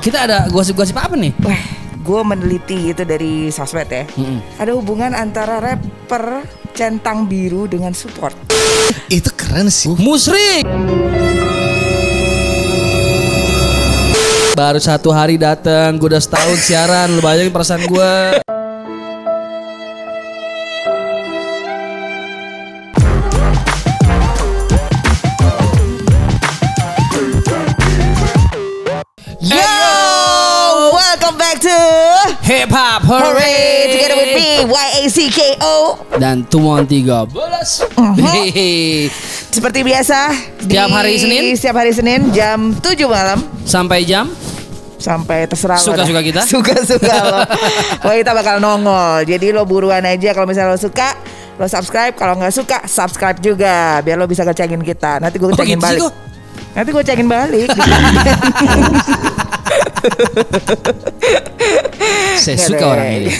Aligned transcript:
kita 0.00 0.28
ada 0.28 0.38
gosip-gosip 0.52 0.96
apa 0.96 1.16
nih? 1.16 1.32
Wah, 1.42 1.62
gue 2.00 2.20
meneliti 2.22 2.94
itu 2.94 3.02
dari 3.02 3.48
sosmed 3.50 3.88
ya. 3.90 4.04
Mm-mm. 4.16 4.38
Ada 4.60 4.72
hubungan 4.76 5.12
antara 5.16 5.58
rapper 5.58 6.44
centang 6.76 7.24
biru 7.24 7.66
dengan 7.66 7.96
support. 7.96 8.36
Itu 9.08 9.32
keren 9.34 9.72
sih. 9.72 9.90
Musrik. 9.96 10.66
Baru 14.56 14.80
satu 14.80 15.12
hari 15.12 15.36
datang, 15.36 16.00
gue 16.00 16.08
udah 16.08 16.22
setahun 16.22 16.64
siaran, 16.64 17.12
lu 17.12 17.20
bayangin 17.20 17.52
perasaan 17.52 17.84
gue. 17.84 18.40
Hooray 33.06 33.86
together 33.88 34.18
with 34.18 34.34
me 34.34 34.48
Y 34.66 34.86
A 34.98 35.02
C 35.06 35.30
K 35.30 35.38
O. 35.62 35.94
dan 36.18 36.42
Tumon 36.42 36.82
13. 36.82 37.30
Hehehe. 38.18 39.06
Seperti 39.56 39.80
biasa 39.80 40.34
Setiap 40.58 40.90
hari 40.90 41.14
Senin? 41.14 41.54
Setiap 41.54 41.78
hari 41.78 41.94
Senin 41.94 42.28
jam 42.28 42.74
7 42.74 42.82
malam 43.06 43.38
Sampai 43.62 44.02
jam 44.02 44.26
sampai 44.96 45.44
terserah 45.44 45.76
Suka-suka 45.76 46.18
kita? 46.18 46.40
Suka-suka 46.50 47.14
lo. 47.22 47.40
Wah, 48.04 48.14
kita 48.16 48.32
bakal 48.32 48.58
nongol. 48.58 49.22
Jadi 49.22 49.52
lo 49.52 49.62
buruan 49.62 50.02
aja 50.02 50.32
kalau 50.32 50.48
misalnya 50.48 50.72
lo 50.72 50.80
suka 50.80 51.12
lo 51.56 51.64
subscribe 51.64 52.12
kalau 52.12 52.34
nggak 52.34 52.50
suka 52.50 52.84
subscribe 52.84 53.38
juga 53.38 54.00
biar 54.00 54.16
lo 54.16 54.24
bisa 54.24 54.42
ngecengin 54.42 54.80
kita 54.82 55.20
nanti 55.20 55.36
gue 55.36 55.46
Oh, 55.46 55.52
ngecengin 55.52 55.78
gitu 55.78 55.84
sih 55.86 56.00
balik 56.00 56.12
nanti 56.74 56.88
gue 56.90 57.02
cengin 57.02 57.28
balik 57.28 57.68
Saya 62.36 62.56
suka 62.60 62.84
orang 62.86 63.08
ini. 63.16 63.32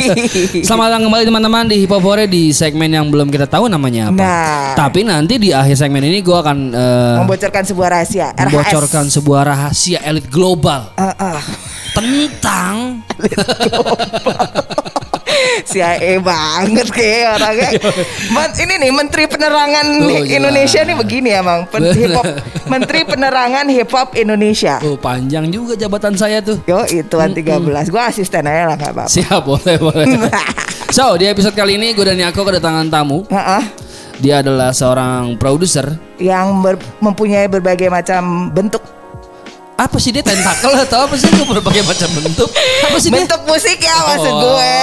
Selamat 0.66 0.92
datang 0.92 1.08
kembali 1.08 1.24
teman-teman 1.24 1.64
di 1.66 1.76
Hip 1.80 1.90
Hop 1.90 2.04
Hore 2.04 2.24
di 2.24 2.52
segmen 2.52 2.86
yang 2.86 3.08
belum 3.08 3.26
kita 3.26 3.46
tahu 3.46 3.66
namanya 3.66 4.12
apa. 4.12 4.20
Nah. 4.20 4.66
Tapi 4.76 5.00
nanti 5.02 5.40
di 5.40 5.50
akhir 5.50 5.76
segmen 5.76 6.00
ini 6.00 6.20
gue 6.20 6.36
akan 6.36 6.58
eh, 6.70 7.16
membocorkan 7.24 7.64
sebuah 7.64 7.88
rahasia 7.90 8.26
RHS. 8.30 8.44
membocorkan 8.44 9.04
sebuah 9.10 9.40
rahasia 9.44 9.98
elit 10.04 10.26
global 10.28 10.92
Ah, 10.94 11.12
ah. 11.16 11.40
tentang 11.96 13.00
CIA 15.64 16.18
banget 16.18 16.88
kayak 16.88 17.36
orangnya. 17.36 17.70
Men- 18.34 18.54
ini 18.56 18.74
nih 18.78 18.90
Menteri 18.90 19.24
Penerangan 19.24 19.86
Oh, 19.96 20.08
jelas. 20.10 20.30
Indonesia 20.30 20.80
nih 20.82 20.96
begini 20.96 21.30
emang. 21.32 21.60
Pen- 21.66 21.92
hip 21.96 22.12
hop, 22.12 22.24
Menteri 22.66 23.00
Penerangan 23.02 23.66
Hip 23.68 23.90
Hop 23.90 24.08
Indonesia. 24.14 24.78
Oh 24.80 24.94
panjang 24.94 25.48
juga 25.48 25.74
jabatan 25.74 26.14
saya 26.14 26.38
tuh. 26.38 26.60
Yo 26.64 26.80
Tuan 27.04 27.30
13 27.30 27.60
Gue 27.86 28.02
asisten 28.02 28.42
aja 28.42 28.66
lah 28.66 28.76
apa-apa 28.76 29.06
Siap 29.06 29.42
boleh 29.42 29.76
boleh. 29.76 30.04
So 30.90 31.18
di 31.18 31.26
episode 31.26 31.52
kali 31.52 31.74
ini 31.74 31.90
gue 31.90 32.02
dan 32.02 32.14
Yako 32.14 32.44
kedatangan 32.44 32.86
tamu. 32.86 33.26
Heeh. 33.26 33.62
Dia 34.16 34.38
adalah 34.38 34.70
seorang 34.70 35.34
produser. 35.34 35.90
Yang 36.16 36.46
ber- 36.60 36.86
mempunyai 37.00 37.50
berbagai 37.50 37.90
macam 37.90 38.46
bentuk 38.48 38.78
Apa 39.74 39.98
sih 39.98 40.14
dia 40.14 40.22
tentakel 40.22 40.70
atau 40.70 41.02
apa 41.02 41.18
sih? 41.18 41.26
Gue 41.28 41.50
berbagai 41.50 41.82
macam 41.82 42.06
bentuk. 42.14 42.46
Apa 42.80 42.94
sih 42.96 43.10
dia? 43.10 43.18
Bentuk 43.20 43.42
musik 43.42 43.74
ya 43.76 43.96
maksud 44.06 44.30
Oh, 44.30 44.40
gue 44.46 44.74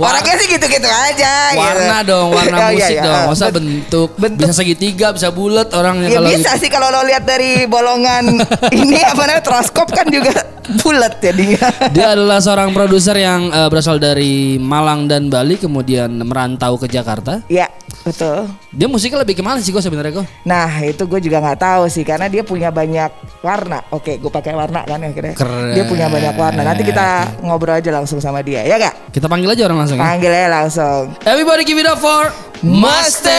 Orangnya 0.00 0.34
sih 0.34 0.46
gitu-gitu 0.48 0.88
aja 0.88 1.32
Warna 1.52 1.98
gitu. 2.00 2.08
dong, 2.08 2.28
warna 2.32 2.56
Oh, 2.56 2.68
iya, 2.72 2.76
musik 2.80 2.96
iya. 2.96 3.04
dong. 3.04 3.22
Masa 3.28 3.44
Ben- 3.44 3.56
bentuk, 3.60 4.08
bentuk. 4.16 4.40
bisa 4.40 4.52
segitiga, 4.54 5.12
bisa 5.12 5.28
bulat 5.28 5.68
orangnya 5.70 6.08
Ya 6.08 6.16
kalau 6.16 6.28
bisa 6.32 6.50
gitu. 6.50 6.60
sih 6.64 6.70
kalau 6.70 6.88
lo 6.88 7.04
lihat 7.04 7.24
dari 7.24 7.68
bolongan 7.68 8.24
ini 8.74 8.98
apa 8.98 9.22
namanya 9.22 9.44
troskop 9.44 9.92
kan 9.92 10.08
juga 10.08 10.32
bulat 10.80 11.20
jadinya. 11.20 11.68
Dia 11.94 12.16
adalah 12.16 12.40
seorang 12.40 12.72
produser 12.72 13.14
yang 13.14 13.52
eh, 13.52 13.68
berasal 13.68 14.00
dari 14.00 14.56
Malang 14.56 15.04
dan 15.04 15.28
Bali 15.28 15.60
kemudian 15.60 16.08
merantau 16.18 16.80
ke 16.80 16.88
Jakarta. 16.88 17.44
Ya 17.46 17.68
betul. 18.04 18.46
Dia 18.70 18.86
musiknya 18.86 19.22
lebih 19.22 19.38
ke 19.38 19.42
mana 19.42 19.58
sih 19.58 19.70
kok 19.70 19.82
sebenarnya 19.82 20.22
kok? 20.22 20.26
Nah 20.44 20.70
itu 20.82 21.02
gue 21.04 21.20
juga 21.22 21.38
nggak 21.42 21.58
tahu 21.58 21.82
sih 21.86 22.02
karena 22.02 22.26
dia 22.26 22.42
punya 22.42 22.68
banyak 22.70 23.10
warna. 23.40 23.82
Oke, 23.90 24.18
gue 24.18 24.30
pakai 24.30 24.54
warna 24.54 24.82
kan 24.84 24.98
akhirnya. 25.02 25.34
Keren. 25.34 25.74
Dia 25.74 25.84
punya 25.84 26.06
banyak 26.08 26.34
warna. 26.34 26.60
Nanti 26.62 26.82
kita 26.82 27.38
ngobrol 27.42 27.78
aja 27.78 27.90
langsung 27.90 28.18
sama 28.18 28.42
dia, 28.42 28.62
ya 28.62 28.78
gak? 28.78 29.12
Kita 29.14 29.26
panggil 29.26 29.50
aja 29.50 29.62
orang 29.66 29.78
langsung 29.86 29.96
ya. 29.98 30.04
Panggil 30.04 30.30
aja 30.30 30.48
langsung. 30.50 31.02
Everybody 31.24 31.62
give 31.66 31.78
it 31.78 31.88
up 31.88 31.98
for 31.98 32.28
Mustang. 32.58 33.38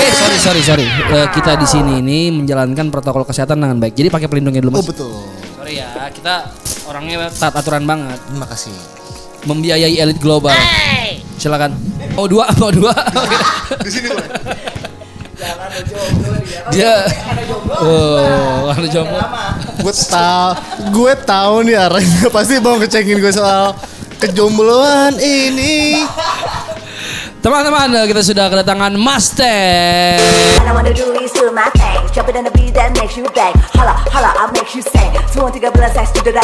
Eh 0.00 0.10
sorry 0.16 0.38
sorry 0.40 0.62
sorry. 0.64 0.86
Eh, 0.86 1.26
kita 1.32 1.56
di 1.56 1.66
sini 1.68 2.00
ini 2.00 2.32
menjalankan 2.32 2.88
protokol 2.88 3.24
kesehatan 3.24 3.60
dengan 3.60 3.76
baik. 3.76 3.92
Jadi 3.96 4.08
pakai 4.08 4.28
pelindungnya 4.28 4.64
dulu 4.64 4.78
Oh 4.78 4.80
mas. 4.80 4.88
betul. 4.88 5.12
Sorry 5.60 5.80
ya, 5.80 6.08
kita 6.08 6.48
orangnya 6.88 7.28
taat 7.28 7.54
aturan 7.56 7.84
banget. 7.84 8.16
Terima 8.24 8.46
kasih. 8.48 8.99
Membiayai 9.48 9.96
elit 9.96 10.18
global. 10.20 10.52
Silakan. 11.40 11.72
Oh 12.18 12.28
dua, 12.28 12.48
oh 12.60 12.68
dua. 12.68 12.92
Di 13.86 13.90
sini. 13.90 14.08
Dia. 16.70 17.08
Oh, 17.80 18.68
ada 18.68 18.88
jomblo. 18.92 19.16
Gue 19.80 19.94
tahu, 19.94 20.48
gue 20.92 21.12
tahu 21.24 21.54
nih 21.64 21.76
arahnya 21.80 22.28
pasti 22.34 22.60
mau 22.60 22.76
ngecengin 22.76 23.16
gue 23.18 23.32
soal 23.32 23.72
kejombloan 24.20 25.16
ini. 25.16 26.04
Teman-teman, 27.40 28.04
kita 28.04 28.20
sudah 28.20 28.52
kedatangan 28.52 28.92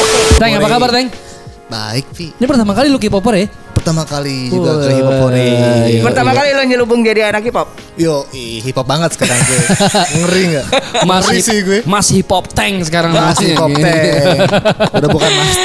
thing. 0.00 0.26
Teng, 0.40 0.52
apa 0.56 0.68
kabar 0.72 0.88
Teng? 0.88 1.35
Baik, 1.66 2.06
Vi. 2.14 2.30
Ini 2.32 2.46
pertama 2.46 2.72
kali 2.72 2.86
lu 2.86 2.96
K-popper 2.96 3.34
ya? 3.34 3.46
Pertama 3.76 4.02
kali 4.02 4.48
juga 4.48 4.80
ke 4.80 4.88
hip 4.88 5.04
hop 5.04 5.18
Hore. 5.20 5.46
iya. 5.86 6.00
Pertama 6.02 6.30
kali 6.32 6.48
lo 6.50 6.62
nyelubung 6.64 7.02
jadi 7.02 7.28
anak 7.28 7.44
hip 7.44 7.54
hop. 7.54 7.68
Yo, 7.94 8.24
ih, 8.30 8.58
hip 8.58 8.74
hop 8.74 8.82
banget 8.82 9.14
sekarang 9.14 9.36
gue. 9.36 9.58
Ngeri 10.18 10.42
nggak? 10.48 10.64
Mas 11.04 11.22
Ngeri 11.22 11.38
sih 11.38 11.58
gue. 11.60 11.78
Mas 11.84 12.06
hip 12.10 12.26
hop 12.26 12.50
tank 12.50 12.82
sekarang 12.82 13.12
Mas 13.12 13.34
namanya. 13.34 13.46
hip 13.46 13.56
hop 13.56 13.72
tank. 13.76 14.00
Udah 14.90 15.08
bukan 15.08 15.30
mas. 15.30 15.50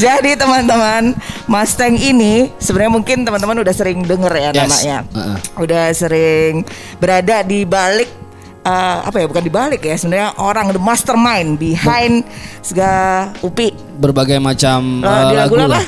Jadi 0.00 0.30
teman-teman, 0.34 1.02
Mustang 1.44 1.94
ini 1.94 2.48
sebenarnya 2.56 2.92
mungkin 2.94 3.16
teman-teman 3.22 3.56
udah 3.60 3.74
sering 3.74 4.00
denger 4.00 4.32
ya 4.32 4.48
Yes. 4.48 4.56
namanya. 4.56 4.96
Uh-uh. 5.12 5.36
Udah 5.60 5.84
sering 5.92 6.64
berada 6.96 7.42
di 7.42 7.64
balik 7.64 8.08
eh, 8.64 8.98
apa 9.04 9.16
ya 9.20 9.26
bukan 9.28 9.44
di 9.44 9.52
balik 9.52 9.84
ya 9.84 9.94
sebenarnya 9.94 10.30
orang 10.40 10.72
the 10.72 10.80
mastermind 10.80 11.60
behind 11.60 12.24
segala 12.64 13.30
UPI 13.44 13.76
Berbagai 14.00 14.42
macam 14.42 15.04
uh, 15.04 15.30
lagu 15.30 15.54
lagu 15.54 15.54
apa? 15.70 15.78
lah. 15.78 15.84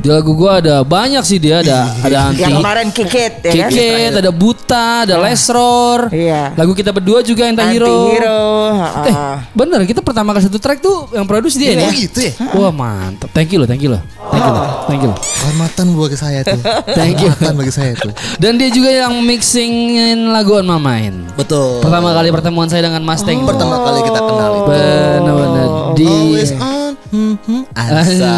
Di 0.00 0.08
lagu 0.08 0.32
gua 0.32 0.58
ada 0.58 0.80
banyak 0.80 1.20
sih 1.20 1.36
dia 1.36 1.60
ada 1.60 1.84
ada 2.06 2.18
anti 2.28 2.40
yang 2.40 2.56
kemarin 2.56 2.88
Kikit 2.88 3.32
ya 3.40 3.52
kan? 3.52 3.68
Kikit, 3.68 4.12
ada 4.16 4.30
Buta, 4.30 4.86
ada 5.04 5.14
Lesror. 5.18 6.08
Iya. 6.08 6.52
Lagu 6.54 6.72
kita 6.72 6.88
berdua 6.90 7.20
juga 7.20 7.44
Anti-Hero. 7.46 8.08
Anti-hero, 8.08 8.42
Eh, 8.70 9.12
ha-ha. 9.12 9.44
bener 9.52 9.84
kita 9.84 10.00
pertama 10.00 10.32
kali 10.32 10.44
satu 10.44 10.56
track 10.56 10.80
tuh 10.80 11.10
yang 11.10 11.24
produce 11.24 11.54
dia 11.54 11.72
Oh 11.72 11.84
nih. 11.84 11.92
gitu 12.00 12.18
ya? 12.22 12.32
Wah 12.54 12.70
mantap. 12.70 13.28
Thank 13.30 13.52
you 13.52 13.58
loh, 13.58 13.68
thank 13.68 13.80
you 13.80 13.90
loh. 13.90 14.00
Thank 14.30 14.40
you 14.40 14.52
loh. 14.52 14.64
Thank 14.86 15.00
you 15.00 15.08
loh. 15.08 15.18
Kehormatan 15.20 15.86
bagi 15.92 16.16
saya 16.16 16.40
tuh. 16.42 16.60
Thank 16.98 17.16
you. 17.18 17.28
Kehormatan 17.28 17.54
bagi 17.56 17.72
saya 17.72 17.92
tuh. 17.94 18.12
Dan 18.36 18.56
dia 18.56 18.68
juga 18.68 18.88
yang 18.88 19.12
mixingin 19.20 20.30
lagu 20.30 20.54
On 20.54 20.64
My 20.64 20.78
Mind. 20.78 21.34
Betul. 21.34 21.80
Pertama 21.80 22.10
kali 22.10 22.28
pertemuan 22.30 22.66
saya 22.66 22.82
dengan 22.82 23.02
Mustang. 23.02 23.42
Pertama 23.42 23.76
kali 23.80 24.00
kita 24.00 24.20
kenal 24.22 24.50
itu. 24.54 24.70
Benar-benar 24.70 25.68
di 25.92 26.06
Always 26.06 26.52
on. 26.54 26.79
Hmm, 27.10 27.34
hmm. 27.36 27.62
Asa. 27.74 28.34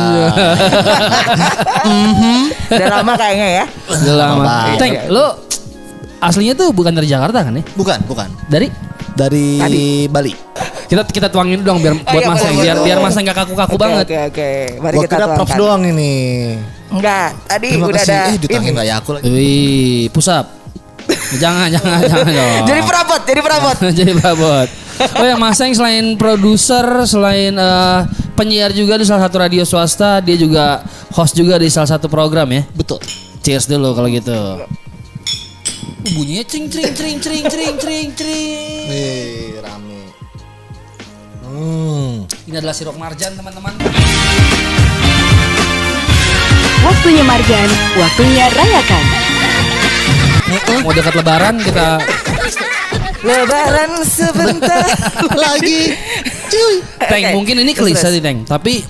Udah 2.69 2.89
lama 2.91 3.13
kayaknya 3.15 3.49
ya. 3.55 3.65
Udah 3.87 4.15
lama. 4.17 4.55
Teng, 4.77 4.93
lo 5.09 5.27
aslinya 6.19 6.55
tuh 6.55 6.71
bukan 6.71 6.91
dari 6.91 7.05
Jakarta 7.05 7.43
kan 7.43 7.53
ya? 7.53 7.65
Bukan, 7.73 7.99
bukan. 8.05 8.29
Dari 8.47 8.69
Dari 9.13 9.61
Tadi. 9.61 9.87
Bali. 10.09 10.33
kita 10.83 11.05
kita 11.05 11.29
tuangin 11.29 11.61
dulu 11.61 11.67
dong 11.67 11.79
biar 11.81 11.95
buat 11.97 12.13
iya, 12.15 12.27
Mas 12.27 12.37
boleh, 12.39 12.53
biar 12.55 12.77
boleh. 12.77 12.85
biar 12.87 12.99
Mas 12.99 13.13
nggak 13.15 13.37
kaku-kaku 13.39 13.71
Oke, 13.71 13.83
banget. 13.83 14.05
Oke 14.05 14.19
oke. 14.23 14.51
Mari 14.79 14.95
Gua 14.95 15.03
kita 15.03 15.15
kira 15.15 15.27
props 15.31 15.53
doang 15.55 15.83
ini. 15.85 16.13
Enggak, 16.89 17.29
tadi 17.47 17.69
Terima 17.71 17.87
udah 17.87 17.97
kasih. 17.99 18.13
ada 18.15 18.25
Eh, 18.27 18.39
ditangin 18.39 18.71
nggak 18.73 18.87
ya 18.87 18.95
aku 18.99 19.11
lagi. 19.13 19.25
Wih, 19.27 20.09
pusap. 20.09 20.47
jangan, 21.37 21.69
jangan, 21.69 21.99
jangan 22.03 22.29
dong. 22.41 22.65
Jadi 22.67 22.81
perabot, 22.83 23.21
jadi 23.23 23.41
perabot. 23.43 23.77
jadi 24.01 24.13
perabot. 24.15 24.69
Oh 25.19 25.25
ya 25.25 25.37
Mas 25.41 25.57
Seng 25.59 25.73
selain 25.73 26.15
produser, 26.21 26.85
selain 27.09 27.55
eh, 27.57 28.01
penyiar 28.37 28.71
juga 28.75 29.01
di 29.01 29.05
salah 29.09 29.27
satu 29.29 29.37
radio 29.43 29.63
swasta, 29.65 30.21
dia 30.21 30.37
juga 30.37 30.85
host 31.15 31.35
juga 31.37 31.59
di 31.59 31.69
salah 31.73 31.91
satu 31.91 32.07
program 32.07 32.49
ya. 32.53 32.63
Betul. 32.77 33.01
Cheers 33.43 33.67
dulu 33.67 33.97
kalau 33.97 34.09
gitu. 34.13 34.33
Uh, 34.33 34.67
bunyinya 36.15 36.45
cring 36.47 36.71
cring 36.71 36.95
cring 36.95 37.19
cring 37.19 37.45
cring 37.47 37.77
cring 37.79 38.09
cring. 38.15 38.87
Wih, 38.87 39.59
rame. 39.59 40.03
Hmm. 41.43 42.13
Ini 42.47 42.57
adalah 42.63 42.75
sirup 42.75 42.95
marjan 42.95 43.35
teman-teman. 43.35 43.75
Waktunya 46.83 47.23
Marjan, 47.23 47.71
waktunya 47.95 48.51
rayakan. 48.51 49.05
Mau 50.83 50.91
dekat 50.91 51.15
lebaran 51.15 51.57
kita 51.63 52.03
Lebaran 53.23 54.03
sebentar 54.03 54.83
Lagi. 55.43 55.95
Cuy. 56.47 56.75
Teng, 56.99 57.23
Oke. 57.23 57.33
mungkin 57.33 57.57
ini 57.61 57.73
klise 57.73 58.11
nih, 58.11 58.19
Teng. 58.19 58.39
Tapi 58.43 58.83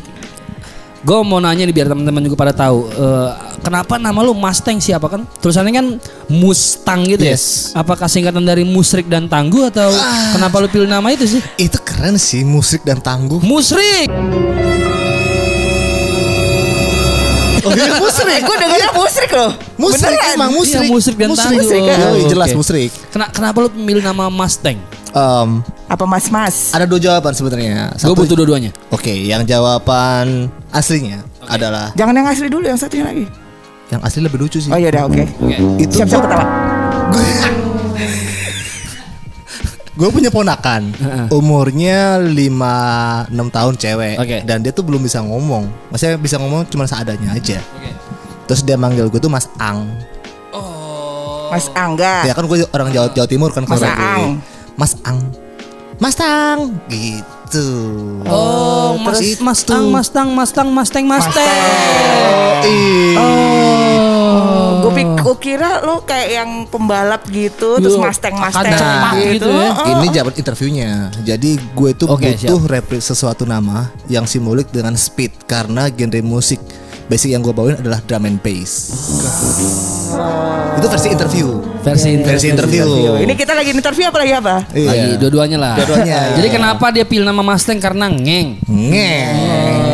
gue 1.02 1.18
mau 1.20 1.36
nanya 1.36 1.62
nih 1.62 1.74
biar 1.74 1.86
teman-teman 1.86 2.22
juga 2.22 2.36
pada 2.38 2.54
tahu. 2.56 2.88
Eh, 2.88 3.30
kenapa 3.60 3.96
nama 3.96 4.18
lu 4.20 4.32
Mustang 4.32 4.78
siapa 4.78 5.06
kan? 5.06 5.28
Tulisannya 5.36 5.72
kan 5.74 5.86
Mustang 6.26 7.04
gitu 7.04 7.22
Yes. 7.22 7.70
ya. 7.70 7.84
Apakah 7.84 8.08
singkatan 8.08 8.42
dari 8.42 8.64
musrik 8.64 9.04
dan 9.06 9.28
tangguh 9.28 9.68
atau 9.68 9.92
kenapa 10.32 10.58
lu 10.58 10.68
pilih 10.68 10.88
nama 10.88 11.12
itu 11.12 11.28
sih? 11.28 11.40
Itu 11.60 11.76
keren 11.78 12.16
sih 12.16 12.40
musik 12.42 12.82
dan 12.82 12.98
tangguh. 12.98 13.38
Musrik. 13.38 14.08
Oh 17.62 17.70
iya 17.70 17.94
musrik. 18.02 18.40
Gue 18.42 18.56
dengarnya 18.56 18.90
musrik 18.92 19.30
loh 19.30 19.50
Musrik 19.76 20.10
Beneran. 20.10 20.34
emang 20.34 20.50
musrik. 20.52 20.82
Iya, 20.82 20.90
musrik 20.90 21.16
dan 21.16 21.28
tangguh. 21.32 21.58
Musrik, 21.58 21.80
kan? 21.82 21.98
Oh, 22.04 22.16
jelas 22.26 22.48
oke. 22.48 22.58
musrik. 22.58 22.90
Kena- 23.08 23.30
kenapa 23.30 23.56
lu 23.58 23.68
memilih 23.74 24.02
nama 24.02 24.26
Mustang? 24.28 24.78
Em, 25.12 25.48
Apa 25.86 26.04
mas-mas 26.04 26.72
ada 26.72 26.84
dua 26.84 26.96
jawaban 26.96 27.30
sebenarnya. 27.30 27.92
Gue 27.94 28.16
butuh 28.16 28.32
dua-duanya. 28.34 28.72
Oke, 28.88 29.12
yang 29.12 29.44
jawaban 29.44 30.48
aslinya 30.70 31.20
adalah 31.44 31.92
Jangan 31.92 32.14
yang 32.14 32.26
asli 32.26 32.48
dulu 32.48 32.64
yang 32.64 32.76
satunya 32.76 33.04
lagi 33.04 33.26
yang 33.88 34.00
asli 34.00 34.20
lebih 34.20 34.40
lucu 34.40 34.56
sih. 34.56 34.72
Oh 34.72 34.76
iya 34.76 34.88
udah 34.88 35.04
oke 35.04 35.20
Oke. 35.20 35.54
Itu 35.78 36.00
Siap-siap 36.00 36.24
ketawa 36.24 36.44
Gue 39.92 40.08
punya 40.08 40.32
ponakan 40.32 40.88
Umurnya 41.28 42.16
5-6 42.16 42.32
tahun 43.52 43.74
cewek 43.76 44.14
Oke. 44.16 44.38
Dan 44.48 44.64
dia 44.64 44.72
tuh 44.72 44.88
belum 44.88 45.04
bisa 45.04 45.20
ngomong 45.20 45.68
Maksudnya 45.92 46.16
bisa 46.16 46.40
ngomong 46.40 46.64
cuma 46.66 46.88
seadanya 46.88 47.36
aja 47.36 47.60
Oke. 47.76 47.92
Terus 48.48 48.64
dia 48.64 48.80
manggil 48.80 49.12
gue 49.12 49.20
tuh 49.20 49.28
Mas 49.28 49.52
Ang 49.60 49.92
Oh. 50.52 51.52
Mas 51.52 51.68
Angga 51.72 52.24
Ya 52.24 52.32
kan 52.32 52.48
gue 52.48 52.64
orang 52.72 52.88
Jawa, 52.88 53.12
Jawa 53.12 53.28
Timur 53.28 53.52
kan 53.52 53.68
Mas 53.68 53.76
kalau 53.76 53.92
gue. 53.92 54.00
Ang. 54.00 54.24
Mas 54.80 54.92
Ang 55.04 55.18
Mas 56.00 56.16
Tang 56.16 56.72
Gitu 56.88 57.64
Oh, 58.24 58.96
Mas 58.96 59.20
Itu. 59.20 59.44
Mustang, 59.44 59.92
Mustang, 59.92 60.32
Mustang, 60.32 60.72
Mustang, 60.72 61.04
Mustang. 61.04 61.52
Ih. 62.64 63.12
Oh, 63.20 64.21
gue 64.82 64.92
pikir 64.92 65.34
kira 65.42 65.82
lo 65.82 66.04
kayak 66.06 66.28
yang 66.32 66.50
pembalap 66.70 67.26
gitu, 67.30 67.80
terus 67.80 67.96
Yo, 67.96 68.02
Mustang 68.02 68.36
akan 68.36 68.50
Mustang 68.52 68.74
cepat 68.78 69.14
gitu 69.18 69.48
ya. 69.48 69.68
Ini 69.96 70.06
jabat 70.12 70.34
interviewnya. 70.38 70.90
Jadi 71.24 71.50
gue 71.58 71.90
tuh 71.96 72.06
Oke, 72.10 72.36
butuh 72.36 72.60
replik 72.68 73.02
sesuatu 73.02 73.42
nama 73.48 73.90
yang 74.06 74.28
simbolik 74.28 74.70
dengan 74.70 74.94
speed 74.94 75.46
karena 75.50 75.88
genre 75.90 76.20
musik 76.22 76.60
basic 77.10 77.34
yang 77.34 77.42
gue 77.44 77.52
bawain 77.52 77.76
adalah 77.76 78.00
drum 78.08 78.24
and 78.24 78.40
bass. 78.40 78.88
Itu 80.78 80.86
versi 80.88 81.08
interview. 81.12 81.60
Versi 81.82 82.16
Versi 82.22 82.46
interview. 82.48 82.86
Ini 83.20 83.34
kita 83.36 83.52
lagi 83.52 83.74
interview 83.74 84.08
apa 84.08 84.18
lagi 84.22 84.32
apa? 84.32 84.54
Iya. 84.72 84.88
Lagi 84.88 85.10
dua-duanya 85.20 85.58
lah. 85.60 85.74
Dua-duanya. 85.76 86.40
Jadi 86.40 86.48
kenapa 86.48 86.88
dia 86.94 87.04
pilih 87.04 87.26
nama 87.26 87.42
Mustang 87.44 87.82
karena 87.82 88.08
ngeng. 88.08 88.64
Ngeng. 88.64 89.28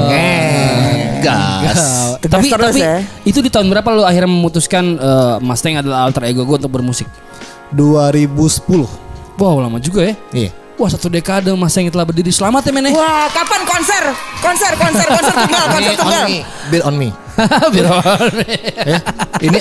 Ngeng. 0.06 0.37
Gas. 1.20 1.80
Tegas 2.18 2.30
tapi 2.30 2.46
terus 2.46 2.66
tapi 2.70 2.80
ya. 2.80 2.96
itu 3.22 3.38
di 3.38 3.48
tahun 3.48 3.66
berapa 3.68 3.88
lu 3.90 4.02
akhirnya 4.02 4.26
memutuskan 4.26 4.84
eh, 4.94 5.36
Mustang 5.38 5.76
adalah 5.76 6.04
alter 6.04 6.26
ego 6.26 6.42
gue 6.42 6.56
untuk 6.56 6.70
bermusik? 6.70 7.06
2010. 7.72 8.64
Wow 9.34 9.56
lama 9.58 9.78
juga 9.78 10.02
ya. 10.02 10.14
Iya. 10.32 10.50
Wah 10.74 10.86
satu 10.86 11.06
dekade 11.06 11.50
Mustang 11.52 11.86
telah 11.88 12.02
berdiri. 12.02 12.30
Selamat 12.30 12.62
ya 12.62 12.70
men 12.70 12.86
ya. 12.86 12.92
Wah, 12.92 13.26
kapan 13.28 13.62
konser? 13.62 14.04
Konser, 14.38 14.72
konser, 14.74 15.06
konser 15.06 15.34
tunggal, 15.36 15.64
konser 15.74 15.90
on 15.90 15.98
tunggal. 15.98 16.24
me. 16.24 16.38
Bill 16.70 16.82
on 16.82 16.94
me. 16.96 17.08
Ya. 18.82 18.98
Ini 19.46 19.58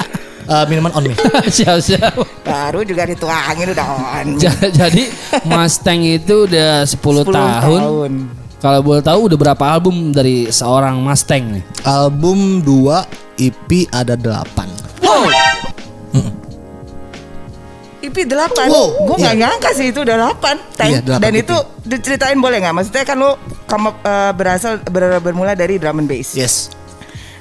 uh, 0.48 0.66
minuman 0.66 0.90
on 0.94 1.04
me. 1.04 1.14
siap 1.48 1.78
siap. 1.78 2.14
Baru 2.42 2.82
juga 2.82 3.06
dituangin 3.06 3.70
udah 3.70 3.86
on. 4.18 4.28
Ja- 4.38 4.54
Jadi 4.56 5.10
Mustang 5.44 6.02
itu 6.02 6.46
udah 6.46 6.82
10, 6.84 6.98
10 6.98 7.30
tahun. 7.30 7.82
tahun. 7.82 8.12
Kalau 8.58 8.82
boleh 8.82 9.00
tahu 9.00 9.30
udah 9.30 9.38
berapa 9.38 9.64
album 9.70 10.10
dari 10.10 10.50
seorang 10.50 10.98
Mustang 10.98 11.54
nih? 11.54 11.64
Album 11.84 12.66
2 12.66 13.06
EP 13.38 13.70
ada 13.92 14.18
8. 14.18 15.06
Wow. 15.06 15.30
IP 18.00 18.24
8 18.24 18.66
Wow, 18.66 19.04
Gue 19.04 19.18
iya. 19.20 19.26
gak 19.28 19.38
nyangka 19.38 19.70
sih 19.74 19.92
itu 19.92 20.00
udah 20.00 20.16
8 20.34 20.58
Teng. 20.74 20.90
Iya, 20.90 21.00
delapan 21.02 21.22
Dan 21.22 21.34
IP. 21.34 21.44
itu 21.44 21.56
diceritain 21.84 22.38
boleh 22.38 22.58
gak? 22.60 22.74
Maksudnya 22.74 23.04
kan 23.04 23.18
lo 23.18 23.36
kamu 23.66 23.90
eh, 24.00 24.32
berasal 24.32 24.74
ber- 24.86 25.20
bermula 25.20 25.54
dari 25.54 25.76
drum 25.76 26.00
and 26.00 26.08
bass 26.08 26.34
Yes. 26.34 26.72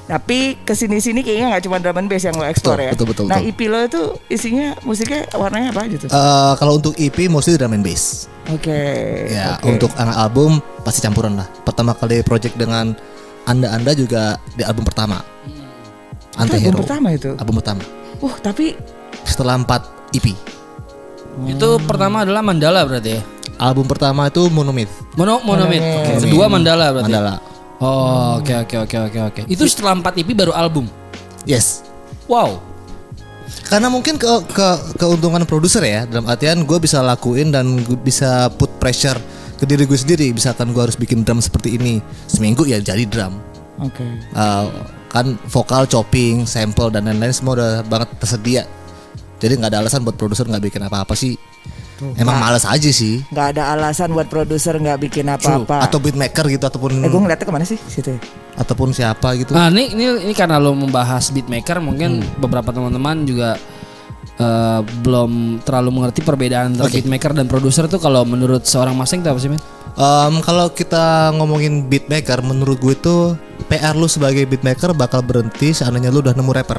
Tapi 0.07 0.55
ke 0.63 0.71
sini-sini 0.71 1.19
kayaknya 1.19 1.51
gak 1.51 1.67
cuma 1.67 1.83
drum 1.83 1.99
and 1.99 2.07
bass 2.07 2.23
yang 2.23 2.31
lo 2.33 2.47
explore 2.47 2.79
Betul, 2.79 2.87
ya 2.87 2.91
betul, 2.95 3.07
betul, 3.11 3.25
Nah 3.27 3.37
betul. 3.37 3.51
IP 3.51 3.59
lo 3.67 3.79
itu 3.83 4.01
isinya 4.31 4.67
musiknya 4.81 5.27
warnanya 5.35 5.75
apa 5.75 5.83
aja 5.83 5.95
tuh? 5.99 6.07
Eh, 6.07 6.53
kalau 6.55 6.73
untuk 6.79 6.93
EP 6.95 7.27
mostly 7.27 7.59
drum 7.59 7.75
and 7.75 7.83
bass. 7.83 8.31
Oke 8.47 8.79
Ya, 9.27 9.59
oke. 9.59 9.67
untuk 9.67 9.91
anak 9.99 10.15
album 10.15 10.63
pasti 10.81 11.03
campuran 11.03 11.35
lah. 11.35 11.47
Pertama 11.61 11.91
kali 11.91 12.23
project 12.23 12.55
dengan 12.55 12.95
Anda-anda 13.43 13.91
juga 13.91 14.39
di 14.55 14.63
album 14.63 14.87
pertama. 14.87 15.19
Anti 16.35 16.55
album 16.55 16.71
Hero. 16.71 16.79
pertama 16.79 17.07
itu 17.11 17.29
Album 17.35 17.55
pertama. 17.59 17.83
Wah 18.19 18.35
tapi 18.39 18.79
Setelah 19.23 19.59
4 19.59 20.15
EP. 20.15 20.27
Itu 21.45 21.77
pertama 21.83 22.23
adalah 22.23 22.39
Mandala 22.39 22.87
berarti 22.87 23.19
ya. 23.19 23.21
Album 23.59 23.85
pertama 23.85 24.29
itu 24.29 24.47
Monomyth. 24.47 24.93
Mono 25.19 25.43
Monomid. 25.43 25.81
Monomid. 25.83 26.21
Kedua 26.23 26.45
Mandala 26.47 26.95
berarti. 26.95 27.11
Mandala. 27.11 27.35
Oh, 27.77 28.41
oke 28.41 28.53
oke 28.65 28.75
oke 28.89 28.97
oke 28.97 29.19
oke. 29.33 29.41
Itu 29.45 29.69
setelah 29.69 29.93
4 29.97 30.17
EP 30.17 30.29
baru 30.33 30.53
album. 30.53 30.89
Yes. 31.45 31.85
Wow. 32.25 32.59
Karena 33.69 33.87
mungkin 33.87 34.19
ke, 34.19 34.27
ke 34.51 34.67
keuntungan 34.99 35.43
produser 35.47 35.83
ya 35.83 36.03
dalam 36.07 36.27
artian 36.27 36.63
gue 36.67 36.77
bisa 36.79 36.99
lakuin 37.03 37.51
dan 37.51 37.79
gue 37.83 37.95
bisa 37.99 38.51
put 38.55 38.71
pressure 38.79 39.19
ke 39.57 39.65
diri 39.65 39.89
gue 39.89 39.97
sendiri 39.97 40.29
misalkan 40.31 40.71
gue 40.71 40.79
harus 40.79 40.95
bikin 40.95 41.25
drum 41.25 41.41
seperti 41.41 41.75
ini 41.75 41.99
seminggu 42.29 42.63
ya 42.63 42.77
jadi 42.77 43.03
drum 43.09 43.41
Oke 43.81 44.05
Uh, 44.33 44.69
kan 45.09 45.37
vokal 45.49 45.89
chopping 45.89 46.45
sample 46.45 46.93
dan 46.93 47.09
lain-lain 47.09 47.33
semua 47.33 47.57
udah 47.57 47.71
banget 47.87 48.09
tersedia 48.21 48.63
jadi 49.41 49.57
nggak 49.57 49.71
ada 49.73 49.79
alasan 49.85 50.05
buat 50.05 50.17
produser 50.19 50.45
nggak 50.45 50.69
bikin 50.69 50.85
apa-apa 50.85 51.17
sih 51.17 51.37
emang 52.15 52.37
males 52.37 52.63
aja 52.63 52.89
sih 52.89 53.25
Gak 53.29 53.57
ada 53.57 53.73
alasan 53.73 54.13
buat 54.13 54.27
produser 54.27 54.77
gak 54.77 54.99
bikin 55.01 55.25
apa-apa 55.27 55.81
atau 55.83 55.97
beatmaker 55.97 56.45
gitu 56.47 56.65
ataupun 56.65 57.01
Eh 57.01 57.09
gue 57.09 57.21
ngeliatnya 57.21 57.45
ke 57.45 57.53
mana 57.53 57.65
sih 57.65 57.77
situ 57.77 58.15
ya? 58.15 58.19
ataupun 58.57 58.89
siapa 58.89 59.37
gitu 59.37 59.53
Nah, 59.53 59.69
ini 59.69 59.93
ini 59.93 60.25
ini 60.25 60.33
karena 60.33 60.57
lo 60.57 60.73
membahas 60.73 61.29
beatmaker 61.29 61.77
mungkin 61.77 62.25
beberapa 62.37 62.73
teman-teman 62.73 63.21
juga 63.23 63.57
eh, 64.37 64.81
belum 65.01 65.61
terlalu 65.61 65.89
mengerti 65.93 66.21
perbedaan 66.21 66.73
antara 66.73 66.89
Oke. 66.89 67.01
beatmaker 67.01 67.33
dan 67.33 67.45
produser 67.45 67.85
tuh 67.85 67.97
kalau 67.97 68.25
menurut 68.25 68.65
seorang 68.65 68.93
Mustang 68.93 69.21
itu 69.21 69.29
apa 69.29 69.39
sih, 69.39 69.49
men? 69.49 69.61
Um, 69.97 70.45
kalau 70.45 70.69
kita 70.69 71.33
ngomongin 71.33 71.89
beatmaker, 71.89 72.45
menurut 72.45 72.77
gue 72.77 72.93
itu 72.93 73.15
PR 73.65 73.97
lu 73.97 74.05
sebagai 74.05 74.45
beatmaker 74.45 74.93
bakal 74.93 75.25
berhenti 75.25 75.73
seandainya 75.73 76.13
lu 76.13 76.21
udah 76.21 76.37
nemu 76.37 76.51
rapper. 76.53 76.77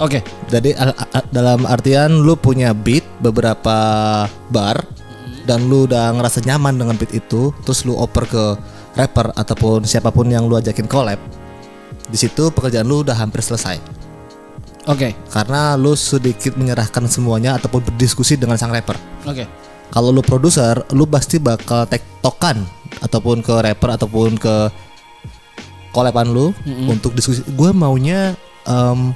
Oke. 0.00 0.24
Jadi 0.48 0.72
al- 0.74 0.96
a- 0.96 1.28
dalam 1.28 1.68
artian 1.68 2.24
lu 2.24 2.32
punya 2.34 2.72
beat 2.72 3.04
beberapa 3.20 3.76
bar 4.48 4.80
dan 5.44 5.68
lu 5.68 5.84
udah 5.84 6.16
ngerasa 6.16 6.40
nyaman 6.42 6.76
dengan 6.76 6.96
beat 6.96 7.12
itu, 7.12 7.52
terus 7.62 7.84
lu 7.84 7.92
oper 7.94 8.24
ke 8.24 8.44
rapper 8.96 9.30
ataupun 9.36 9.84
siapa 9.84 10.08
pun 10.08 10.26
yang 10.26 10.48
lu 10.48 10.56
ajakin 10.56 10.88
collab. 10.88 11.20
Di 12.08 12.16
situ 12.16 12.48
pekerjaan 12.50 12.88
lu 12.88 13.04
udah 13.04 13.14
hampir 13.14 13.44
selesai. 13.44 13.76
Oke. 14.88 15.12
Karena 15.28 15.76
lu 15.76 15.92
sedikit 15.92 16.56
menyerahkan 16.56 17.04
semuanya 17.06 17.60
ataupun 17.60 17.84
berdiskusi 17.84 18.34
dengan 18.34 18.56
sang 18.56 18.72
rapper. 18.72 18.96
Oke. 19.24 19.44
kalau 19.90 20.14
lu 20.14 20.22
produser 20.22 20.86
lu 20.94 21.02
pasti 21.02 21.42
bakal 21.42 21.82
tektokan 21.82 22.62
ataupun 23.02 23.42
ke 23.42 23.50
rapper 23.58 23.90
ataupun 23.98 24.38
ke 24.38 24.70
kolepan 25.90 26.30
lu 26.30 26.54
untuk 26.86 27.10
diskusi 27.10 27.42
gue 27.42 27.70
maunya 27.74 28.38
em, 28.62 29.10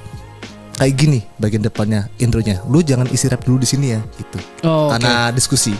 kayak 0.75 0.93
gini 0.95 1.19
bagian 1.39 1.63
depannya 1.63 2.07
intronya. 2.19 2.59
Lu 2.67 2.79
jangan 2.79 3.07
isi 3.09 3.27
rap 3.27 3.43
dulu 3.43 3.63
di 3.63 3.67
sini 3.67 3.95
ya 3.95 3.99
gitu. 4.15 4.37
Oh, 4.63 4.91
karena 4.91 5.31
diskusi. 5.31 5.75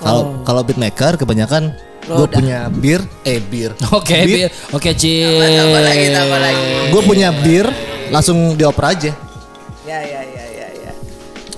Kalau 0.00 0.40
kalau 0.48 0.64
beatmaker 0.64 1.20
kebanyakan 1.20 1.76
gue 2.08 2.26
punya 2.26 2.72
bir 2.72 3.04
eh 3.22 3.36
bir 3.38 3.76
Oke, 3.92 4.16
Beat, 4.24 4.48
Bir. 4.48 4.50
Oke, 4.72 4.90
Cil. 4.96 5.36
gue 6.88 7.02
punya 7.04 7.28
bir 7.30 7.68
langsung 8.08 8.56
dioper 8.56 8.96
aja. 8.96 9.12
Ya 9.84 9.98
ya 10.00 10.20
ya 10.24 10.44
ya 10.48 10.66
ya. 10.72 10.92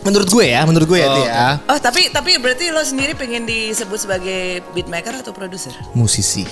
Menurut 0.02 0.26
gue 0.26 0.44
ya 0.50 0.60
menurut 0.66 0.90
gue 0.90 0.98
ya 0.98 1.06
Oh, 1.06 1.14
itu 1.14 1.22
ya. 1.22 1.46
Oh 1.70 1.78
tapi 1.78 2.10
tapi 2.10 2.34
berarti 2.42 2.74
lo 2.74 2.82
sendiri 2.82 3.14
pengen 3.14 3.46
disebut 3.46 4.02
sebagai 4.02 4.60
beatmaker 4.74 5.22
atau 5.22 5.30
produser? 5.30 5.70
musisi 5.94 6.42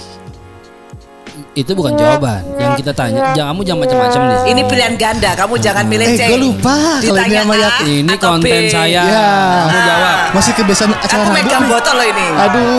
Itu 1.52 1.72
bukan 1.72 1.92
jawaban 1.94 2.42
yang 2.54 2.72
kita 2.74 2.90
tanya. 2.90 3.32
Jangan 3.32 3.50
kamu 3.50 3.60
jangan 3.62 3.80
macam-macam 3.80 4.20
nih. 4.22 4.38
Ini 4.46 4.60
pilihan 4.64 4.94
ganda, 4.94 5.30
kamu 5.34 5.54
jangan 5.58 5.84
milih 5.84 6.06
Eh, 6.06 6.16
C. 6.16 6.22
gua 6.26 6.38
lupa 6.38 6.74
kalau 6.98 7.20
ini 7.20 7.36
sama 7.36 7.54
Yati. 7.54 7.92
Ini 8.00 8.14
konten 8.16 8.60
B. 8.60 8.68
saya. 8.68 9.02
Ya. 9.02 9.28
Kamu 9.62 9.78
jawab. 9.82 10.16
masih 10.30 10.52
kebiasaan 10.54 10.90
acara 10.94 11.20
Aku 11.20 11.30
megang 11.32 11.64
botol 11.66 11.94
lo 11.94 12.04
ini. 12.04 12.26
Aduh. 12.38 12.78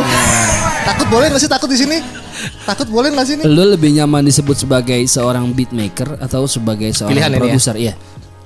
Takut 0.81 1.07
boleh 1.07 1.25
gak 1.29 1.37
sih 1.37 1.47
takut 1.47 1.69
di 1.69 1.77
sini? 1.77 1.97
Takut 2.63 2.87
boleh 2.87 3.11
gak 3.11 3.25
sih 3.27 3.35
nih? 3.37 3.45
Lu 3.45 3.63
lebih 3.63 3.93
nyaman 3.93 4.23
disebut 4.23 4.57
sebagai 4.57 4.97
seorang 5.05 5.51
beatmaker 5.51 6.17
atau 6.17 6.49
sebagai 6.49 6.89
seorang 6.89 7.13
Pilihan 7.13 7.29
ini 7.29 7.35
ya? 7.35 7.41
produser? 7.41 7.75
Iya. 7.75 7.93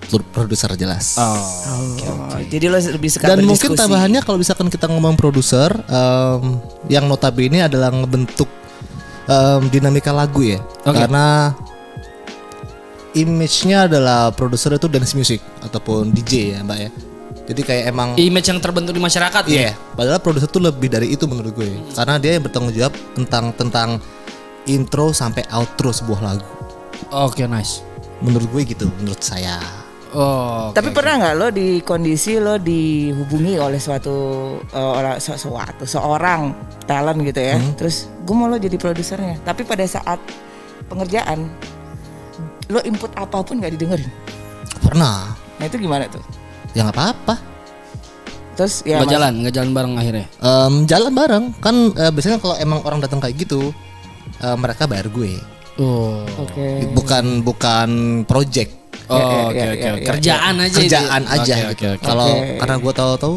pro- 0.06 0.28
produser 0.28 0.70
jelas. 0.76 1.18
Oh, 1.18 1.34
Jadi 2.46 2.66
lo 2.68 2.78
lebih 2.78 3.10
suka 3.10 3.26
Dan 3.26 3.42
mungkin 3.42 3.74
tambahannya 3.74 4.22
kalau 4.22 4.38
misalkan 4.38 4.70
kita 4.70 4.86
ngomong 4.86 5.16
produser 5.16 5.74
yang 6.88 7.06
notabene 7.06 7.66
adalah 7.66 7.90
ngebentuk 7.90 8.46
em, 9.30 9.62
dinamika 9.70 10.10
lagu 10.14 10.42
ya. 10.42 10.62
Oke. 10.86 10.98
Karena 10.98 11.54
image-nya 13.16 13.88
adalah 13.88 14.30
produser 14.36 14.76
itu 14.76 14.92
dance 14.92 15.16
music 15.16 15.40
ataupun 15.64 16.12
DJ 16.12 16.58
ya, 16.58 16.60
Mbak 16.62 16.80
ya. 16.80 16.92
Jadi 17.46 17.62
kayak 17.62 17.84
emang 17.94 18.10
Image 18.18 18.50
yang 18.50 18.58
terbentuk 18.58 18.98
di 18.98 19.02
masyarakat 19.02 19.46
Iya, 19.46 19.78
padahal 19.94 20.18
produser 20.18 20.50
tuh 20.50 20.66
lebih 20.66 20.90
dari 20.90 21.14
itu 21.14 21.30
menurut 21.30 21.54
gue. 21.54 21.78
Karena 21.94 22.18
dia 22.18 22.38
yang 22.38 22.44
bertanggung 22.44 22.74
jawab 22.74 22.94
tentang 23.14 23.54
tentang 23.54 23.90
intro 24.66 25.14
sampai 25.14 25.46
outro 25.54 25.94
sebuah 25.94 26.22
lagu. 26.26 26.48
Oke, 27.14 27.46
nice. 27.46 27.86
Menurut 28.26 28.50
gue 28.50 28.74
gitu, 28.74 28.90
menurut 28.98 29.22
saya. 29.22 29.85
Oh. 30.16 30.72
Tapi 30.72 30.96
pernah 30.96 31.20
nggak 31.20 31.36
lo 31.36 31.48
di 31.52 31.84
kondisi 31.84 32.40
lo 32.40 32.56
dihubungi 32.56 33.60
oleh 33.60 33.76
suatu 33.76 34.16
eh, 34.64 34.80
orang 34.80 35.20
se- 35.20 35.36
suatu 35.36 35.84
seorang 35.84 36.56
talent 36.88 37.20
gitu 37.20 37.42
ya. 37.44 37.60
Hmm. 37.60 37.76
Terus 37.76 38.08
gue 38.24 38.36
mau 38.36 38.48
lo 38.48 38.56
jadi 38.56 38.80
produsernya. 38.80 39.44
Tapi 39.44 39.68
pada 39.68 39.84
saat 39.84 40.24
pengerjaan 40.88 41.52
lo 42.72 42.80
input 42.88 43.12
apa 43.20 43.44
pun 43.44 43.60
nggak 43.60 43.76
didengerin. 43.76 44.08
Pernah. 44.80 45.36
Nah 45.60 45.66
itu 45.68 45.76
gimana 45.76 46.08
tuh? 46.08 46.24
Ya 46.72 46.88
nggak 46.88 46.96
apa-apa. 46.96 47.36
Terus 48.56 48.88
ya 48.88 49.04
nggak 49.04 49.12
jalan, 49.12 49.34
nggak 49.44 49.54
jalan 49.54 49.72
bareng 49.76 49.94
akhirnya. 50.00 50.26
Em, 50.40 50.74
jalan 50.88 51.12
bareng 51.12 51.46
kan 51.60 51.76
eh, 51.92 52.12
biasanya 52.16 52.40
kalau 52.40 52.56
emang 52.56 52.80
orang 52.88 53.04
datang 53.04 53.20
kayak 53.20 53.36
gitu 53.36 53.76
eh, 54.40 54.56
mereka 54.56 54.88
bayar 54.88 55.12
gue. 55.12 55.36
Oh. 55.76 56.24
Oke. 56.40 56.88
Bukan 56.96 57.44
bukan 57.44 57.90
project. 58.24 58.85
Oh, 59.08 59.18
Ya, 59.18 59.22
ya, 59.22 59.46
oke 59.46 59.56
ya, 59.56 59.70
oke. 59.70 59.86
ya, 59.86 59.92
Kerjaan 60.08 60.54
aja 60.58 60.76
kerjaan 60.76 61.22
itu. 61.22 61.32
aja 61.32 61.54
Oke, 61.54 61.56
gitu. 61.56 61.70
oke, 61.70 61.86
oke. 61.92 62.02
Kalau 62.02 62.28
Oke. 62.32 62.58
karena 62.58 62.76
gue 62.76 62.94
tahu-tahu 62.94 63.34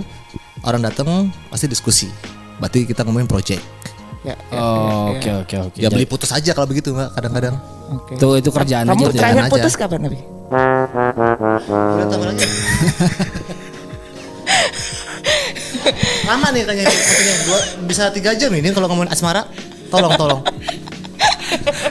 orang 0.62 0.80
datang 0.82 1.06
pasti 1.46 1.66
diskusi. 1.66 2.06
Berarti 2.56 2.84
kita 2.84 3.00
ngomongin 3.02 3.26
project. 3.26 3.60
Ya, 4.20 4.34
ya, 4.34 4.36
Oh, 4.54 5.12
oke 5.12 5.28
oke 5.42 5.54
oke. 5.62 5.76
Ya 5.76 5.86
beli 5.88 6.04
putus 6.04 6.28
aja 6.30 6.50
kalau 6.50 6.66
begitu 6.66 6.90
mbak 6.90 7.12
kadang-kadang. 7.12 7.54
Oke. 7.88 8.12
Tuh 8.16 8.34
itu 8.34 8.48
kerjaan 8.48 8.84
Kamu 8.84 8.98
aja 8.98 9.06
ya. 9.06 9.14
terakhir 9.14 9.40
aja. 9.40 9.52
putus 9.52 9.72
kapan? 9.74 9.98
Udah 10.04 12.18
lagi. 12.24 12.46
Lama 16.24 16.46
nih 16.50 16.62
tanya 16.62 16.82
katanya 16.84 17.34
dua 17.46 17.58
bisa 17.86 18.02
tiga 18.10 18.30
jam 18.34 18.50
ini 18.50 18.68
kalau 18.70 18.86
ngomongin 18.86 19.10
asmara. 19.10 19.46
Tolong 19.88 20.12
tolong. 20.16 20.40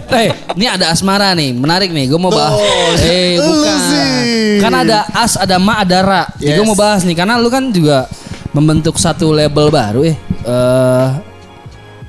Eh, 0.07 0.29
ini 0.55 0.65
ada 0.65 0.89
asmara 0.89 1.33
nih, 1.33 1.51
menarik 1.51 1.89
nih. 1.89 2.07
Gue 2.07 2.17
mau 2.17 2.31
bahas. 2.31 2.55
Tuh, 2.55 3.03
Eh, 3.03 3.35
bukan. 3.37 3.77
sih. 3.85 4.57
Kan 4.57 4.73
ada 4.73 5.03
as, 5.11 5.35
ada 5.35 5.57
ma, 5.57 5.81
ada 5.81 5.97
ra. 5.99 6.23
Gue 6.35 6.53
Yes. 6.53 6.63
mau 6.63 6.73
bahas 6.73 7.01
nih, 7.03 7.13
karena 7.13 7.35
lu 7.35 7.47
kan 7.47 7.69
juga 7.69 8.07
membentuk 8.49 8.95
satu 8.95 9.29
label 9.29 9.67
baru 9.67 10.01
ya. 10.03 10.15
Eh, 10.41 11.07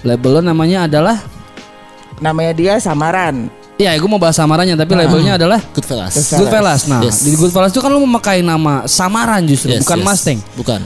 label 0.04 0.30
lo 0.30 0.42
namanya 0.42 0.87
adalah 0.87 1.18
Namanya 2.18 2.50
dia 2.50 2.75
Samaran. 2.78 3.46
Iya, 3.78 3.94
gue 3.94 4.10
mau 4.10 4.18
bahas 4.18 4.34
samarannya, 4.34 4.75
tapi 4.75 4.90
labelnya 4.90 5.38
adalah 5.38 5.62
Goodfellas. 5.70 6.34
Goodfellas. 6.34 6.90
Nah, 6.90 6.98
Yes. 6.98 7.22
di 7.22 7.30
Goodfellas 7.32 7.70
itu 7.70 7.78
kan 7.78 7.94
lu 7.94 8.02
memakai 8.02 8.42
nama 8.42 8.82
samaran 8.84 9.38
justru, 9.46 9.70
Yes, 9.70 9.87
bukan 9.87 10.02
yes. 10.02 10.06
Mustang. 10.10 10.38
Bukan. 10.58 10.80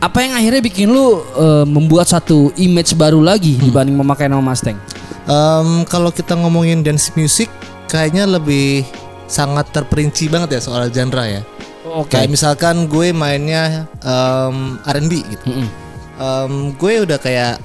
Apa 0.00 0.24
yang 0.24 0.32
akhirnya 0.32 0.64
bikin 0.64 0.88
lu 0.88 1.20
eh, 1.20 1.64
membuat 1.68 2.08
satu 2.08 2.48
image 2.56 2.96
baru 2.96 3.20
lagi 3.20 3.60
Hmm. 3.60 3.68
dibanding 3.68 3.92
memakai 3.94 4.32
nama 4.32 4.40
Mustang? 4.40 4.80
Em, 5.28 5.84
kalau 5.84 6.08
kita 6.08 6.32
ngomongin 6.32 6.80
dance 6.80 7.12
music 7.12 7.52
kayaknya 7.84 8.24
lebih 8.24 8.84
sangat 9.28 9.68
terperinci 9.76 10.32
banget 10.32 10.56
ya 10.56 10.60
soal 10.64 10.88
genre 10.88 11.24
ya. 11.28 11.42
Oke. 11.84 12.16
Kayak 12.16 12.32
misalkan 12.32 12.88
gue 12.88 13.12
mainnya 13.12 13.84
em, 14.00 14.80
R&B 14.88 15.12
gitu. 15.28 15.44
Mm-mm. 15.52 15.68
Em, 16.16 16.52
gue 16.74 16.92
udah 17.04 17.20
kayak 17.20 17.60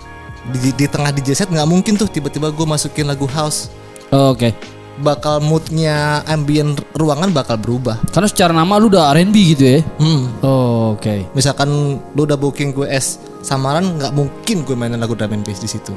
di, 0.51 0.75
di 0.75 0.85
tengah 0.91 1.15
DJ 1.15 1.39
set 1.39 1.47
nggak 1.47 1.69
mungkin 1.69 1.95
tuh 1.95 2.11
tiba-tiba 2.11 2.51
gue 2.51 2.67
masukin 2.67 3.07
lagu 3.07 3.23
house. 3.31 3.71
Oh, 4.11 4.35
Oke. 4.35 4.51
Bakal 4.93 5.41
moodnya 5.41 6.21
ambient 6.29 6.77
ruangan 6.93 7.33
bakal 7.33 7.57
berubah. 7.57 7.97
Karena 8.13 8.27
secara 8.29 8.51
nama 8.53 8.77
lu 8.77 8.91
udah 8.91 9.09
R&B 9.15 9.35
gitu 9.55 9.63
ya. 9.63 9.79
Hmm. 9.97 10.29
Oh, 10.43 10.99
Oke. 10.99 11.25
Misalkan 11.31 11.97
lu 12.11 12.21
udah 12.27 12.35
booking 12.35 12.75
gue 12.75 12.91
es 12.91 13.17
samaran 13.39 13.95
nggak 13.97 14.11
mungkin 14.11 14.67
gue 14.67 14.75
mainin 14.75 14.99
lagu 14.99 15.15
drum 15.15 15.31
and 15.31 15.47
bass 15.47 15.63
di 15.63 15.67
situ. 15.71 15.95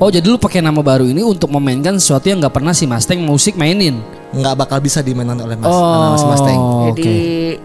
Oh 0.00 0.08
jadi 0.08 0.24
lu 0.24 0.40
pakai 0.40 0.64
nama 0.64 0.80
baru 0.80 1.04
ini 1.04 1.20
untuk 1.20 1.52
memainkan 1.52 1.92
sesuatu 1.94 2.24
yang 2.24 2.40
nggak 2.40 2.56
pernah 2.56 2.72
si 2.72 2.88
Mustang 2.88 3.20
musik 3.20 3.52
mainin. 3.52 4.00
Nggak 4.32 4.54
bakal 4.56 4.78
bisa 4.80 5.04
dimainkan 5.04 5.36
oleh 5.36 5.60
Mas 5.60 5.68
Oh, 5.68 6.16
si 6.16 6.24
Mustang. 6.24 6.58
Jadi 6.88 7.12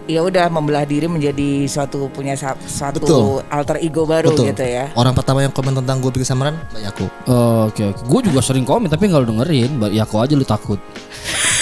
ya 0.04 0.20
udah 0.20 0.44
membelah 0.46 0.84
diri 0.84 1.08
menjadi 1.08 1.64
suatu 1.64 2.12
punya 2.12 2.36
sa- 2.36 2.60
suatu 2.60 3.00
Betul. 3.00 3.40
alter 3.48 3.80
ego 3.80 4.04
baru 4.04 4.36
Betul. 4.36 4.52
gitu 4.52 4.68
ya. 4.68 4.92
Orang 4.92 5.16
pertama 5.16 5.40
yang 5.40 5.48
komen 5.48 5.80
tentang 5.80 5.96
gue 5.96 6.12
bikin 6.12 6.28
samaran 6.28 6.60
Mbak 6.70 6.82
Yaku. 6.84 7.06
Oh, 7.24 7.72
Oke 7.72 7.88
oke. 7.88 8.04
Gue 8.04 8.20
juga 8.28 8.44
sering 8.44 8.68
komen 8.68 8.92
tapi 8.92 9.08
nggak 9.08 9.24
lu 9.24 9.32
dengerin. 9.32 9.70
Mbak 9.80 9.92
Yako 9.96 10.16
aja 10.20 10.34
lu 10.36 10.44
takut. 10.44 10.80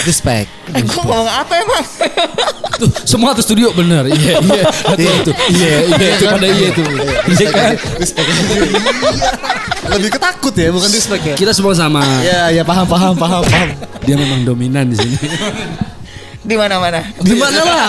Respect. 0.03 0.51
Eh, 0.75 0.83
gue 0.83 1.01
ngomong 1.01 1.31
apa 1.31 1.55
emang? 1.55 1.85
Tuh 2.75 2.89
semua 3.07 3.31
tuh 3.37 3.45
studio 3.45 3.71
bener. 3.71 4.09
Iya 4.11 4.41
iya. 4.49 4.65
Betul 4.67 5.13
itu. 5.23 5.33
Iya 5.55 5.75
iya 5.95 6.09
itu 6.19 6.25
pada 6.27 6.47
iya 6.47 6.67
itu. 6.73 6.83
Iya 7.31 7.49
kan. 7.51 7.73
Respect. 8.01 8.27
Lebih 9.85 10.11
ketakut 10.17 10.55
ya, 10.57 10.69
bukan 10.73 10.91
respect 10.91 11.23
ya. 11.23 11.35
Kita 11.37 11.53
semua 11.55 11.77
sama. 11.77 12.01
Ya, 12.25 12.51
ya 12.51 12.63
paham, 12.67 12.89
paham, 12.89 13.15
paham, 13.15 13.43
paham. 13.47 13.69
Dia 14.03 14.17
memang 14.19 14.43
dominan 14.43 14.91
di 14.91 14.97
sini. 14.97 15.17
Di 16.45 16.55
mana-mana. 16.59 17.05
Di 17.21 17.35
mana 17.37 17.61
lah? 17.63 17.89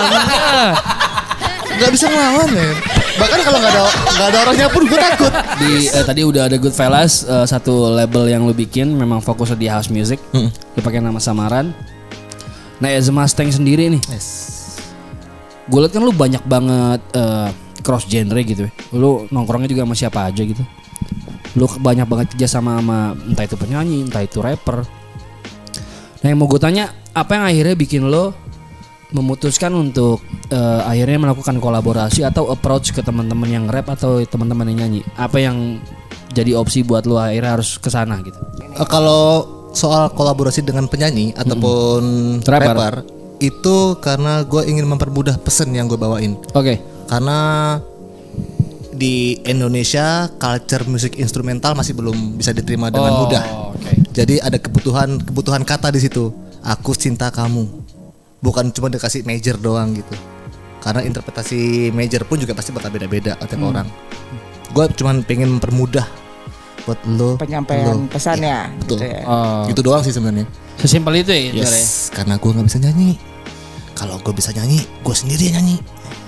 Gak 1.75 1.91
bisa 1.91 2.05
ngelawan 2.07 2.49
ya. 2.55 2.71
Bahkan 3.15 3.39
kalau 3.47 3.57
nggak 3.63 3.71
ada 3.71 3.83
nggak 3.87 4.27
ada 4.27 4.37
orangnya 4.43 4.67
pun 4.67 4.83
gue 4.87 4.99
takut. 4.99 5.31
Di 5.59 5.71
eh, 5.87 6.03
tadi 6.03 6.21
udah 6.27 6.51
ada 6.51 6.55
Goodfellas 6.59 7.23
eh, 7.23 7.45
satu 7.47 7.91
label 7.95 8.27
yang 8.27 8.43
lu 8.43 8.51
bikin 8.51 8.91
memang 8.91 9.23
fokusnya 9.23 9.55
di 9.55 9.67
house 9.71 9.87
music. 9.87 10.19
Hmm. 10.35 10.51
Lu 10.51 10.79
pakai 10.83 10.99
nama 10.99 11.19
samaran. 11.19 11.71
Nah, 12.75 12.91
as 12.91 13.07
a 13.07 13.13
Mustang 13.15 13.47
sendiri 13.55 13.87
nih. 13.87 14.03
Yes. 14.11 14.54
Gue 15.65 15.79
liat 15.81 15.91
kan 15.93 16.01
lu 16.05 16.13
banyak 16.13 16.43
banget 16.45 17.01
eh, 17.17 17.49
cross 17.81 18.05
genre 18.05 18.41
gitu 18.41 18.65
ya. 18.65 18.71
Lu 18.93 19.25
nongkrongnya 19.29 19.69
juga 19.69 19.85
sama 19.85 19.95
siapa 19.97 20.19
aja 20.29 20.41
gitu. 20.41 20.61
Lu 21.57 21.65
banyak 21.65 22.05
banget 22.05 22.27
kerja 22.35 22.47
sama 22.59 22.81
sama 22.81 23.13
entah 23.25 23.45
itu 23.45 23.55
penyanyi, 23.57 24.05
entah 24.05 24.21
itu 24.25 24.41
rapper. 24.41 24.85
Nah 26.21 26.27
yang 26.27 26.37
mau 26.41 26.49
gue 26.49 26.57
tanya, 26.57 26.89
apa 27.13 27.37
yang 27.37 27.45
akhirnya 27.45 27.75
bikin 27.77 28.09
lo 28.09 28.33
memutuskan 29.13 29.71
untuk 29.77 30.19
eh, 30.49 30.81
akhirnya 30.83 31.29
melakukan 31.29 31.61
kolaborasi 31.61 32.25
atau 32.25 32.49
approach 32.51 32.91
ke 32.91 33.05
teman-teman 33.05 33.47
yang 33.47 33.65
rap 33.69 33.87
atau 33.93 34.21
teman-teman 34.25 34.73
yang 34.73 34.85
nyanyi? 34.85 35.01
Apa 35.15 35.37
yang 35.39 35.79
jadi 36.35 36.57
opsi 36.57 36.83
buat 36.83 37.07
lo 37.07 37.15
akhirnya 37.21 37.55
harus 37.55 37.77
ke 37.79 37.87
sana 37.87 38.19
gitu? 38.25 38.37
Eh, 38.75 38.87
kalau 38.89 39.45
soal 39.75 40.11
kolaborasi 40.11 40.63
dengan 40.63 40.87
penyanyi 40.87 41.35
ataupun 41.35 42.01
Rapper. 42.43 42.75
rapper. 42.75 42.95
Itu 43.37 43.77
karena 43.97 44.41
gue 44.41 44.61
ingin 44.63 44.85
mempermudah 44.85 45.37
pesen 45.37 45.71
yang 45.71 45.85
gue 45.85 45.95
bawain. 45.95 46.39
Oke. 46.51 46.79
Karena 47.05 47.37
di 48.89 49.35
Indonesia 49.43 50.31
culture 50.33 50.87
musik 50.87 51.15
instrumental 51.15 51.75
masih 51.75 51.91
belum 51.93 52.37
bisa 52.37 52.49
diterima 52.49 52.87
dengan 52.87 53.11
Oh, 53.11 53.19
mudah. 53.21 53.43
oke. 53.69 53.91
Jadi 54.11 54.39
ada 54.39 54.55
kebutuhan 54.55 55.19
kebutuhan 55.19 55.61
kata 55.61 55.91
di 55.91 55.99
situ. 55.99 56.31
Aku 56.61 56.93
cinta 56.93 57.27
kamu. 57.27 57.67
Bukan 58.39 58.71
cuma 58.71 58.87
dikasih 58.87 59.21
major 59.21 59.55
doang 59.55 59.91
gitu. 59.93 60.15
Karena 60.79 61.01
interpretasi 61.01 61.91
major 61.91 62.23
pun 62.23 62.37
juga 62.37 62.53
pasti 62.53 62.71
bakal 62.71 62.89
beda-beda 62.89 63.35
tiap 63.37 63.57
Hmm. 63.57 63.69
orang. 63.69 63.87
Gue 64.71 64.85
cuman 64.91 65.21
pengen 65.21 65.51
mempermudah 65.51 66.05
buat 66.83 66.99
lo 67.09 67.35
Penyampaian 67.35 67.97
lo. 67.97 68.05
pesannya 68.07 68.69
Iya, 68.69 68.77
betul. 68.77 68.97
gitu 68.97 69.05
ya. 69.07 69.21
Oh, 69.25 69.63
Gitu 69.65 69.81
doang 69.81 70.01
sih 70.01 70.13
sebenarnya. 70.13 70.45
Sesimpel 70.77 71.13
itu 71.17 71.29
ya? 71.29 71.39
sebenarnya? 71.51 71.79
Yes, 71.79 72.09
karena 72.09 72.35
gue 72.35 72.49
nggak 72.51 72.67
bisa 72.67 72.79
nyanyi. 72.79 73.11
Kalau 73.91 74.15
gue 74.17 74.33
bisa 74.33 74.51
nyanyi, 74.51 74.79
gue 74.81 75.15
sendiri 75.15 75.43
yang 75.47 75.55
nyanyi. 75.59 75.77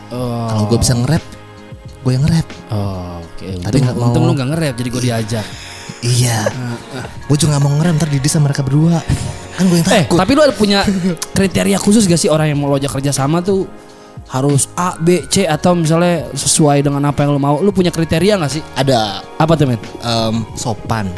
Oh. 0.07 0.47
Kalau 0.47 0.63
gue 0.65 0.79
bisa 0.79 0.93
nge-rap, 0.93 1.23
gue 2.01 2.11
yang 2.11 2.23
nge-rap. 2.23 2.47
Oh, 2.69 3.19
oke. 3.19 3.47
Tapi 3.59 3.75
Untung, 3.75 3.83
nggak 3.83 3.95
mau- 3.95 4.07
untung 4.07 4.23
lu 4.23 4.31
gak 4.33 4.47
nge-rap 4.47 4.73
jadi 4.73 4.89
gue 4.89 5.01
diajak. 5.03 5.45
Iya. 5.97 6.39
gue 7.25 7.35
juga 7.35 7.49
nggak 7.53 7.63
mau 7.63 7.71
nge-rap 7.73 7.93
ntar 7.97 8.07
didis 8.07 8.31
sama 8.31 8.47
mereka 8.47 8.61
berdua. 8.61 9.03
Kan 9.53 9.67
gue 9.67 9.77
yang 9.77 9.87
Eh, 9.89 10.05
takut. 10.05 10.15
tapi 10.15 10.31
lu 10.31 10.41
ada 10.41 10.53
punya 10.53 10.79
kriteria 11.33 11.77
khusus 11.77 12.05
gak 12.05 12.17
sih 12.17 12.29
orang 12.29 12.47
yang 12.47 12.57
mau 12.57 12.69
lo 12.69 12.77
ajak 12.77 12.93
kerja 12.93 13.11
sama 13.11 13.41
tuh 13.41 13.65
harus 14.27 14.67
A, 14.73 14.95
B, 14.95 15.23
C 15.25 15.43
atau 15.43 15.71
misalnya 15.73 16.27
sesuai 16.31 16.83
dengan 16.83 17.03
apa 17.03 17.23
yang 17.23 17.33
lo 17.33 17.39
mau? 17.39 17.55
Lu 17.57 17.71
punya 17.71 17.89
kriteria 17.89 18.37
gak 18.37 18.51
sih? 18.51 18.63
Ada 18.73 19.23
Apa 19.35 19.55
tuh 19.55 19.65
men? 19.65 19.79
em, 19.97 20.35
sopan. 20.53 21.11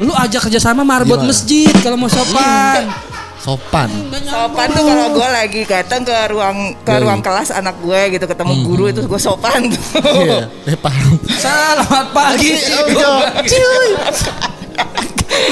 Lu 0.00 0.12
ajak 0.16 0.48
kerja 0.48 0.56
sama 0.58 0.80
marbot 0.80 1.20
Gimana? 1.20 1.28
masjid 1.28 1.74
kalau 1.84 2.00
mau 2.00 2.08
sopan. 2.08 2.88
Sopan. 3.36 3.88
Sopan 4.24 4.68
tuh 4.72 4.84
kalau 4.84 5.06
gue 5.12 5.28
lagi 5.28 5.60
datang 5.64 6.04
ke 6.04 6.12
ruang 6.28 6.72
ke 6.80 6.92
Iya, 6.92 7.00
ruang 7.04 7.20
iya. 7.20 7.26
kelas 7.28 7.48
anak 7.52 7.76
gue 7.80 8.00
gitu 8.16 8.24
ketemu 8.24 8.52
guru 8.64 8.84
itu 8.88 9.00
gue 9.04 9.20
sopan 9.20 9.68
tuh. 9.68 9.80
Iya, 10.00 10.48
eh, 10.66 10.76
paham. 10.76 11.20
Selamat 11.28 12.06
pagi. 12.16 12.52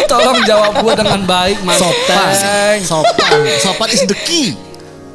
Tolong 0.09 0.41
jawab 0.45 0.73
gue 0.81 0.95
dengan 0.97 1.21
baik 1.25 1.59
Mas 1.65 1.81
Sopan, 1.81 2.81
sopan, 2.83 3.41
sopan 3.61 3.89
is 3.89 4.03
the 4.05 4.17
key. 4.25 4.57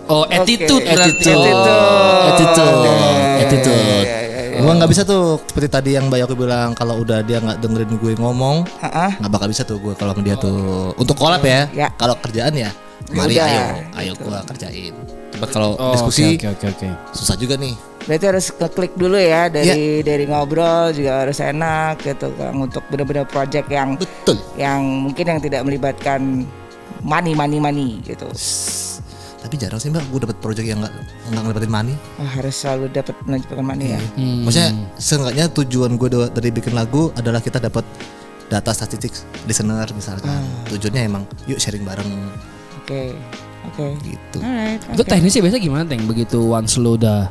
Oh 0.05 0.27
attitude 0.27 0.83
berarti 0.83 1.13
Attitude. 1.23 1.55
Oh. 1.55 2.29
Attitude, 2.29 2.79
iya, 2.83 3.39
attitude. 3.39 4.07
Gua 4.63 4.73
nggak 4.79 4.91
bisa 4.95 5.03
tuh 5.03 5.43
seperti 5.43 5.67
tadi 5.67 5.89
yang 5.93 6.07
Mbak 6.07 6.19
Yoko 6.23 6.35
bilang 6.39 6.71
kalau 6.71 7.03
udah 7.03 7.19
dia 7.19 7.43
nggak 7.43 7.59
dengerin 7.59 7.99
gue 7.99 8.13
ngomong, 8.15 8.63
nggak 9.19 9.31
bakal 9.31 9.47
bisa 9.51 9.67
tuh 9.67 9.75
gue 9.77 9.91
kalau 9.93 10.15
sama 10.15 10.23
dia 10.23 10.35
tuh 10.39 10.95
untuk 10.95 11.19
collab 11.19 11.43
ya. 11.43 11.67
Ya. 11.75 11.87
Kalau 11.99 12.15
kerjaan 12.15 12.55
ya, 12.55 12.71
mari 13.11 13.35
Udah, 13.35 13.47
ayo, 13.47 13.63
ayo 13.99 14.11
gitu. 14.15 14.23
gua 14.23 14.39
kerjain. 14.47 14.93
Coba 15.35 15.45
kalau 15.51 15.69
Oh, 15.75 15.91
diskusi 15.91 16.39
Oke 16.39 16.47
oke 16.47 16.65
oke. 16.71 16.87
susah 17.11 17.35
juga 17.35 17.59
nih. 17.59 17.75
Berarti 18.03 18.25
harus 18.27 18.45
ngeklik 18.51 18.93
dulu 18.95 19.15
ya 19.15 19.47
dari 19.47 20.03
dari 20.03 20.23
ngobrol 20.27 20.91
juga 20.91 21.23
harus 21.27 21.39
enak 21.39 22.03
gitu 22.03 22.31
kan 22.35 22.51
untuk 22.55 22.83
benar-benar 22.87 23.27
project 23.27 23.67
yang 23.67 23.95
Betul. 23.95 24.39
yang 24.55 24.79
mungkin 25.07 25.25
yang 25.27 25.39
tidak 25.39 25.63
melibatkan 25.63 26.43
money 27.03 27.31
money 27.35 27.59
money 27.59 27.99
gitu. 28.03 28.27
Tapi 29.53 29.69
jarang 29.69 29.77
sih 29.77 29.93
mbak, 29.93 30.09
gue 30.09 30.19
dapet 30.25 30.37
project 30.41 30.65
yang 30.65 30.81
nggak 30.81 30.89
nggak 31.29 31.41
ngelibatin 31.45 31.69
money. 31.69 31.93
Ah, 32.17 32.25
harus 32.25 32.57
selalu 32.57 32.89
dapat 32.89 33.13
melibatkan 33.29 33.61
money 33.61 33.93
ya. 33.93 34.01
Hmm. 34.17 34.49
Maksudnya 34.49 34.69
seenggaknya 34.97 35.45
tujuan 35.53 35.93
gue 35.93 36.09
dari 36.33 36.49
bikin 36.49 36.73
lagu 36.73 37.13
adalah 37.13 37.37
kita 37.37 37.61
dapat 37.61 37.85
data 38.49 38.73
statistik 38.73 39.13
listener 39.45 39.85
misalkan. 39.93 40.41
Tujuannya 40.73 41.05
emang 41.05 41.29
yuk 41.45 41.61
sharing 41.61 41.85
bareng 41.85 42.09
Oke. 42.81 43.13
Oke. 43.69 43.93
gitu. 44.01 44.41
Alright. 44.41 44.81
Itu 44.89 45.05
oke. 45.05 45.09
teknisnya 45.13 45.45
biasa 45.45 45.61
gimana 45.61 45.85
Teng? 45.85 46.01
Begitu 46.09 46.39
once 46.49 46.81
lu 46.81 46.97
udah 46.97 47.29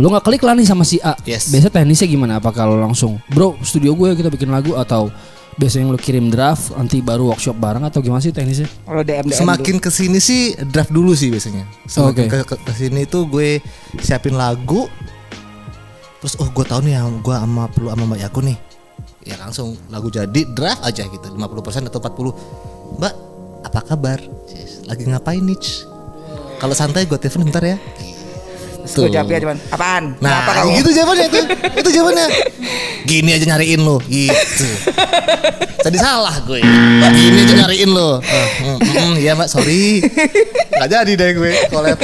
lu 0.00 0.08
nggak 0.08 0.24
klik 0.24 0.40
lah 0.48 0.56
nih 0.56 0.64
sama 0.64 0.88
si 0.88 1.04
A. 1.04 1.12
Yes. 1.28 1.52
Biasa 1.52 1.68
teknisnya 1.68 2.08
gimana? 2.08 2.40
Apa 2.40 2.48
kalau 2.56 2.80
langsung, 2.80 3.20
bro 3.28 3.60
studio 3.60 3.92
gue 3.92 4.16
kita 4.16 4.32
bikin 4.32 4.48
lagu 4.48 4.72
atau 4.72 5.12
biasanya 5.60 5.92
lu 5.92 6.00
kirim 6.00 6.32
draft 6.32 6.72
nanti 6.72 7.04
baru 7.04 7.28
workshop 7.28 7.56
bareng 7.60 7.84
atau 7.84 8.00
gimana 8.00 8.24
sih 8.24 8.32
teknisnya? 8.32 8.68
Kalau 8.88 9.02
DM 9.04 9.28
DM 9.28 9.36
Semakin 9.36 9.76
ke 9.82 9.90
sini 9.92 10.18
sih 10.18 10.56
draft 10.68 10.88
dulu 10.88 11.12
sih 11.12 11.28
biasanya. 11.28 11.68
Semakin 11.84 12.24
Oke. 12.28 12.38
ke, 12.44 12.46
ke, 12.48 12.56
ke 12.64 12.72
sini 12.72 13.04
tuh 13.04 13.28
gue 13.28 13.60
siapin 14.00 14.36
lagu. 14.36 14.88
Terus 16.22 16.38
oh 16.38 16.48
gue 16.48 16.64
tahu 16.64 16.86
nih 16.86 16.96
yang 16.96 17.20
gue 17.20 17.34
sama 17.34 17.66
perlu 17.68 17.92
sama 17.92 18.04
Mbak 18.08 18.20
Yaku 18.30 18.40
nih. 18.46 18.58
Ya 19.22 19.36
langsung 19.38 19.76
lagu 19.92 20.08
jadi 20.10 20.42
draft 20.56 20.82
aja 20.82 21.04
gitu 21.06 21.26
50% 21.30 21.90
atau 21.90 22.00
40. 22.00 22.98
Mbak, 22.98 23.14
apa 23.66 23.80
kabar? 23.84 24.18
Lagi 24.88 25.04
ngapain 25.06 25.42
nih? 25.42 25.58
Kalau 26.62 26.74
santai 26.78 27.10
gue 27.10 27.18
telepon 27.18 27.50
bentar 27.50 27.62
ya. 27.62 27.76
Gue 28.84 29.08
jawabnya 29.08 29.38
cuman 29.40 29.56
apaan? 29.68 30.04
Nah, 30.18 30.28
Kenapa 30.28 30.50
kamu? 30.58 30.70
gitu 30.76 30.90
jawabannya 30.92 31.26
itu. 31.26 31.40
itu 31.78 31.88
jawabannya. 31.92 32.26
Gini 33.02 33.30
aja 33.30 33.46
nyariin 33.46 33.80
lo, 33.80 33.96
gitu. 34.04 34.66
Tadi 35.78 35.96
salah 35.96 36.34
gue. 36.40 36.58
Gini 37.12 37.38
aja 37.40 37.54
nyariin 37.58 37.90
lo. 37.90 38.18
Eh, 38.18 38.48
mm, 38.60 38.78
mm, 38.78 39.14
Iya 39.18 39.32
mbak, 39.34 39.48
sorry. 39.48 40.02
Gak 40.72 40.88
jadi 40.88 41.12
deh 41.12 41.30
gue 41.32 41.50
collab. 41.68 41.98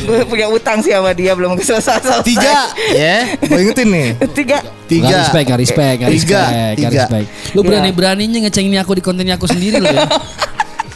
Gue 0.00 0.20
punya 0.24 0.46
utang 0.46 0.80
sih 0.80 0.92
sama 0.92 1.12
dia 1.12 1.32
belum 1.32 1.56
selesai 1.56 2.00
selesai. 2.00 2.20
Tiga, 2.22 2.68
ya. 2.90 3.16
Gue 3.38 3.60
ingetin 3.62 3.88
nih. 3.88 4.08
Tiga. 4.30 4.58
Tiga. 4.84 5.08
Gak 5.08 5.18
respect, 5.24 5.44
gak 5.46 5.60
respect, 5.60 5.94
gak 5.98 6.10
Tiga, 6.10 6.12
respect, 6.12 6.52
gak 6.52 6.74
tiga. 6.76 6.88
respect. 7.00 7.26
Lu 7.50 7.60
Iya. 7.60 7.66
berani-beraninya 7.66 8.38
ngecengin 8.44 8.76
aku 8.78 8.92
di 8.94 9.02
kontennya 9.02 9.34
aku 9.34 9.46
sendiri 9.46 9.80
lu 9.80 9.88
ya. 9.88 10.04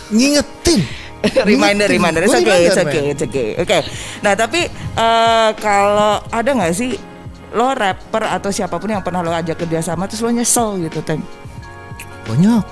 Ngingetin. 0.09 0.81
reminder, 1.51 1.87
reminder. 1.91 2.23
It's 2.25 2.37
okay, 2.37 2.61
it's 2.67 2.79
okay, 2.79 3.05
it's 3.13 3.23
okay. 3.25 3.49
Oke. 3.59 3.79
Nah 4.23 4.33
tapi 4.39 4.71
eh, 4.71 5.51
kalau 5.59 6.23
ada 6.31 6.51
nggak 6.51 6.73
sih 6.75 6.95
lo 7.57 7.73
rapper 7.73 8.29
atau 8.29 8.53
siapa 8.53 8.77
pun 8.77 8.93
yang 8.93 9.01
pernah 9.01 9.25
lo 9.25 9.33
ajak 9.33 9.57
kerja 9.65 9.81
sama 9.81 10.05
terus 10.07 10.21
lo 10.23 10.31
nyesel 10.31 10.79
gitu, 10.85 11.01
Teng? 11.03 11.25
Banyak. 12.29 12.65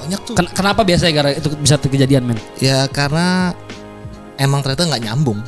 Banyak 0.00 0.20
tuh. 0.24 0.34
Ken- 0.34 0.54
kenapa 0.56 0.80
biasanya 0.82 1.12
gara 1.12 1.30
itu 1.36 1.48
bisa 1.60 1.76
kejadian 1.76 2.24
men? 2.24 2.38
Ya 2.58 2.88
karena 2.88 3.52
emang 4.40 4.64
ternyata 4.64 4.90
nggak 4.90 5.04
nyambung. 5.06 5.40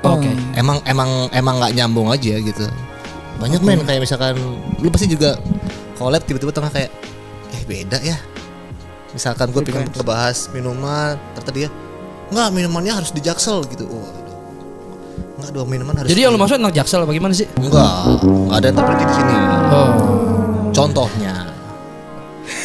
Oke. 0.00 0.32
emang 0.56 0.80
emang 0.88 1.28
emang 1.28 1.60
nggak 1.60 1.76
nyambung 1.76 2.08
aja 2.08 2.40
gitu 2.40 2.64
banyak 3.40 3.60
men 3.64 3.80
kayak 3.84 4.04
misalkan 4.04 4.36
lu 4.80 4.88
pasti 4.92 5.08
juga 5.08 5.36
collab 5.96 6.24
tiba-tiba 6.24 6.52
tengah 6.52 6.72
kayak 6.72 6.90
eh 7.52 7.62
beda 7.68 7.98
ya 8.00 8.16
misalkan 9.10 9.50
gue 9.50 9.62
pengen 9.62 9.90
ngebahas 9.90 10.48
minuman 10.50 11.18
ternyata 11.34 11.52
dia 11.52 11.68
nggak 12.30 12.48
minumannya 12.54 12.92
harus 12.94 13.10
di 13.10 13.20
jaksel 13.20 13.66
gitu. 13.66 13.86
Oh 13.90 14.06
nggak 15.40 15.50
dong 15.56 15.68
minuman 15.72 15.94
harus 15.96 16.08
Jadi 16.12 16.20
yang 16.20 16.30
lu 16.30 16.38
di- 16.38 16.42
maksud 16.44 16.56
anak 16.60 16.74
jaksel 16.76 17.00
apa 17.02 17.12
gimana 17.16 17.32
sih? 17.32 17.48
enggak 17.56 17.90
nggak 18.20 18.56
ada 18.60 18.66
yang 18.68 18.76
terjadi 18.76 19.04
di 19.04 19.14
sini. 19.16 19.36
Oh. 19.70 19.90
contohnya 20.70 21.34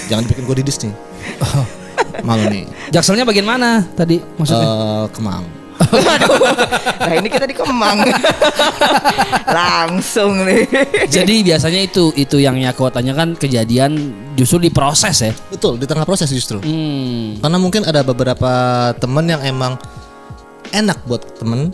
jangan 0.05 0.23
bikin 0.27 0.43
gue 0.45 0.55
didis 0.61 0.77
nih. 0.83 0.93
Malu 2.21 2.47
nih. 2.47 2.63
Jakselnya 2.91 3.25
bagian 3.25 3.47
mana 3.47 3.83
tadi 3.91 4.19
maksudnya? 4.37 4.67
Eh, 4.67 5.05
kemang 5.11 5.43
Nah 7.05 7.13
ini 7.17 7.27
kita 7.29 7.45
di 7.45 7.55
Kemang. 7.55 8.01
Langsung 9.57 10.45
nih. 10.45 10.65
Jadi 11.07 11.45
biasanya 11.45 11.81
itu 11.85 12.09
itu 12.17 12.41
yang 12.41 12.57
aku 12.65 12.89
tanyakan 12.89 13.37
kejadian 13.37 14.13
justru 14.33 14.67
di 14.67 14.69
proses 14.73 15.15
ya. 15.21 15.31
betul 15.51 15.77
di 15.79 15.85
tengah 15.87 16.03
proses 16.03 16.27
justru 16.31 16.57
Hmm. 16.65 17.37
Karena 17.43 17.57
mungkin 17.59 17.85
ada 17.85 18.01
beberapa 18.01 18.51
temen 18.97 19.25
yang 19.27 19.41
emang 19.43 19.77
enak 20.73 20.97
buat 21.05 21.21
temen, 21.37 21.69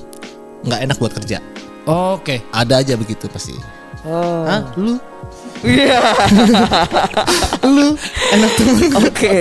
nggak 0.67 0.79
enak 0.89 0.97
buat 0.99 1.13
kerja. 1.15 1.39
Oke. 1.87 2.43
Ada 2.51 2.83
aja 2.83 2.93
begitu 2.99 3.25
pasti. 3.31 3.55
Oh. 4.05 4.45
Hah? 4.45 4.61
Lu? 4.77 4.97
Iya. 5.61 6.01
Lu? 7.75 7.93
Enak 8.33 8.51
temen? 8.57 8.75
Oke. 9.05 9.37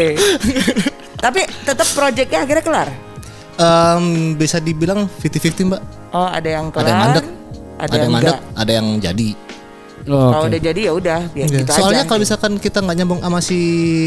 Tapi 1.20 1.40
tetap 1.64 1.88
proyeknya 1.92 2.38
akhirnya 2.44 2.64
kelar. 2.64 2.88
Em, 3.61 4.05
bisa 4.35 4.57
dibilang 4.57 5.05
50-50 5.20 5.68
mbak. 5.68 5.83
Oh 6.11 6.25
ada 6.25 6.49
yang 6.49 6.73
kelar. 6.73 6.81
Ada 6.81 6.90
yang 6.90 7.01
mandek, 7.03 7.25
Ada, 7.77 7.85
ada 7.85 7.96
yang 7.99 8.11
mandek, 8.11 8.33
enggak. 8.33 8.57
ada 8.57 8.73
yang 8.73 8.88
jadi. 8.99 9.29
Oh, 10.01 10.33
Kalau 10.33 10.40
Oke. 10.40 10.49
udah 10.49 10.61
jadi 10.62 10.81
ya 10.81 10.92
udah 10.96 11.20
Iya. 11.31 11.44
gitu 11.46 11.70
Soalnya 11.70 12.03
aja. 12.03 12.09
kalau 12.09 12.20
misalkan 12.20 12.53
kita 12.57 12.79
nggak 12.81 12.96
nyambung 12.96 13.20
sama 13.20 13.38
si 13.38 13.59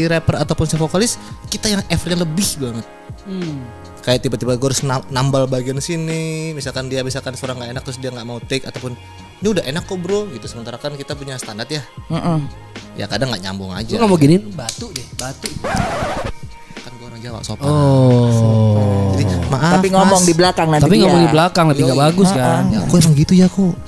rapper 0.04 0.36
ataupun 0.36 0.66
si 0.66 0.74
vokalis, 0.74 1.12
kita 1.46 1.70
yang 1.70 1.82
effortnya 1.86 2.18
lebih 2.20 2.48
banget. 2.58 2.86
Hmm. 3.24 3.62
Kayak 4.02 4.20
tiba-tiba 4.20 4.52
gue 4.52 4.68
harus 4.68 4.82
nam- 4.82 5.06
nambal 5.08 5.46
bagian 5.46 5.78
sini, 5.78 6.50
misalkan 6.50 6.90
dia 6.90 7.00
misalkan 7.00 7.32
suara 7.32 7.54
nggak 7.54 7.70
enak 7.70 7.82
terus 7.82 7.96
dia 7.96 8.10
nggak 8.10 8.26
mau 8.26 8.36
take 8.38 8.66
ataupun 8.66 8.98
ini 9.38 9.46
udah 9.48 9.64
enak 9.64 9.82
kok 9.82 9.96
bro 9.96 10.26
gitu. 10.28 10.44
Sementara 10.44 10.76
kan 10.76 10.92
kita 10.92 11.14
punya 11.14 11.38
standar 11.38 11.64
ya, 11.64 11.80
Mm-mm. 12.10 12.42
ya 12.94 13.06
kadang 13.06 13.30
nggak 13.30 13.42
nyambung 13.44 13.70
aja. 13.70 13.94
Lu 13.94 14.02
nggak 14.02 14.10
mau 14.10 14.18
giniin 14.18 14.42
batu 14.50 14.90
deh, 14.90 15.06
batu. 15.14 15.46
Orang 17.30 17.40
Jawa 17.40 17.46
sopan. 17.46 17.64
Oh. 17.68 19.12
Jadi 19.16 19.24
maaf. 19.48 19.72
Tapi 19.80 19.88
ngomong 19.88 20.20
Mas. 20.20 20.28
di 20.28 20.34
belakang 20.36 20.68
nanti 20.68 20.84
Tapi 20.84 20.96
dia. 20.96 21.02
ngomong 21.08 21.20
di 21.24 21.30
belakang 21.32 21.66
lebih 21.72 21.82
nggak 21.88 22.00
bagus 22.10 22.28
kan. 22.32 22.62
Ya, 22.68 22.78
aku 22.84 22.94
emang 23.00 23.14
gitu 23.16 23.32
ya 23.32 23.46
kok. 23.48 23.74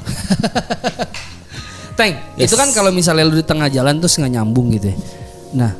Teng, 1.96 2.12
Yes. 2.36 2.52
itu 2.52 2.56
kan 2.60 2.68
kalau 2.76 2.92
misalnya 2.92 3.24
lu 3.24 3.36
di 3.36 3.44
tengah 3.44 3.72
jalan 3.72 3.96
terus 3.96 4.20
nggak 4.20 4.32
nyambung 4.36 4.68
gitu 4.68 4.92
ya. 4.92 4.96
Nah, 5.56 5.72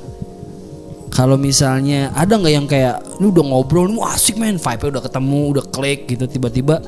kalau 1.13 1.37
misalnya 1.37 2.09
ada 2.17 2.41
nggak 2.41 2.53
yang 2.53 2.65
kayak 2.65 3.21
lu 3.21 3.29
udah 3.33 3.45
ngobrol, 3.45 3.85
lu 3.85 4.01
asik 4.01 4.41
men, 4.41 4.57
vibe-nya 4.57 4.97
udah 4.97 5.03
ketemu, 5.05 5.41
udah 5.53 5.65
klik 5.69 6.09
gitu, 6.09 6.25
tiba-tiba 6.25 6.81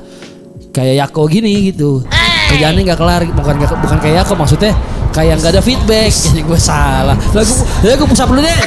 kayak 0.73 1.05
Yako 1.05 1.29
gini 1.29 1.69
gitu. 1.69 2.01
Kerjaannya 2.49 2.81
nggak 2.89 2.97
kelar, 2.97 3.21
bukan 3.29 3.55
bukan 3.61 3.97
kayak 4.01 4.25
Yako 4.25 4.33
maksudnya 4.33 4.73
kayak 5.13 5.41
nggak 5.41 5.51
ada 5.57 5.63
feedback. 5.63 6.11
Jadi 6.29 6.41
gue 6.43 6.59
salah. 6.59 7.17
Lagu, 7.33 7.53
ya 7.83 7.93
gue 7.97 8.07
pusap 8.07 8.27
dulu 8.29 8.41
deh. 8.41 8.55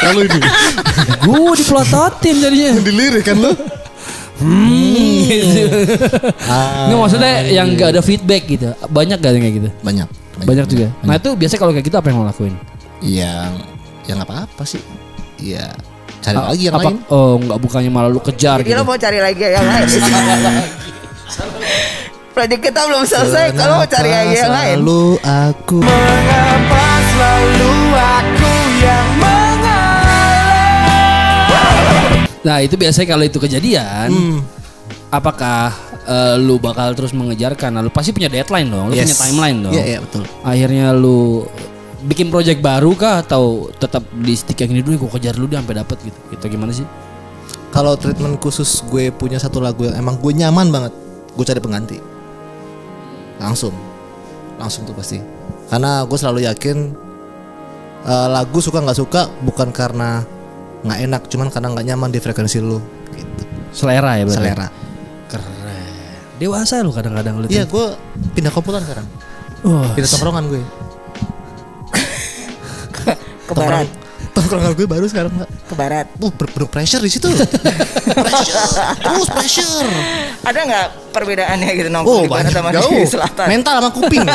Kalau 0.00 0.20
ini. 0.24 0.40
gue 1.26 1.52
dipelototin 1.60 2.36
jadinya. 2.40 2.80
Dilirik 2.80 3.24
kan 3.26 3.36
lu. 3.36 3.52
Hmm, 4.40 5.28
gitu. 5.28 5.68
Nggak 6.88 6.96
maksudnya 6.96 7.44
yang 7.52 7.76
nggak 7.76 7.92
ada 7.96 8.00
feedback 8.00 8.48
gitu. 8.48 8.72
Banyak 8.88 9.20
gak 9.20 9.36
yang 9.36 9.44
kayak 9.44 9.56
gitu? 9.60 9.68
Banyak. 9.84 10.08
Banyak 10.40 10.64
juga. 10.64 10.88
Nah 11.04 11.20
itu 11.20 11.36
biasanya 11.36 11.60
kalau 11.60 11.72
kayak 11.76 11.84
gitu 11.84 11.96
apa 12.00 12.08
yang 12.08 12.24
lo 12.24 12.26
lakuin? 12.26 12.56
Yang 13.04 13.50
yang 14.08 14.18
apa 14.24 14.48
apa 14.48 14.62
sih? 14.64 14.80
Iya. 15.36 15.68
Cari 16.20 16.36
A- 16.36 16.52
lagi 16.52 16.68
yang 16.68 16.76
apa, 16.76 16.88
lain. 16.88 16.96
Oh 17.12 17.36
nggak 17.36 17.58
bukannya 17.60 17.90
malah 17.92 18.08
lu 18.08 18.20
kejar 18.20 18.64
Jadi 18.64 18.72
gitu. 18.72 18.80
lo 18.80 18.84
mau 18.88 18.96
cari 18.96 19.20
lagi 19.20 19.44
yang 19.44 19.64
lain. 19.64 19.88
Proyek 22.30 22.60
kita 22.62 22.86
belum 22.86 23.04
selesai. 23.04 23.52
Kalau 23.58 23.82
mau 23.82 23.88
cari 23.90 24.10
lagi 24.10 24.34
yang 24.38 24.52
lain. 24.54 24.76
Lalu 24.80 25.04
aku 25.26 25.78
Nah 32.40 32.64
itu 32.64 32.74
biasanya 32.80 33.08
kalau 33.12 33.24
itu 33.28 33.36
kejadian, 33.36 34.08
Hmm. 34.08 34.38
apakah 35.12 35.72
eh, 36.00 36.34
lu 36.40 36.56
bakal 36.58 36.90
terus 36.96 37.12
mengejar 37.12 37.54
karena 37.54 37.84
lu 37.84 37.92
pasti 37.92 38.10
punya 38.10 38.26
deadline 38.26 38.66
dong, 38.66 38.90
lu 38.90 38.96
Yes. 38.96 39.12
punya 39.12 39.18
timeline 39.28 39.58
dong. 39.62 39.72
Iya, 39.76 39.84
iya 39.86 39.98
betul. 40.00 40.24
Akhirnya 40.42 40.90
lu 40.90 41.44
bikin 42.02 42.32
project 42.32 42.58
baru 42.58 42.96
kah 42.96 43.20
atau 43.22 43.68
tetap 43.76 44.02
di 44.16 44.32
stick 44.34 44.56
yang 44.58 44.72
ini 44.72 44.80
dulu 44.80 45.06
gue 45.06 45.20
kejar 45.20 45.36
dulu 45.36 45.52
deh 45.52 45.60
sampai 45.60 45.76
dapat 45.76 45.96
gitu. 46.02 46.18
Itu 46.32 46.44
gimana 46.48 46.72
sih? 46.72 46.88
Kalau 47.70 47.94
treatment 47.94 48.40
khusus 48.40 48.82
gue 48.88 49.12
punya 49.14 49.38
satu 49.38 49.60
lagu 49.62 49.86
yang 49.86 49.94
emang 49.94 50.18
gue 50.18 50.32
nyaman 50.34 50.72
banget, 50.72 50.92
gue 51.36 51.44
cari 51.44 51.60
pengganti. 51.60 51.98
Langsung, 53.40 53.72
langsung 54.60 54.84
tuh 54.84 54.92
pasti. 54.92 55.18
Karena 55.72 56.04
gue 56.04 56.18
selalu 56.20 56.44
yakin 56.44 56.76
eh, 58.04 58.28
lagu 58.28 58.58
suka 58.60 58.84
nggak 58.84 58.98
suka 59.00 59.32
bukan 59.42 59.72
karena 59.72 60.22
nggak 60.84 60.98
enak, 61.08 61.22
cuman 61.28 61.48
karena 61.48 61.68
nggak 61.72 61.86
nyaman 61.88 62.10
di 62.12 62.20
frekuensi 62.20 62.60
lu. 62.60 62.78
Gitu. 63.16 63.42
Selera 63.72 64.20
ya 64.20 64.24
berarti. 64.28 64.38
Selera. 64.44 64.68
Keren. 65.30 65.58
Dewasa 66.40 66.80
lu 66.80 66.92
kadang-kadang 66.92 67.40
lu. 67.40 67.46
Iya, 67.52 67.68
gue 67.68 67.86
pindah 68.32 68.52
komputer 68.52 68.80
sekarang. 68.80 69.06
Wah, 69.60 69.92
Pindah 69.92 70.08
tongkrongan 70.08 70.44
gue. 70.48 70.62
Ke 73.44 73.52
barat, 73.52 73.88
Tongkrongan 74.30 74.72
gue 74.72 74.86
baru 74.86 75.04
sekarang 75.04 75.32
ke 75.42 75.74
barat. 75.74 76.06
Uh, 76.16 76.30
ber- 76.30 76.48
penuh 76.48 76.66
pressure 76.66 76.98
di 76.98 77.08
situ. 77.08 77.26
pressure, 78.16 78.62
terus 78.96 79.26
pressure. 79.26 79.88
Ada 80.40 80.60
nggak 80.60 80.86
perbedaannya 81.10 81.70
gitu 81.74 81.88
nongkrong 81.88 82.14
Oh, 82.14 82.22
di 82.22 82.30
barat 82.30 82.50
sama 82.50 82.70
jauh. 82.70 82.90
di 82.92 83.04
selatan? 83.04 83.46
Mental 83.46 83.74
sama 83.76 83.90
kuping. 83.90 84.22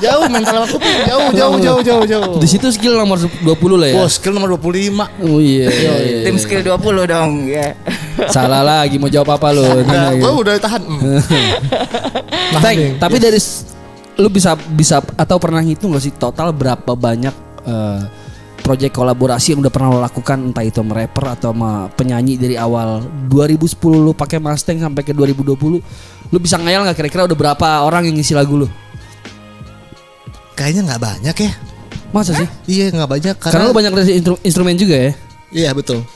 jauh 0.00 0.26
mental 0.26 0.52
sama 0.54 0.66
kuping. 0.68 0.96
Jauh, 1.04 1.28
jauh, 1.30 1.56
jauh, 1.58 1.80
jauh, 1.80 2.04
jauh. 2.06 2.34
Di 2.36 2.48
situ 2.48 2.66
skill 2.70 2.94
nomor 2.94 3.20
20 3.20 3.44
lah 3.76 3.88
ya. 3.88 3.94
Oh, 3.98 4.08
skill 4.08 4.32
nomor 4.32 4.48
25. 4.52 5.22
Oh 5.22 5.38
iya. 5.38 5.68
iya, 5.68 5.92
iya. 6.00 6.18
Tim 6.24 6.36
skill 6.36 6.60
20 6.62 6.80
dong, 7.06 7.30
ya. 7.44 7.76
Salah 8.26 8.60
lagi 8.60 8.96
mau 8.96 9.06
jawab 9.06 9.36
apa 9.36 9.48
lu? 9.50 9.64
Nah, 9.82 9.84
Nah, 9.84 10.10
gue 10.12 10.32
udah 10.34 10.54
tahan. 10.64 10.82
Mm. 10.82 11.20
Teng, 12.56 12.78
tapi 12.96 13.16
dari 13.16 13.36
s- 13.36 13.68
lu 14.16 14.28
bisa 14.28 14.52
bisa 14.54 15.00
atau 15.14 15.36
pernah 15.36 15.60
ngitung 15.60 15.92
gak 15.92 16.02
sih 16.02 16.12
total 16.12 16.52
berapa 16.52 16.92
banyak 16.92 17.32
eh, 17.64 18.00
project 18.60 18.92
kolaborasi 18.94 19.56
yang 19.56 19.60
udah 19.64 19.72
pernah 19.72 19.88
lo 19.90 19.98
lakukan 20.00 20.52
entah 20.52 20.64
itu 20.64 20.80
sama 20.80 20.92
rapper 20.96 21.24
atau 21.34 21.50
sama 21.50 21.90
penyanyi 21.92 22.38
dari 22.38 22.54
awal 22.54 23.02
2010 23.28 23.76
lu 23.98 24.12
pakai 24.14 24.38
Mustang 24.38 24.78
sampai 24.78 25.02
ke 25.02 25.12
2020 25.12 26.30
lu 26.30 26.38
bisa 26.38 26.56
ngayal 26.60 26.86
nggak 26.86 26.96
kira-kira 26.96 27.26
udah 27.26 27.38
berapa 27.38 27.68
orang 27.82 28.06
yang 28.06 28.14
ngisi 28.14 28.38
lagu 28.38 28.54
lu? 28.54 28.68
Kayaknya 30.54 30.92
nggak 30.92 31.02
banyak 31.02 31.36
ya. 31.40 31.52
Masa 32.10 32.32
sih? 32.34 32.48
Iya 32.66 32.92
nggak 32.94 33.10
banyak 33.10 33.34
Karena, 33.38 33.54
karena, 33.54 33.68
lu 33.70 33.74
banyak 33.74 33.92
dari 33.94 34.12
instru- 34.18 34.42
instrumen 34.46 34.76
juga 34.78 34.96
ya? 34.98 35.12
Iya 35.50 35.70
betul. 35.74 36.06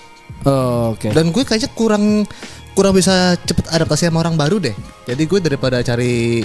Oh, 0.44 0.92
Oke. 0.94 1.10
Dan 1.10 1.32
gue 1.32 1.42
kayaknya 1.42 1.70
kurang 1.72 2.28
kurang 2.74 2.92
bisa 2.94 3.38
cepet 3.46 3.70
adaptasi 3.70 4.10
sama 4.10 4.20
orang 4.22 4.34
baru 4.36 4.58
deh. 4.60 4.74
Jadi 5.06 5.22
gue 5.24 5.38
daripada 5.40 5.80
cari 5.80 6.42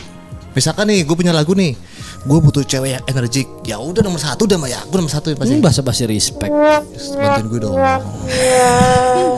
misalkan 0.60 0.86
nih 0.86 1.02
gue 1.02 1.16
punya 1.16 1.32
lagu 1.32 1.56
nih, 1.56 1.72
gue 2.22 2.38
butuh 2.38 2.62
cewek 2.62 2.92
yang 2.94 3.04
energik. 3.08 3.48
Ya 3.64 3.80
udah 3.80 4.04
nomor 4.04 4.20
satu 4.20 4.44
udah 4.44 4.60
mah 4.60 4.68
ya, 4.68 4.84
gue 4.84 4.98
nomor 4.98 5.08
satu 5.10 5.32
yang 5.32 5.40
pasti. 5.40 5.56
Hmm, 5.56 5.64
bahasa 5.64 5.80
bahasa 5.80 6.04
respect. 6.04 6.52
Bantuin 7.16 7.48
gue 7.48 7.60
dong. 7.64 7.76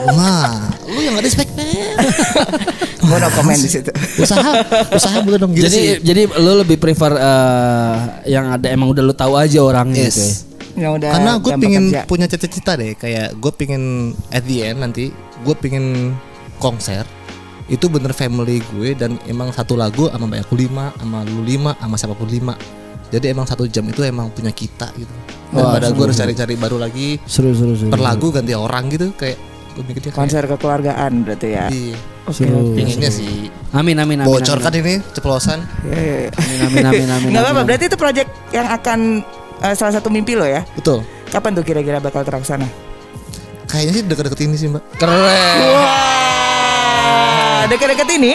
Nah, 0.08 0.50
lu 0.84 0.98
yang 0.98 1.14
gak 1.14 1.24
respect 1.24 1.50
men. 1.54 1.70
Gue 3.02 3.18
no 3.18 3.26
komen 3.28 3.58
di 3.58 3.66
situ. 3.66 3.90
Usaha, 4.16 4.62
usaha 4.88 5.18
boleh 5.20 5.34
dong 5.36 5.50
gitu 5.52 5.66
jadi 5.66 5.74
sih. 5.74 6.06
jadi 6.06 6.22
lu 6.38 6.62
lebih 6.62 6.78
prefer 6.78 7.10
eh, 7.12 7.94
yang 8.30 8.54
ada 8.54 8.70
emang 8.70 8.88
udah 8.88 9.02
lu 9.02 9.10
tahu 9.10 9.34
aja 9.34 9.58
orangnya 9.58 10.06
Yes. 10.06 10.14
gitu 10.14 10.22
ya. 10.22 10.34
Ya 10.72 10.88
udah. 10.94 11.10
Karena 11.10 11.32
gue 11.36 11.52
pingin 11.58 11.84
kerja. 11.90 12.06
punya 12.06 12.26
cita-cita 12.26 12.78
deh, 12.78 12.94
kayak 12.94 13.34
gue 13.36 13.52
pingin 13.52 13.82
at 14.30 14.46
the 14.46 14.62
end 14.62 14.80
nanti 14.80 15.10
gue 15.42 15.54
pingin 15.58 16.14
konser 16.56 17.02
itu 17.72 17.88
bener 17.88 18.12
family 18.12 18.60
gue 18.76 18.92
dan 18.92 19.16
emang 19.24 19.48
satu 19.48 19.72
lagu 19.72 20.12
sama 20.12 20.28
mbak 20.28 20.44
aku 20.44 20.60
lima, 20.60 20.92
sama 21.00 21.24
lu 21.24 21.40
lima, 21.40 21.72
sama 21.80 21.96
siapa 21.96 22.12
pun 22.12 22.28
lima. 22.28 22.52
Jadi 23.08 23.32
emang 23.32 23.48
satu 23.48 23.64
jam 23.64 23.84
itu 23.88 24.04
emang 24.04 24.28
punya 24.28 24.52
kita 24.52 24.92
gitu. 24.96 25.12
Daripada 25.52 25.88
gue 25.88 26.04
harus 26.04 26.16
cari-cari 26.16 26.56
baru 26.56 26.76
lagi 26.80 27.20
Seru 27.28 27.52
seru 27.52 27.76
seru. 27.76 27.92
per 27.92 28.00
lagu 28.00 28.32
ganti 28.32 28.56
orang 28.56 28.88
gitu 28.88 29.12
kayak 29.12 29.36
gue 29.72 29.84
mikirnya 29.84 30.12
kayak 30.12 30.16
konser 30.16 30.42
kekeluargaan 30.44 31.12
berarti 31.24 31.48
ya. 31.48 31.66
Iya. 31.68 31.96
Seru. 32.28 32.72
Pinginnya 32.72 33.08
sih 33.08 33.48
Amin 33.72 33.96
amin 33.96 34.20
amin. 34.20 34.28
bocor 34.28 34.60
amin. 34.60 34.64
kan 34.64 34.72
ini 34.76 34.94
ceplosan. 35.12 35.58
Ya, 35.84 35.96
ya, 35.96 36.16
ya. 36.24 36.30
Amin 36.36 36.60
amin 36.60 36.84
amin 36.88 37.08
amin. 37.08 37.28
Nggak 37.32 37.42
apa-apa, 37.44 37.62
berarti 37.64 37.84
itu 37.88 37.96
project 37.96 38.28
yang 38.52 38.68
akan 38.68 38.98
eh, 39.60 39.74
salah 39.76 39.92
satu 39.96 40.08
mimpi 40.08 40.32
lo 40.32 40.44
ya. 40.44 40.60
Betul. 40.72 41.04
Kapan 41.28 41.56
tuh 41.56 41.64
kira-kira 41.64 42.00
bakal 42.00 42.24
terlaksana? 42.24 42.68
Kayaknya 43.64 43.92
sih 43.92 44.02
deket-deket 44.04 44.40
ini 44.44 44.56
sih 44.56 44.68
mbak. 44.68 44.84
Keren. 44.96 45.56
Wah, 45.72 46.21
deket-deket 47.72 48.08
ini, 48.20 48.32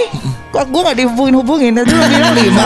kok 0.49 0.65
gue 0.65 0.81
gak 0.81 0.97
dihubungin-hubungin? 0.97 1.77
Tadi 1.77 1.91
lo 1.93 2.05
bilang 2.09 2.33
lima. 2.33 2.65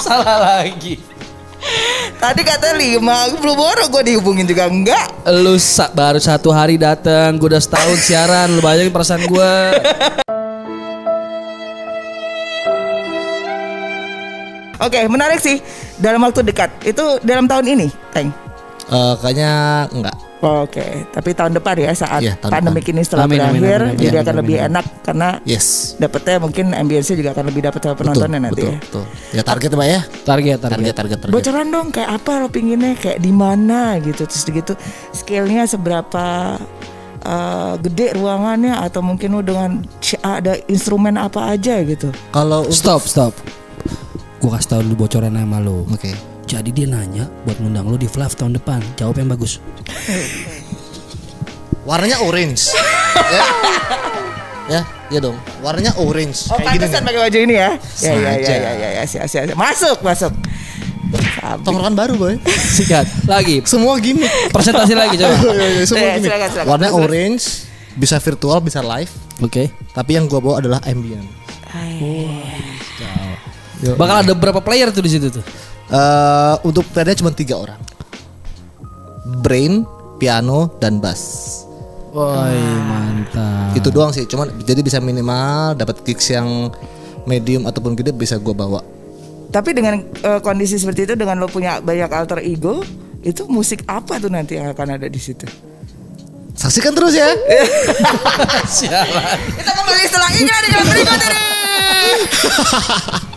Salah 0.00 0.60
lagi. 0.60 1.00
Tadi 2.20 2.42
kata 2.44 2.76
lima, 2.76 3.32
belum 3.40 3.56
baru 3.56 3.84
gue 3.88 4.02
dihubungin 4.12 4.44
juga 4.44 4.68
enggak. 4.68 5.08
Lu 5.24 5.56
sa- 5.56 5.88
baru 5.88 6.20
satu 6.20 6.52
hari 6.52 6.76
datang, 6.76 7.40
gue 7.40 7.48
udah 7.48 7.62
setahun 7.62 7.96
siaran, 8.04 8.52
lu 8.52 8.60
bayangin 8.60 8.92
perasaan 8.92 9.24
gue. 9.24 9.52
Oke, 14.80 15.04
menarik 15.08 15.40
sih. 15.40 15.60
Dalam 16.00 16.24
waktu 16.24 16.40
dekat, 16.40 16.72
itu 16.84 17.20
dalam 17.20 17.44
tahun 17.44 17.68
ini, 17.76 17.86
Teng. 18.12 18.32
Eh, 18.88 19.14
kayaknya 19.20 19.84
enggak. 19.92 20.16
Oke, 20.40 21.04
tapi 21.12 21.36
tahun 21.36 21.52
depan 21.52 21.76
ya 21.76 21.92
saat 21.92 22.24
Iya, 22.24 22.32
tahun 22.40 22.48
pandemik 22.48 22.88
ini 22.88 23.04
setelah 23.04 23.28
Amin, 23.28 23.44
amin, 23.44 23.60
berakhir, 23.60 23.80
amin, 23.84 23.92
amin, 23.92 24.00
jadi 24.00 24.08
amin, 24.08 24.24
akan 24.24 24.32
amin, 24.32 24.40
lebih 24.40 24.56
amin. 24.56 24.68
enak 24.72 24.86
karena 25.04 25.28
Yes. 25.44 25.66
dapetnya 26.00 26.36
mungkin 26.40 26.64
ambience 26.72 27.12
juga 27.12 27.30
akan 27.36 27.44
lebih 27.52 27.62
dapat 27.68 27.80
sama 27.84 27.96
penontonnya 28.00 28.40
nanti 28.40 28.62
betul, 28.64 28.72
ya. 28.72 28.78
betul. 28.80 29.04
Ya 29.36 29.42
target 29.44 29.70
mbak 29.76 29.88
ya. 29.92 30.00
Target 30.24 30.56
target. 30.56 30.76
Target, 30.80 30.94
target, 30.96 31.18
target. 31.20 31.34
Bocoran 31.36 31.66
dong 31.68 31.88
kayak 31.92 32.10
apa 32.16 32.32
lo 32.40 32.48
pinginnya 32.48 32.92
kayak 32.96 33.20
di 33.20 33.32
mana 33.36 34.00
gitu 34.00 34.22
terus 34.24 34.44
gitu 34.48 34.72
skillnya 35.12 35.68
seberapa 35.68 36.56
eh, 37.20 37.74
gede 37.84 38.16
ruangannya 38.16 38.80
atau 38.80 39.04
mungkin 39.04 39.36
lo 39.36 39.44
dengan 39.44 39.84
ada 40.24 40.56
instrumen 40.72 41.20
apa 41.20 41.52
aja 41.52 41.84
gitu. 41.84 42.08
Kalau 42.32 42.64
Stop 42.72 43.04
stop. 43.04 43.36
Gue 44.40 44.48
kasih 44.56 44.68
tau 44.72 44.80
dulu 44.80 45.04
bocoran 45.04 45.36
sama 45.36 45.60
lu. 45.60 45.84
Oke. 45.92 46.29
Jadi 46.50 46.74
dia 46.74 46.90
nanya 46.90 47.30
buat 47.46 47.62
ngundang 47.62 47.86
lu 47.86 47.94
di 47.94 48.10
Flav 48.10 48.34
tahun 48.34 48.58
depan. 48.58 48.82
Jawab 48.98 49.22
yang 49.22 49.30
bagus. 49.30 49.62
Warnanya 51.86 52.18
orange. 52.26 52.74
ya. 53.34 53.42
ya, 54.66 54.80
ya 55.14 55.18
dong. 55.22 55.38
Warnanya 55.62 55.94
orange. 56.02 56.50
Oh 56.50 56.58
Kayak 56.58 56.74
gini 56.74 56.82
pantesan 56.82 57.02
pakai 57.06 57.20
baju 57.22 57.38
ini 57.38 57.54
ya? 57.54 57.70
Ya 58.02 58.12
ya 58.18 58.32
ya 58.34 58.34
ya 58.34 58.72
ya, 58.74 58.88
ya, 58.98 59.02
siap, 59.06 59.30
siap, 59.30 59.46
siap. 59.46 59.54
masuk 59.54 60.02
masuk. 60.02 60.32
Sabi. 61.38 61.62
Tongkrongan 61.62 61.94
baru 61.94 62.14
boy. 62.18 62.34
Sikat. 62.50 63.06
Lagi. 63.30 63.62
Semua 63.62 63.94
gini. 64.02 64.26
Presentasi 64.50 64.98
lagi 64.98 65.22
coba. 65.22 65.34
Semua 65.86 66.02
Ya, 66.02 66.14
gini. 66.18 66.26
silakan, 66.26 66.48
silakan. 66.50 66.66
Warnanya 66.66 66.90
Terus, 66.90 67.06
orange, 67.06 67.44
bisa 67.94 68.16
virtual, 68.18 68.58
bisa 68.58 68.80
live. 68.82 69.12
Oke. 69.38 69.70
Tapi 69.94 70.10
yang 70.18 70.26
gua 70.26 70.42
bawa 70.42 70.54
adalah 70.58 70.82
ambient. 70.82 71.30
Bakal 73.94 74.16
ada 74.26 74.32
berapa 74.34 74.58
player 74.58 74.90
tuh 74.90 75.02
di 75.06 75.10
situ 75.14 75.30
tuh? 75.30 75.46
Eh, 75.90 76.54
untuk 76.62 76.86
playernya 76.94 77.18
cuma 77.18 77.34
tiga 77.34 77.58
orang. 77.58 77.80
Brain, 79.42 79.82
piano, 80.22 80.70
dan 80.78 81.02
bass. 81.02 81.66
Woi 82.14 82.58
mantap. 82.86 83.74
Itu 83.74 83.90
doang 83.90 84.14
sih. 84.14 84.26
Cuman 84.26 84.50
jadi 84.62 84.86
bisa 84.86 85.02
minimal 85.02 85.74
dapat 85.74 86.02
gigs 86.06 86.30
yang 86.30 86.70
medium 87.26 87.66
ataupun 87.66 87.98
gede 87.98 88.14
bisa 88.14 88.38
gua 88.38 88.54
bawa. 88.54 88.80
Tapi 89.50 89.74
dengan 89.74 89.98
eh, 90.02 90.40
kondisi 90.42 90.78
seperti 90.78 91.10
itu 91.10 91.14
dengan 91.18 91.42
lo 91.42 91.50
punya 91.50 91.82
banyak 91.82 92.10
alter 92.10 92.38
ego, 92.46 92.86
itu 93.26 93.50
musik 93.50 93.82
apa 93.90 94.22
tuh 94.22 94.30
nanti 94.30 94.62
yang 94.62 94.70
akan 94.70 94.94
ada 94.94 95.10
di 95.10 95.18
situ? 95.18 95.46
Saksikan 96.54 96.94
terus 96.94 97.18
ya. 97.18 97.26
Kita 99.58 99.70
kembali 99.74 100.04
setelah 100.06 100.30
iklan 100.38 100.64
yang 100.70 100.86
berikut 100.86 101.18
ini. 101.18 101.42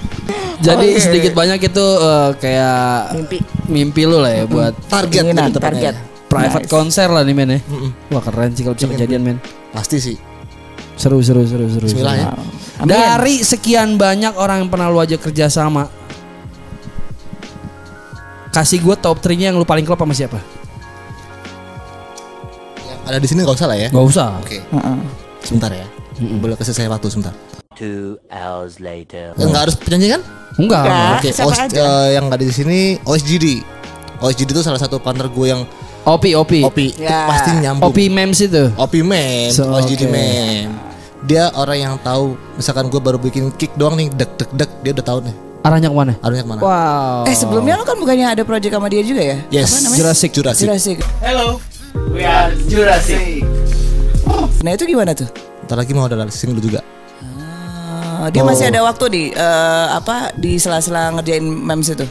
Jadi 0.60 0.88
Oke. 0.90 1.02
sedikit 1.02 1.34
banyak 1.34 1.60
itu 1.62 1.86
eh, 2.00 2.30
kayak 2.38 2.80
Mimpi. 3.14 3.38
mimpi 3.68 4.02
lu 4.04 4.18
lah 4.18 4.32
ya 4.32 4.44
buat 4.46 4.74
Target 4.86 5.24
lebih 5.26 5.52
tepatnya. 5.52 5.92
target. 5.92 5.96
private 6.26 6.66
Nice. 6.66 6.72
konser 6.72 7.08
lah 7.08 7.22
nih 7.22 7.36
men 7.36 7.50
ya. 7.52 7.60
Wah 8.10 8.20
keren 8.20 8.52
sih 8.52 8.62
kalau 8.62 8.74
bisa 8.74 8.88
kejadian 8.88 9.22
men. 9.22 9.38
Pasti 9.70 9.98
sih. 9.98 10.18
Seru 10.94 11.20
seru 11.20 11.44
seru 11.44 11.66
seru. 11.68 11.86
Bismillah 11.86 12.16
seru. 12.16 12.26
ya. 12.26 12.32
Amin. 12.80 12.90
Dari 12.90 13.36
sekian 13.40 13.96
banyak 13.96 14.34
orang 14.34 14.62
yang 14.62 14.70
pernah 14.70 14.88
lu 14.88 14.98
ajak 14.98 15.22
kerja 15.22 15.46
sama 15.46 15.86
Kasih 18.50 18.80
gue 18.80 18.94
top 18.96 19.18
3 19.18 19.34
nya 19.34 19.46
yang 19.50 19.58
lu 19.58 19.66
paling 19.66 19.82
klop 19.82 19.98
sama 19.98 20.14
siapa? 20.14 20.38
Yang 22.80 23.00
ada 23.04 23.18
di 23.18 23.28
sini 23.28 23.40
nggak 23.42 23.58
usah 23.58 23.68
lah 23.68 23.78
ya. 23.78 23.90
Gak 23.90 24.06
usah 24.08 24.28
Oke. 24.40 24.58
Heeh. 24.62 24.98
Sebentar 25.42 25.70
ya. 25.70 25.86
Boleh 26.38 26.54
kasih 26.54 26.72
saya 26.72 26.88
waktu 26.88 27.10
sebentar. 27.10 27.34
Two 27.74 28.22
hours 28.30 28.78
later. 28.78 29.34
Enggak 29.36 29.70
harus 29.70 29.76
penyanyi 29.76 30.14
kan? 30.14 30.22
Enggak 30.56 30.84
Enggak. 30.86 31.14
Oke, 31.18 31.30
OS 31.34 31.60
aja? 31.60 31.74
eh, 31.74 32.08
yang 32.14 32.24
nggak 32.30 32.38
ada 32.38 32.46
di 32.46 32.54
sini 32.54 32.80
OSGD. 33.02 33.46
OSGD 34.22 34.50
itu 34.52 34.62
salah 34.62 34.78
satu 34.78 34.98
partner 34.98 35.26
gue 35.28 35.48
yang 35.50 35.66
Opi 36.04 36.36
Opi 36.36 36.62
Opi 36.62 36.92
itu 36.92 37.02
Ya. 37.02 37.26
pasti 37.26 37.50
nyambung. 37.58 37.90
Opi 37.90 38.12
memes 38.12 38.38
itu 38.38 38.70
Opi 38.76 39.00
mem, 39.02 39.50
So, 39.50 39.72
OSGD 39.72 40.06
oke. 40.06 40.12
mem. 40.12 40.70
Dia 41.24 41.48
orang 41.56 41.78
yang 41.80 41.94
tahu 41.98 42.36
misalkan 42.54 42.88
gue 42.88 43.00
baru 43.00 43.16
bikin 43.16 43.56
kick 43.56 43.72
doang 43.74 43.96
nih, 43.96 44.12
dek 44.12 44.36
dek 44.36 44.50
dek, 44.52 44.70
dia 44.84 44.92
udah 44.94 45.06
tahu 45.06 45.20
nih. 45.24 45.36
Arahnya 45.64 45.88
ke 45.88 45.96
mana? 45.96 46.14
Arahnya 46.20 46.44
ke 46.44 46.50
mana? 46.50 46.60
Wow 46.60 47.24
Eh 47.24 47.32
sebelumnya 47.34 47.80
lo 47.80 47.88
kan 47.88 47.96
bukannya 47.96 48.28
ada 48.30 48.44
project 48.44 48.70
sama 48.70 48.92
dia 48.92 49.00
juga 49.00 49.24
ya? 49.24 49.38
Yes. 49.50 49.72
Apa 49.72 49.80
namanya? 49.82 50.00
Jurassic. 50.04 50.30
Jurassic. 50.36 50.66
Jurassic. 50.68 50.98
Hello, 51.24 51.64
we 52.12 52.22
are 52.22 52.52
Jurassic. 52.68 53.42
Nah 54.60 54.72
itu 54.72 54.84
gimana 54.86 55.16
tuh? 55.16 55.28
Ntar 55.64 55.80
lagi 55.80 55.92
mau 55.92 56.04
ada 56.04 56.20
single 56.28 56.60
juga. 56.60 56.84
Oh, 58.24 58.32
dia 58.32 58.40
masih 58.40 58.72
ada 58.72 58.80
waktu 58.82 59.06
di 59.12 59.24
eh, 59.30 59.88
apa 59.92 60.32
di 60.34 60.56
sela-sela 60.56 61.12
ngerjain 61.12 61.44
memes 61.44 61.92
itu. 61.92 62.08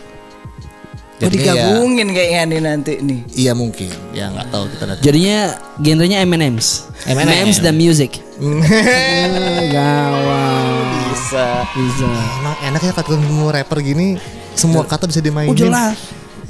Oh, 1.23 1.31
Jadinya 1.31 1.41
ya- 1.41 1.55
digabungin 1.55 2.09
kayaknya 2.11 2.41
nih 2.45 2.61
nanti 2.61 2.93
nih. 2.99 3.21
Iya 3.33 3.53
mungkin. 3.55 3.89
Ya 4.13 4.29
nggak 4.29 4.47
tahu 4.51 4.65
kita 4.69 4.85
nanti. 4.85 5.01
Jadinya 5.01 5.39
genrenya 5.79 6.19
M&M's. 6.27 6.91
M&M. 7.07 7.25
M&M's 7.25 7.59
dan 7.63 7.79
music. 7.79 8.19
Gawat. 9.71 10.87
Bisa. 11.09 11.47
Bisa. 11.73 12.09
Emang 12.43 12.57
enak 12.61 12.81
ya 12.83 12.93
kalau 12.93 13.07
ketemu 13.09 13.45
rapper 13.49 13.79
gini 13.81 14.07
semua 14.53 14.85
kata 14.85 15.09
bisa 15.09 15.23
dimainin. 15.23 15.49
Oh 15.49 15.57
jelas. 15.57 15.97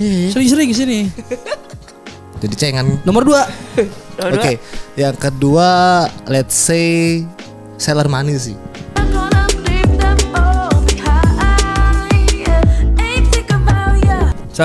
Sering-sering 0.01 0.67
ke 0.67 0.77
sini. 0.77 0.99
Jadi 2.43 2.55
cengan. 2.59 2.99
Nomor 3.07 3.23
dua. 3.23 3.43
Oke, 4.19 4.59
yang 4.97 5.15
kedua 5.15 5.69
let's 6.27 6.59
say 6.59 7.23
Sailor 7.79 8.11
Money 8.11 8.35
sih. 8.35 8.57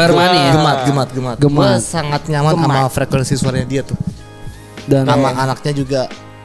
Ya. 0.03 0.13
Mani 0.13 0.37
ya. 0.37 0.51
Gemat, 0.53 0.77
gemat, 0.85 1.09
gemat. 1.09 1.37
Gemat. 1.37 1.57
Gua 1.73 1.81
sangat 1.81 2.21
nyaman 2.25 2.53
sama 2.53 2.81
frekuensi 2.87 3.33
suaranya 3.33 3.65
dia 3.65 3.81
tuh. 3.81 3.97
Dan 4.85 5.03
Sama 5.03 5.33
anaknya 5.33 5.73
juga 5.73 6.01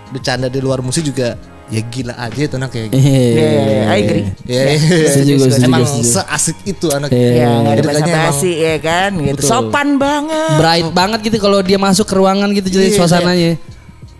bercanda 0.08 0.48
di 0.48 0.58
luar 0.58 0.80
musik 0.80 1.04
juga 1.04 1.36
ya 1.72 1.80
gila 1.80 2.12
aja 2.12 2.36
itu 2.36 2.52
anak 2.52 2.68
kayak 2.68 2.84
gitu. 2.90 3.00
Hehehe. 3.00 3.88
I 3.88 3.96
agree. 3.98 4.24
Ya, 4.44 4.62
Setuju, 5.08 5.32
gua 5.34 5.48
setuju, 5.48 5.64
emang 5.64 5.84
seasik 5.86 6.56
itu 6.64 6.86
anaknya. 6.88 7.16
Iya. 7.16 7.32
Ya, 7.32 7.48
nggak 7.54 7.72
ada 7.72 7.82
emang- 7.82 7.96
basa-basi 8.02 8.52
ya 8.54 8.74
kan 8.76 9.10
gitu. 9.14 9.36
Betul. 9.40 9.48
Sopan 9.48 9.88
banget. 9.96 10.50
bright 10.58 10.88
banget 10.92 11.18
gitu 11.22 11.38
kalau 11.38 11.58
dia 11.60 11.78
masuk 11.78 12.04
ke 12.04 12.14
ruangan 12.14 12.48
gitu 12.50 12.68
jadi 12.68 12.86
Iya, 12.88 12.96
suasananya. 12.98 13.52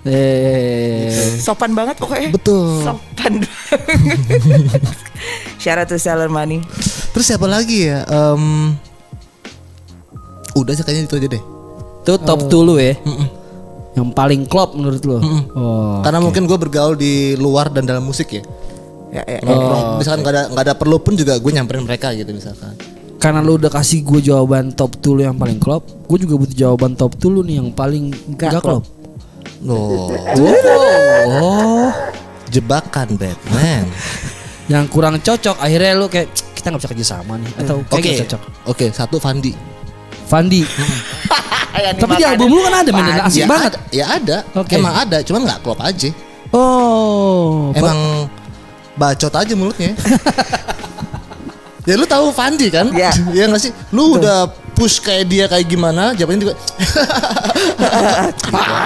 Eh. 0.02 1.38
Sopan 1.38 1.76
banget 1.76 1.94
pokoknya. 1.94 2.30
Betul. 2.30 2.82
Sopan. 2.82 3.32
Syarat 5.58 5.86
tuh 5.92 6.00
Sailor 6.00 6.26
Money. 6.26 6.64
Terus 7.12 7.26
siapa 7.26 7.44
lagi 7.44 7.86
ya? 7.86 8.02
Em, 8.08 8.74
udah 10.54 10.72
sih 10.72 10.84
kayaknya 10.84 11.08
itu 11.08 11.16
aja 11.16 11.28
deh. 11.28 11.42
Itu 12.02 12.12
top 12.18 12.40
2 12.46 12.68
lu 12.68 12.74
ya. 12.76 12.94
Yang 13.92 14.08
paling 14.12 14.42
klop 14.48 14.72
menurut 14.72 15.02
lu. 15.04 15.20
Oh. 15.52 16.00
Karena 16.00 16.18
mungkin 16.18 16.48
gue 16.48 16.58
bergaul 16.58 16.96
di 16.96 17.36
luar 17.36 17.68
dan 17.68 17.84
dalam 17.84 18.02
musik 18.02 18.32
ya. 18.32 18.42
Ya, 19.12 19.22
ya. 19.28 19.38
Nongkrong. 19.44 20.00
misalkan 20.00 20.24
nggak 20.24 20.32
ada 20.32 20.42
nggak 20.48 20.64
ada 20.64 20.74
perlu 20.74 20.96
pun 20.96 21.12
juga 21.12 21.36
gue 21.36 21.52
nyamperin 21.52 21.84
mereka 21.84 22.16
gitu 22.16 22.32
misalkan. 22.32 22.72
Karena 23.20 23.38
lu 23.38 23.54
udah 23.54 23.68
kasih 23.68 24.02
gue 24.02 24.24
jawaban 24.24 24.72
top 24.72 24.96
2 24.98 25.14
lu 25.14 25.22
yang 25.22 25.36
paling 25.36 25.60
klop, 25.60 25.84
gue 26.08 26.18
juga 26.18 26.34
butuh 26.34 26.56
jawaban 26.56 26.96
top 26.96 27.14
2 27.20 27.28
lu 27.28 27.40
nih 27.44 27.60
yang 27.60 27.68
paling 27.70 28.10
Nggak 28.34 28.50
gak 28.56 28.62
klop. 28.64 28.84
Oh, 29.62 30.10
Oh. 31.28 31.92
jebakan 32.50 33.14
Batman. 33.14 33.86
Yang 34.66 34.84
kurang 34.90 35.16
cocok 35.20 35.56
akhirnya 35.58 35.92
lu 35.94 36.06
kayak 36.08 36.32
"Cek, 36.32 36.46
kita 36.56 36.66
nggak 36.72 36.80
bisa 36.80 36.90
kerja 36.90 37.06
sama 37.06 37.34
nih 37.36 37.52
atau 37.60 37.76
kayak 37.84 37.92
Oke, 37.92 38.08
nggak 38.08 38.20
cocok. 38.26 38.40
oke 38.66 38.86
satu 38.90 39.16
Fandi. 39.20 39.52
Fandi. 40.32 40.64
Tapi 42.00 42.14
di 42.16 42.24
album 42.24 42.48
lu 42.56 42.60
kan 42.64 42.84
ada 42.84 42.90
men 42.92 43.04
dan 43.04 43.20
asik 43.28 43.44
ya 43.44 43.46
banget. 43.48 43.72
Ada, 43.76 43.78
ya 43.92 44.04
ada, 44.08 44.36
Oke. 44.56 44.76
emang 44.76 44.94
ada, 44.96 45.18
cuman 45.20 45.40
nggak 45.44 45.60
klop 45.60 45.80
aja. 45.84 46.08
Oh. 46.52 47.72
Emang 47.76 48.28
bacot 48.96 49.32
aja 49.32 49.52
mulutnya. 49.56 49.92
ya 51.88 51.94
lu 51.96 52.04
tahu 52.08 52.32
Fandi 52.32 52.68
kan? 52.72 52.92
Iya. 52.92 53.12
Iya 53.32 53.44
nggak 53.48 53.60
sih? 53.60 53.72
Lu 53.92 54.20
udah 54.20 54.48
push 54.76 55.00
kayak 55.00 55.24
dia 55.28 55.44
kayak 55.48 55.68
gimana? 55.68 56.12
Jawabannya 56.16 56.40
juga 56.44 56.54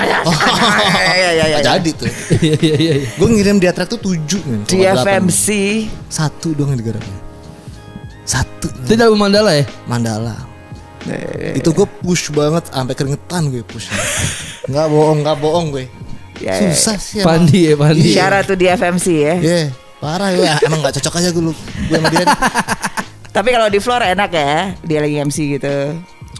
ya, 0.06 1.14
ya, 1.14 1.30
ya, 1.30 1.44
ya. 1.46 1.58
jadi 1.62 1.90
tuh. 1.94 2.10
Iya 2.38 2.56
iya 2.58 2.76
iya. 2.78 2.94
iya. 3.02 3.06
Gue 3.18 3.28
ngirim 3.34 3.58
dia 3.58 3.74
track 3.74 3.98
tuh 3.98 4.00
tujuh 4.02 4.40
men. 4.46 4.62
Di. 4.66 4.86
FMC. 4.86 5.46
Satu 6.06 6.54
doang 6.54 6.74
yang 6.74 6.80
digarapnya. 6.82 7.18
Satu. 8.22 8.70
Itu 8.82 8.94
album 8.98 9.26
Mandala 9.26 9.54
ya? 9.54 9.66
Mandala. 9.86 10.55
Itu 11.54 11.70
gue 11.70 11.86
push 12.00 12.30
banget 12.30 12.68
sampai 12.68 12.94
keringetan 12.94 13.48
gue 13.48 13.62
push. 13.62 13.86
Nggak 14.70 14.86
bohong, 14.90 15.18
nggak 15.22 15.38
bohong 15.38 15.66
gue. 15.70 15.86
Ya, 16.36 16.52
ya, 16.58 16.74
Susah 16.74 16.98
sih. 16.98 17.22
emang. 17.22 17.46
Pandi 17.46 17.60
ya 17.64 17.74
Pandi. 17.74 18.10
Syarat 18.12 18.42
tuh 18.44 18.58
di 18.58 18.66
FMC 18.66 19.06
ya. 19.08 19.34
Iya, 19.38 19.60
parah 19.96 20.28
ya. 20.28 20.58
Emang 20.60 20.82
nggak 20.82 21.00
cocok 21.00 21.14
aja 21.16 21.28
gue 21.30 21.42
lu. 21.42 21.52
Gue 21.88 21.96
sama 21.96 22.08
dia. 22.10 22.26
Tapi 23.36 23.48
kalau 23.52 23.68
di 23.68 23.78
floor 23.78 24.02
enak 24.04 24.30
ya. 24.32 24.52
Dia 24.84 24.98
lagi 25.00 25.16
MC 25.16 25.56
gitu. 25.56 25.74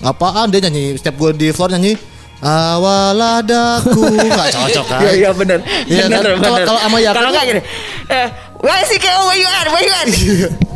Apaan 0.03 0.53
dia 0.53 0.61
nyanyi 0.61 1.01
setiap 1.01 1.17
gue 1.17 1.31
di 1.33 1.49
floor 1.49 1.73
nyanyi 1.73 1.97
awal 2.45 3.17
adaku 3.17 4.05
nggak 4.29 4.49
cocok 4.53 4.85
kan? 4.85 5.01
Iya 5.01 5.13
iya 5.15 5.31
bener. 5.33 5.59
Iya 5.89 6.05
bener, 6.07 6.33
kan? 6.37 6.45
Kalau- 6.45 6.57
bener. 6.59 6.67
kalau 6.69 6.81
sama 6.85 6.99
Yakult 7.01 7.17
Kalau 7.17 7.31
nggak 7.33 7.45
gini. 7.49 7.61
Eh, 8.07 8.27
where 8.61 8.85
sih 8.85 8.99
KO 9.01 9.21
where 9.25 9.39
you 9.39 9.49
at? 9.49 9.67
Where 9.71 9.81
you 9.81 9.95
at? 9.95 10.09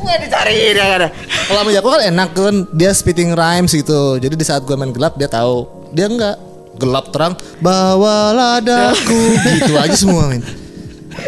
Wah 0.01 0.17
dicariin 0.17 0.75
ya 0.77 0.87
kan. 0.97 1.01
Kalau 1.49 1.61
sama 1.65 1.71
Yakult 1.71 1.93
kan 1.99 2.03
enak 2.09 2.29
kan 2.33 2.57
dia 2.73 2.91
spitting 2.97 3.37
rhymes 3.37 3.73
gitu. 3.73 4.17
Jadi 4.17 4.35
di 4.35 4.45
saat 4.47 4.65
gue 4.65 4.77
main 4.77 4.93
gelap 4.93 5.17
dia 5.21 5.29
tahu. 5.29 5.69
Dia 5.93 6.07
enggak 6.09 6.37
gelap 6.81 7.13
terang 7.13 7.35
bawalah 7.61 8.65
daku 8.65 9.37
gitu 9.61 9.77
aja 9.77 9.97
semua 9.97 10.33
men. 10.33 10.41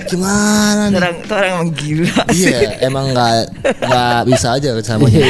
Gimana 0.09 0.89
nih? 0.89 0.97
Orang 0.97 1.15
itu 1.21 1.33
orang 1.35 1.51
emang 1.53 1.71
gila 1.75 2.23
sih. 2.33 2.49
Iya, 2.49 2.59
emang 2.87 3.05
nggak 3.13 3.35
nggak 3.83 4.21
bisa 4.31 4.49
aja 4.57 4.69
sama 4.81 5.11
dia. 5.11 5.27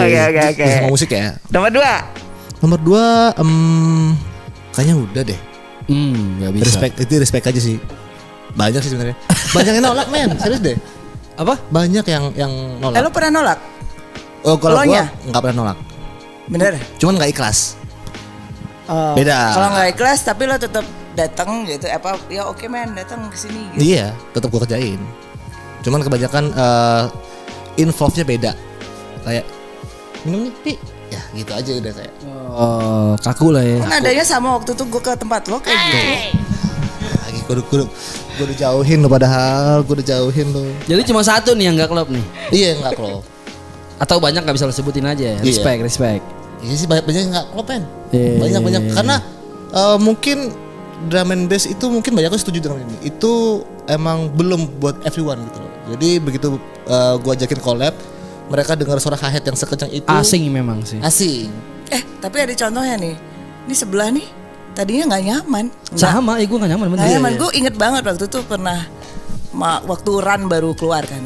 Oke 0.00 0.18
oke 0.32 0.40
oke. 0.54 0.64
Sama 0.64 0.88
musik 0.88 1.10
ya. 1.12 1.36
Nomor 1.52 1.70
dua. 1.74 1.92
Nomor 2.64 2.80
dua, 2.80 3.06
em, 3.36 4.16
kayaknya 4.72 4.96
udah 4.96 5.22
deh. 5.28 5.40
Hmm, 5.86 6.40
gak 6.42 6.52
bisa. 6.56 6.64
Respect 6.66 6.94
itu 7.04 7.12
respect 7.20 7.44
aja 7.46 7.60
sih. 7.60 7.76
Banyak 8.56 8.80
sih 8.80 8.90
sebenarnya. 8.90 9.16
Banyak 9.52 9.72
yang 9.76 9.84
nolak 9.84 10.08
men, 10.08 10.32
serius 10.40 10.60
deh. 10.64 10.76
Apa? 11.36 11.54
Banyak 11.68 12.04
yang 12.08 12.24
yang 12.32 12.52
Eh 12.52 12.80
nolak. 12.80 13.00
lo 13.04 13.10
pernah 13.12 13.30
nolak? 13.40 13.58
Oh 14.44 14.56
kalau 14.56 14.84
gua 14.84 15.04
nggak 15.04 15.40
pernah 15.44 15.56
nolak. 15.60 15.78
Bener? 16.48 16.72
Cuman 16.96 17.20
nggak 17.20 17.30
ikhlas. 17.36 17.76
Oh. 18.88 19.12
Beda. 19.12 19.52
Kalau 19.52 19.68
nggak 19.76 19.88
ikhlas 19.92 20.18
tapi 20.24 20.48
lo 20.48 20.56
tetap 20.56 20.84
datang 21.12 21.68
gitu. 21.68 21.84
Apa 21.92 22.16
ya 22.32 22.48
oke 22.48 22.64
men 22.70 22.96
datang 22.96 23.28
ke 23.28 23.36
sini 23.36 23.68
gitu. 23.76 23.96
Iya, 23.96 24.16
tetap 24.32 24.48
gua 24.48 24.64
kerjain. 24.64 25.00
Cuman 25.84 26.00
kebanyakan 26.02 26.44
eh 26.56 27.04
involve-nya 27.76 28.24
beda. 28.24 28.52
Kayak 29.26 29.44
minum 30.24 30.48
nih, 30.48 30.54
Pi. 30.64 30.74
Ya, 31.06 31.22
gitu 31.38 31.52
aja 31.54 31.70
udah 31.78 31.92
kayak. 31.94 32.14
Oh, 32.50 33.12
kaku 33.22 33.54
lah 33.54 33.62
ya. 33.62 33.78
Kan 33.78 34.02
adanya 34.02 34.24
sama 34.26 34.58
waktu 34.58 34.74
tuh 34.74 34.86
gue 34.90 34.98
ke 34.98 35.14
tempat 35.14 35.46
lo 35.46 35.62
kayak 35.62 35.78
gitu. 35.86 35.98
Gua 37.46 38.44
udah 38.44 38.56
jauhin 38.58 38.98
lo 39.00 39.08
padahal 39.08 39.86
gua 39.86 39.94
udah 40.02 40.06
jauhin 40.06 40.46
lo. 40.50 40.66
Jadi 40.84 41.02
cuma 41.06 41.22
satu 41.22 41.54
nih 41.54 41.70
yang 41.70 41.74
gak 41.78 41.90
klop 41.90 42.08
nih. 42.10 42.24
Iya, 42.50 42.70
nggak 42.82 42.92
klop. 42.98 43.22
Atau 43.96 44.20
banyak 44.20 44.42
gak 44.44 44.54
bisa 44.58 44.66
lo 44.68 44.74
sebutin 44.74 45.06
aja 45.06 45.34
ya. 45.34 45.38
Iya. 45.40 45.46
Respect, 45.46 45.80
respect. 45.86 46.22
Iya 46.64 46.74
sih 46.74 46.86
banyak 46.88 47.04
banyak 47.06 47.20
yang 47.22 47.32
nggak 47.32 47.46
klop 47.54 47.66
kan. 47.70 47.82
Iya. 48.10 48.32
Banyak 48.42 48.60
banyak 48.60 48.82
karena 48.92 49.16
eh, 49.72 49.98
mungkin 50.02 50.38
drum 51.06 51.28
and 51.30 51.44
bass 51.46 51.68
itu 51.68 51.84
mungkin 51.86 52.12
banyak 52.16 52.30
yang 52.32 52.42
setuju 52.42 52.58
dengan 52.66 52.82
ini. 52.82 52.96
Itu 53.08 53.62
emang 53.86 54.32
belum 54.34 54.82
buat 54.82 55.04
everyone 55.06 55.44
gitu 55.52 55.58
loh. 55.62 55.72
Jadi 55.94 56.10
begitu 56.18 56.46
eh, 56.90 57.14
gua 57.22 57.32
ajakin 57.38 57.60
collab, 57.62 57.94
mereka 58.50 58.74
dengar 58.74 58.98
suara 58.98 59.18
hi-hat 59.20 59.44
yang 59.46 59.58
sekencang 59.58 59.90
itu 59.92 60.08
Asing 60.08 60.50
memang 60.50 60.82
sih. 60.82 60.98
Asing. 60.98 61.50
Eh 61.92 62.02
tapi 62.18 62.42
ada 62.42 62.52
contohnya 62.56 62.96
nih. 62.98 63.14
Ini 63.66 63.74
sebelah 63.74 64.14
nih 64.14 64.26
tadinya 64.76 65.04
nggak 65.08 65.24
nyaman. 65.24 65.64
Nggak- 65.72 66.12
Sama, 66.12 66.32
ya 66.36 66.44
gue 66.44 66.58
gak 66.58 66.70
nyaman 66.70 66.86
bener. 66.86 67.00
Nggak 67.00 67.12
nyaman. 67.16 67.32
Gue 67.34 67.50
inget 67.54 67.74
banget 67.74 68.02
waktu 68.04 68.24
itu 68.28 68.38
pernah 68.44 68.78
ma- 69.50 69.82
waktu 69.82 70.10
Run 70.12 70.42
baru 70.46 70.76
keluar 70.76 71.02
kan. 71.02 71.24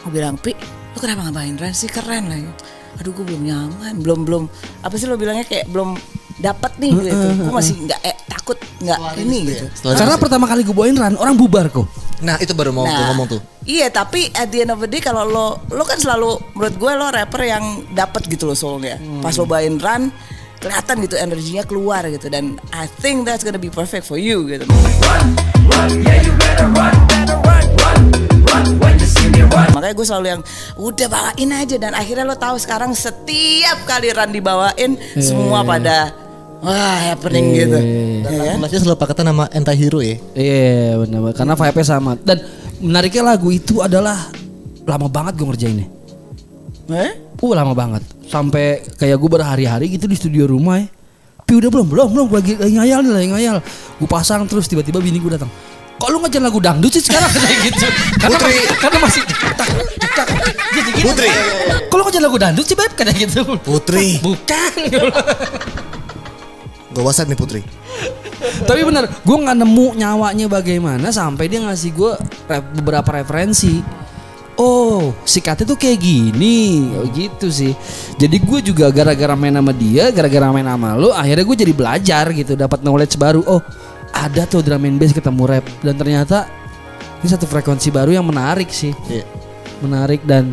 Gue 0.00 0.10
bilang, 0.12 0.38
Pi, 0.38 0.54
lu 0.94 0.98
kenapa 0.98 1.26
ngapain 1.26 1.58
Run 1.58 1.74
sih 1.74 1.90
keren 1.90 2.30
lah. 2.30 2.38
Aduh 2.96 3.10
gue 3.10 3.24
belum 3.24 3.42
nyaman, 3.42 3.98
belum 3.98 4.20
belum 4.22 4.42
apa 4.80 4.94
sih 4.94 5.04
lo 5.04 5.16
bilangnya 5.16 5.42
kayak 5.42 5.66
belum 5.66 5.98
dapat 6.38 6.78
nih 6.78 6.90
gitu. 6.94 7.26
Gue 7.42 7.52
masih 7.52 7.74
nggak 7.82 8.00
eh, 8.00 8.16
takut 8.24 8.58
nggak 8.78 8.98
ini 9.18 9.38
gitu. 9.48 9.64
Karena 9.82 10.14
pertama 10.14 10.46
kali 10.46 10.62
gue 10.62 10.72
bawain 10.72 10.94
run, 10.94 11.16
orang 11.16 11.34
bubar 11.34 11.66
kok. 11.68 11.88
Nah 12.22 12.38
itu 12.38 12.54
baru 12.54 12.70
mau 12.70 12.86
gua 12.86 13.10
ngomong 13.10 13.26
tuh. 13.28 13.40
Iya 13.62 13.90
tapi 13.90 14.30
at 14.30 14.46
the 14.46 14.62
end 14.62 14.70
of 14.70 14.78
the 14.78 14.86
day 14.86 14.98
kalau 14.98 15.22
lo 15.22 15.46
lo 15.66 15.82
kan 15.82 15.98
selalu 15.98 16.38
menurut 16.52 16.74
gue 16.76 16.92
lo 16.92 17.06
rapper 17.08 17.42
yang 17.42 17.64
dapat 17.90 18.22
gitu 18.26 18.44
lo 18.44 18.54
soulnya. 18.54 18.94
Pas 19.18 19.34
lo 19.34 19.42
bawain 19.42 19.74
run 19.74 20.14
kelihatan 20.62 20.94
gitu 21.02 21.18
energinya 21.18 21.66
keluar 21.66 22.06
gitu 22.06 22.30
dan 22.30 22.56
I 22.70 22.86
think 22.86 23.26
that's 23.26 23.42
gonna 23.42 23.58
be 23.58 23.66
perfect 23.68 24.06
for 24.06 24.14
you 24.16 24.46
gitu. 24.46 24.62
Makanya 29.72 29.94
gue 29.94 30.06
selalu 30.06 30.26
yang 30.28 30.42
udah 30.78 31.08
bawain 31.08 31.50
aja 31.52 31.76
dan 31.76 31.92
akhirnya 31.92 32.24
lo 32.24 32.36
tahu 32.36 32.56
sekarang 32.56 32.94
setiap 32.94 33.82
kali 33.84 34.14
run 34.14 34.30
dibawain 34.30 34.94
semua 35.18 35.64
pada 35.64 36.12
wah 36.62 36.98
happening 37.02 37.46
gitu. 37.56 37.78
Dan 38.22 38.30
Ya 38.30 38.40
kan? 38.54 38.56
lagu 38.62 38.78
selalu 38.78 38.98
paketan 38.98 39.26
nama 39.26 39.44
anti 39.50 39.74
hero 39.74 39.98
ya. 39.98 40.16
Iya 40.36 40.96
benar 41.02 41.18
banget. 41.26 41.36
karena 41.42 41.54
vibe-nya 41.58 41.86
sama. 41.86 42.12
Dan 42.20 42.38
menariknya 42.78 43.22
lagu 43.26 43.48
itu 43.50 43.82
adalah 43.82 44.30
lama 44.86 45.08
banget 45.10 45.32
gue 45.34 45.46
ngerjainnya. 45.48 45.86
Eh? 46.90 47.12
Uh 47.38 47.52
lama 47.54 47.74
banget. 47.74 48.02
Sampai 48.26 48.82
kayak 48.98 49.18
gue 49.18 49.30
berhari-hari 49.30 49.86
gitu 49.90 50.06
di 50.06 50.16
studio 50.18 50.46
rumah 50.46 50.82
ya. 50.82 50.86
Pi 51.42 51.58
udah 51.58 51.70
belum 51.70 51.86
belum 51.90 52.08
belum 52.14 52.26
gue 52.30 52.38
lagi, 52.38 52.52
lagi 52.58 52.74
ngayal 52.78 52.98
nih 53.02 53.12
lagi 53.12 53.28
ngayal. 53.34 53.56
Gue 53.98 54.08
pasang 54.10 54.46
terus 54.46 54.66
tiba-tiba 54.66 54.98
bini 54.98 55.18
gue 55.18 55.32
datang. 55.34 55.50
kok 55.92 56.10
lu 56.10 56.18
ngajar 56.18 56.42
lagu 56.42 56.58
dangdut 56.58 56.90
sih 56.90 56.98
sekarang 56.98 57.30
kayak 57.38 57.58
gitu 57.62 57.86
karena 58.18 58.34
Putri. 58.34 58.50
masih, 58.50 58.74
karena 58.74 58.98
masih 59.06 59.22
tak, 59.54 59.68
tak, 60.18 60.26
gitu, 60.74 60.90
gitu. 60.98 61.06
Putri. 61.06 61.30
kok 61.86 61.94
lu 61.94 62.02
ngajar 62.02 62.22
lagu 62.26 62.36
dangdut 62.42 62.66
sih 62.66 62.74
beb 62.74 62.90
kayak 62.98 63.14
gitu 63.22 63.40
Putri. 63.62 64.18
bukan 64.26 64.72
Gue 66.92 67.02
WhatsApp 67.06 67.30
nih 67.30 67.38
Putri. 67.38 67.62
tapi 68.66 68.82
bener 68.82 69.06
gue 69.22 69.36
nggak 69.46 69.56
nemu 69.62 69.86
nyawanya 70.02 70.46
bagaimana 70.50 71.14
sampai 71.14 71.46
dia 71.46 71.62
ngasih 71.62 71.94
gue 71.94 72.12
beberapa 72.82 73.22
referensi 73.22 73.78
Oh, 74.60 75.16
si 75.24 75.40
Kate 75.40 75.64
tuh 75.64 75.80
kayak 75.80 75.96
gini, 75.96 76.84
oh, 76.92 77.08
gitu 77.08 77.48
sih. 77.48 77.72
Jadi 78.20 78.36
gue 78.36 78.60
juga 78.60 78.92
gara-gara 78.92 79.32
main 79.32 79.56
sama 79.56 79.72
dia, 79.72 80.12
gara-gara 80.12 80.52
main 80.52 80.68
sama 80.68 80.92
lu, 80.92 81.08
akhirnya 81.08 81.44
gue 81.48 81.56
jadi 81.56 81.72
belajar 81.72 82.24
gitu, 82.36 82.52
dapat 82.52 82.84
knowledge 82.84 83.16
baru. 83.16 83.40
Oh, 83.48 83.64
ada 84.12 84.44
tuh 84.44 84.60
drum 84.60 84.84
and 84.84 85.00
bass 85.00 85.16
ketemu 85.16 85.42
rap 85.48 85.64
dan 85.80 85.96
ternyata 85.96 86.44
ini 87.24 87.32
satu 87.32 87.48
frekuensi 87.48 87.88
baru 87.88 88.12
yang 88.12 88.28
menarik 88.28 88.68
sih, 88.68 88.92
Iya. 89.08 89.24
menarik 89.80 90.20
dan 90.28 90.52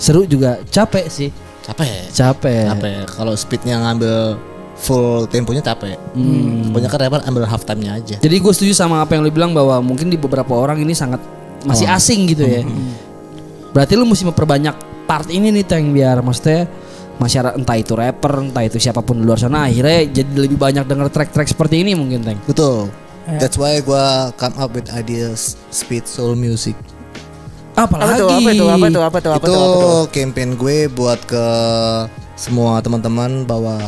seru 0.00 0.24
juga. 0.24 0.56
Capek 0.72 1.04
sih, 1.12 1.28
Capek. 1.62 2.08
capek. 2.16 2.64
Capek. 2.72 3.00
Kalau 3.12 3.36
speednya 3.36 3.76
ngambil 3.76 4.40
full 4.72 5.28
temponya 5.28 5.60
capek. 5.60 6.00
Kebanyakan 6.16 6.98
rapper 6.98 7.20
ambil 7.28 7.44
half 7.44 7.68
time-nya 7.68 8.00
aja. 8.00 8.16
Jadi 8.18 8.36
gue 8.40 8.52
setuju 8.56 8.72
sama 8.72 9.04
apa 9.04 9.14
yang 9.14 9.22
lu 9.22 9.30
bilang 9.30 9.52
bahwa 9.52 9.84
mungkin 9.84 10.08
di 10.08 10.16
beberapa 10.16 10.56
orang 10.56 10.80
ini 10.80 10.96
sangat 10.96 11.20
masih 11.64 11.86
asing 11.88 12.30
gitu 12.30 12.44
ya. 12.44 12.62
Berarti 13.72 13.96
lu 13.96 14.04
mesti 14.04 14.28
memperbanyak 14.28 14.76
part 15.08 15.28
ini 15.32 15.50
nih 15.50 15.64
Teng 15.64 15.90
biar 15.90 16.20
maksudnya 16.20 16.68
masyarakat 17.20 17.58
entah 17.58 17.76
itu 17.78 17.92
rapper, 17.94 18.50
entah 18.50 18.64
itu 18.64 18.76
siapa 18.80 19.00
pun 19.04 19.20
di 19.20 19.24
luar 19.24 19.38
sana 19.38 19.68
akhirnya 19.68 20.22
jadi 20.22 20.30
lebih 20.48 20.58
banyak 20.58 20.84
denger 20.88 21.08
track-track 21.12 21.48
seperti 21.48 21.80
ini 21.84 21.92
mungkin 21.96 22.24
Teng. 22.24 22.38
Betul. 22.44 22.90
That's 23.38 23.54
why 23.54 23.78
gue 23.78 24.06
come 24.34 24.56
up 24.58 24.74
with 24.74 24.90
ideas 24.90 25.54
speed 25.70 26.10
soul 26.10 26.34
music. 26.34 26.74
Apalagi 27.78 28.18
Apa 28.18 28.18
tuh? 28.18 28.28
Apa 28.28 28.50
tuh? 28.52 28.68
Apa 28.68 28.86
tuh? 28.90 29.02
Apa 29.02 29.18
tuh? 29.18 29.32
Apa 29.32 29.46
itu 29.46 29.54
tuh? 29.54 30.04
campaign 30.12 30.50
gue 30.58 30.90
buat 30.92 31.20
ke 31.24 31.46
semua 32.36 32.82
teman-teman 32.82 33.46
bahwa 33.46 33.78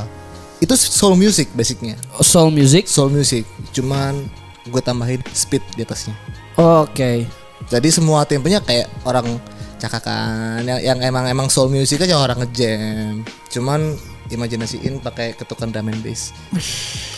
itu 0.62 0.72
soul 0.78 1.18
music 1.18 1.50
basicnya. 1.52 1.98
soul 2.22 2.48
music. 2.48 2.88
Soul 2.88 3.10
music. 3.12 3.44
Cuman 3.74 4.30
gue 4.64 4.80
tambahin 4.80 5.20
speed 5.34 5.60
di 5.76 5.84
atasnya. 5.84 6.16
Oke. 6.56 7.28
Jadi 7.66 7.88
semua 7.88 8.22
temponya 8.22 8.58
kayak 8.58 8.88
orang 9.02 9.40
cakakan 9.76 10.62
yang, 10.62 10.80
yang 10.80 10.98
emang 11.02 11.24
emang 11.26 11.48
soul 11.48 11.68
music 11.68 12.00
aja 12.00 12.16
orang 12.16 12.40
ngejam. 12.40 13.20
Cuman 13.48 13.96
imajinasiin 14.26 14.98
pakai 14.98 15.34
ketukan 15.34 15.68
drum 15.68 15.88
and 15.88 16.00
bass. 16.00 16.32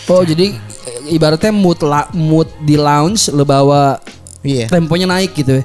Oh 0.07 0.23
jadi 0.23 0.55
ibaratnya 1.07 1.51
mood 1.51 1.79
la, 1.81 2.07
mood 2.13 2.51
di 2.61 2.75
lounge 2.75 3.31
lu 3.31 3.43
bawa 3.43 3.99
Iya. 4.41 4.71
temponya 4.71 5.07
naik 5.07 5.35
gitu 5.35 5.59
ya. 5.59 5.65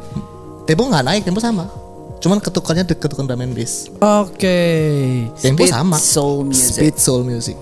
Tempo 0.63 0.85
nggak 0.87 1.03
naik, 1.03 1.21
tempo 1.21 1.37
sama. 1.37 1.69
Cuman 2.17 2.37
ketukannya 2.37 2.81
di 2.83 2.93
ketukan 2.93 3.25
drum 3.25 3.41
and 3.43 3.53
bass. 3.53 3.89
Oke. 3.97 4.61
Tempo 5.37 5.61
Speed 5.61 5.69
sama. 5.69 5.97
soul 5.97 6.45
music. 6.47 6.73
Speed 6.75 6.95
soul 6.97 7.21
music. 7.21 7.57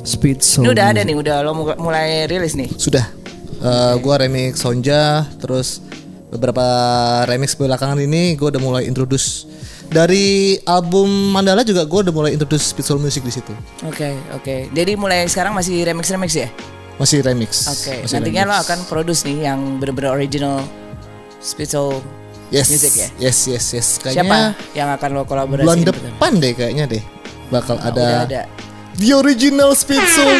Speed 0.00 0.38
soul. 0.40 0.64
Ini 0.64 0.68
udah 0.70 0.84
ada 0.86 0.94
music. 0.96 1.06
nih, 1.06 1.16
udah 1.18 1.36
lo 1.42 1.50
mu- 1.52 1.78
mulai 1.78 2.24
rilis 2.24 2.54
nih. 2.54 2.70
Sudah. 2.72 3.06
Eh, 3.60 3.94
gua 4.00 4.16
remix 4.16 4.58
Sonja, 4.58 5.22
terus 5.36 5.84
beberapa 6.30 6.62
remix 7.26 7.58
belakangan 7.58 7.98
ini 7.98 8.38
gue 8.38 8.48
udah 8.48 8.62
mulai 8.62 8.86
introduce 8.86 9.50
dari 9.90 10.54
album 10.62 11.34
Mandala 11.34 11.66
juga 11.66 11.82
gue 11.82 12.00
udah 12.06 12.14
mulai 12.14 12.30
introduce 12.38 12.70
soul 12.78 13.02
music 13.02 13.26
di 13.26 13.34
situ. 13.34 13.50
Oke, 13.82 14.14
oke. 14.30 14.70
Jadi 14.70 14.94
mulai 14.94 15.26
sekarang 15.26 15.50
masih 15.50 15.82
remix-remix 15.82 16.30
ya? 16.38 16.48
Masih 17.02 17.26
remix. 17.26 17.66
Oke. 17.66 18.06
Masih 18.06 18.14
Nantinya 18.22 18.42
lo 18.46 18.54
remix. 18.54 18.64
akan 18.70 18.78
produce 18.86 19.20
nih 19.26 19.50
yang 19.50 19.82
bener-bener 19.82 20.14
original 20.14 20.62
soul 21.42 21.98
yes, 22.54 22.70
music 22.70 22.94
ya? 22.94 23.08
Yes, 23.18 23.50
yes, 23.50 23.66
yes. 23.74 23.98
Siapa 23.98 24.14
Kayaknya 24.14 24.54
yang 24.78 24.88
akan 24.94 25.08
lo 25.18 25.22
kolaborasi? 25.26 25.66
bulan 25.66 25.82
depan 25.82 26.32
deh 26.38 26.52
kayaknya 26.54 26.84
deh 26.86 27.02
bakal 27.50 27.74
Udah 27.82 27.90
ada, 27.90 28.06
ada. 28.30 28.42
the 29.02 29.10
original 29.10 29.74
speed 29.74 30.06
soul. 30.14 30.38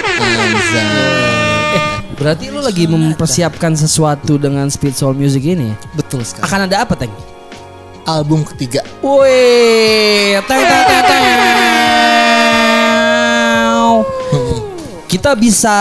Berarti 2.20 2.52
lu 2.52 2.60
lagi 2.60 2.84
mempersiapkan 2.84 3.72
sesuatu 3.72 4.36
dengan 4.36 4.68
speed 4.68 4.92
soul 4.92 5.16
music 5.16 5.56
ini. 5.56 5.72
Betul 5.96 6.20
sekali. 6.20 6.44
Akan 6.44 6.68
ada 6.68 6.84
apa, 6.84 6.92
Teng? 6.92 7.08
Album 8.04 8.44
ketiga. 8.44 8.84
Woi, 9.00 10.36
teng 10.44 10.60
teng 10.60 10.84
teng 10.84 11.04
teng. 11.08 11.24
Kita 15.08 15.32
bisa 15.32 15.76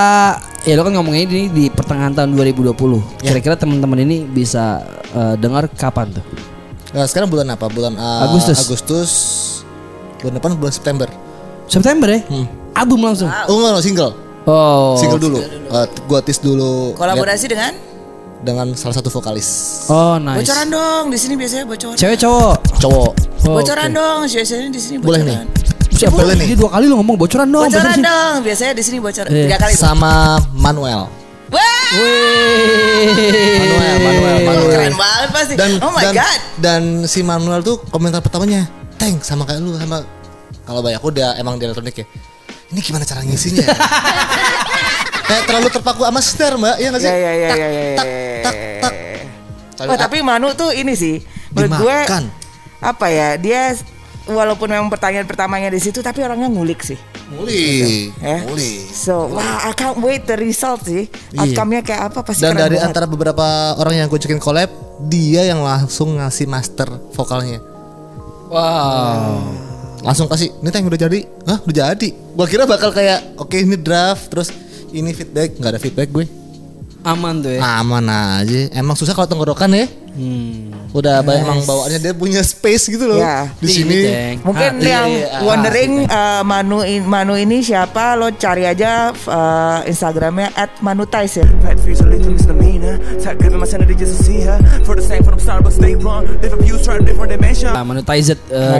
ya 0.63 0.79
lo 0.79 0.87
kan 0.87 0.95
ngomongnya 0.95 1.27
ini 1.27 1.51
di 1.51 1.67
pertengahan 1.67 2.15
tahun 2.15 2.31
2020. 2.31 3.19
Kira-kira 3.19 3.59
teman-teman 3.59 3.99
ini 4.07 4.23
bisa 4.23 4.79
eh, 5.11 5.35
dengar 5.35 5.67
kapan 5.75 6.07
tuh? 6.15 6.23
Nah, 6.95 7.03
sekarang 7.03 7.27
bulan 7.27 7.51
apa? 7.51 7.67
Bulan 7.67 7.99
uh, 7.99 8.31
Agustus. 8.31 8.63
Agustus. 8.63 9.11
Bulan 10.23 10.39
depan 10.39 10.55
bulan 10.55 10.71
September. 10.71 11.07
September 11.67 12.07
ya? 12.07 12.23
Album 12.79 13.03
langsung. 13.03 13.27
Oh 13.51 13.59
enggak, 13.59 13.71
no, 13.75 13.83
single. 13.83 14.28
Oh. 14.47 14.95
Single 14.95 15.19
dulu. 15.19 15.39
Uh, 15.69 15.85
gua 16.07 16.19
tis 16.23 16.39
dulu 16.39 16.95
Kolaborasi 16.95 17.45
dengan 17.51 17.73
dengan 18.39 18.71
salah 18.73 18.95
satu 18.95 19.11
vokalis 19.11 19.45
Oh, 19.91 20.15
nice. 20.15 20.47
bocoran 20.47 20.67
dong. 20.71 21.03
Di 21.11 21.19
sini 21.19 21.35
biasanya 21.35 21.65
bocoran. 21.67 21.95
Cewek 21.99 22.17
cowok. 22.17 22.57
cowok. 22.79 23.11
Oh, 23.45 23.55
bocoran 23.59 23.89
dong. 23.91 24.19
Biasanya 24.25 24.67
di 24.71 24.79
sini 24.79 24.97
Boleh 25.03 25.21
nih. 25.27 25.37
Siapa 25.91 26.15
Boleh 26.15 26.35
nih. 26.39 26.55
Dia 26.55 26.57
dua 26.57 26.69
kali 26.71 26.87
lo 26.87 26.95
ngomong 27.03 27.17
bocoran 27.19 27.47
dong. 27.51 27.67
Bocoran 27.67 27.97
sih. 27.99 28.03
dong. 28.03 28.33
Biasanya 28.41 28.73
di 28.73 28.83
sini 28.83 28.97
bocoran. 29.03 29.29
Eh, 29.29 29.43
Tiga 29.45 29.57
kali. 29.59 29.73
Sama 29.75 30.39
Manuel. 30.55 31.11
Wah. 31.49 31.89
Manuel, 33.59 33.97
Manuel, 33.99 34.37
Manuel. 34.45 34.71
Keren 34.71 34.95
banget 34.95 35.29
pasti. 35.33 35.53
Dan 35.57 35.71
oh 35.81 35.91
my 35.91 36.03
dan, 36.05 36.13
god. 36.15 36.39
dan 36.61 36.81
si 37.09 37.19
Manuel 37.25 37.59
tuh 37.65 37.81
komentar 37.89 38.21
pertamanya, 38.21 38.69
"Teng, 39.01 39.17
sama 39.19 39.43
kayak 39.43 39.59
lu 39.59 39.73
sama 39.75 40.05
kalau 40.63 40.85
banyak 40.85 41.01
aku 41.01 41.09
udah 41.09 41.33
emang 41.41 41.57
di 41.57 41.65
elektronik 41.65 41.97
ya. 41.97 42.05
Ini 42.69 42.79
gimana 42.79 43.03
cara 43.03 43.21
ngisinya?" 43.21 43.61
ya?" 43.61 43.69
Kayak 45.25 45.43
terlalu 45.45 45.69
terpaku 45.69 46.01
sama 46.01 46.19
snare, 46.19 46.57
Mbak. 46.57 46.75
Iya 46.75 46.87
nggak 46.89 47.01
sih? 47.01 47.07
Ya 47.07 47.15
ya 47.15 47.31
ya 47.31 47.49
Tak, 47.49 47.57
ya 47.57 47.67
ya. 47.69 47.93
tak, 47.93 48.05
tak, 48.41 48.55
tak. 48.81 48.93
Wah, 49.85 49.95
tapi 49.95 50.17
Manu 50.19 50.51
tuh 50.51 50.69
ini 50.71 50.91
sih 50.91 51.21
menurut 51.49 51.79
gue 51.79 51.97
apa 52.79 53.05
ya 53.07 53.35
dia 53.35 53.73
walaupun 54.25 54.67
memang 54.67 54.85
pertanyaan 54.87 55.23
pertamanya 55.23 55.67
di 55.67 55.79
situ 55.79 55.99
tapi 55.99 56.19
orangnya 56.19 56.45
ngulik 56.45 56.81
sih. 56.81 56.97
Muli, 57.29 58.09
Eh? 58.11 58.41
muli. 58.43 58.81
So, 58.87 59.29
wah, 59.29 59.63
I 59.63 59.71
can't 59.71 59.97
wait 59.97 60.25
the 60.25 60.33
result 60.33 60.81
sih. 60.83 61.05
Iya. 61.29 61.45
Outcome-nya 61.45 61.81
kayak 61.81 62.01
apa 62.09 62.19
pasti 62.23 62.41
Dan 62.41 62.53
keren 62.53 62.63
dari 62.65 62.75
banget. 62.75 62.89
antara 62.89 63.05
beberapa 63.05 63.45
orang 63.75 63.95
yang 63.95 64.07
gue 64.07 64.17
cekin 64.17 64.37
collab, 64.37 64.69
dia 65.05 65.45
yang 65.45 65.61
langsung 65.61 66.17
ngasih 66.17 66.45
master 66.45 66.89
vokalnya. 67.13 67.61
Wow. 68.49 69.68
Langsung 69.99 70.31
kasih, 70.31 70.49
ini 70.63 70.69
tank 70.71 70.87
udah 70.87 70.99
jadi. 70.99 71.19
Hah, 71.43 71.59
udah 71.63 71.75
jadi. 71.91 72.09
Gua 72.33 72.47
kira 72.47 72.63
bakal 72.63 72.95
kayak, 72.95 73.35
oke 73.35 73.55
ini 73.59 73.75
draft, 73.75 74.31
terus 74.31 74.49
ini 74.95 75.11
feedback, 75.11 75.59
nggak 75.59 75.71
ada 75.75 75.81
feedback 75.81 76.09
gue. 76.09 76.25
Aman 77.01 77.39
tuh 77.39 77.55
ya. 77.55 77.61
Aman 77.79 78.05
aja. 78.05 78.67
Emang 78.75 78.95
susah 78.95 79.15
kalau 79.15 79.25
tenggorokan 79.25 79.71
ya. 79.71 79.87
Hmm. 80.09 80.75
Udah 80.89 81.21
banyak 81.21 81.45
emang 81.45 81.61
bawaannya 81.63 82.01
dia 82.01 82.11
punya 82.11 82.41
space 82.43 82.91
gitu 82.91 83.07
loh. 83.07 83.21
Ya. 83.21 83.47
Di 83.61 83.69
Ini, 83.69 83.71
sini. 83.71 83.99
Mungkin 84.41 84.71
Ah, 84.73 84.81
iya, 84.81 84.89
yang 84.89 85.07
iya, 85.07 85.25
ah, 85.31 85.41
wondering 85.45 85.91
uh, 86.03 86.41
Manu 86.43 86.81
in- 86.81 87.05
Manu 87.05 87.37
ini 87.37 87.61
siapa 87.61 88.17
lo 88.17 88.33
cari 88.35 88.65
aja 88.65 89.13
uh, 89.13 89.79
Instagramnya 89.85 90.51
@manutize 90.81 91.39
ya. 91.39 91.47
Fat 91.61 91.77
face, 91.79 92.01
a 92.03 92.09
little 92.09 92.33
misdemeanor. 92.35 92.97
Tap 93.21 93.37
giving 93.37 93.61
my 93.61 93.69
sanity 93.69 93.93
just 93.95 94.17
to 94.17 94.25
see 94.25 94.41
her. 94.43 94.57
For 94.83 94.97
the 94.97 95.05
same 95.05 95.21
from 95.23 95.39
Starbucks, 95.39 95.77
they 95.77 95.93
run. 95.95 96.25
Different 96.41 96.65
views, 96.67 96.83
try 96.83 96.99
different 96.99 97.31
dimension. 97.31 97.71
Nah, 97.71 97.85
eh, 97.85 98.01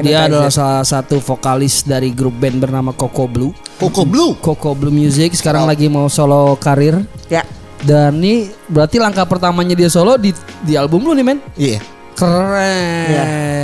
dia 0.04 0.26
Monetized. 0.26 0.28
adalah 0.28 0.52
salah 0.52 0.84
satu 0.84 1.22
vokalis 1.24 1.86
dari 1.86 2.12
grup 2.12 2.36
band 2.36 2.60
bernama 2.60 2.92
Coco 2.92 3.30
Blue. 3.30 3.54
Coco 3.80 4.04
Blue. 4.04 4.34
Coco 4.42 4.76
Blue 4.76 4.92
Music 4.92 5.38
sekarang 5.38 5.70
lagi 5.70 5.88
mau 5.88 6.10
solo 6.12 6.58
karir. 6.60 7.00
Ya. 7.30 7.46
Dan 7.84 8.20
ini 8.20 8.52
berarti 8.68 9.00
langkah 9.00 9.24
pertamanya 9.24 9.76
dia 9.76 9.88
solo 9.88 10.20
di 10.20 10.36
di 10.68 10.76
album 10.76 11.08
lu 11.08 11.16
nih 11.16 11.26
men. 11.26 11.40
Iya. 11.56 11.80
Keren. 12.20 13.08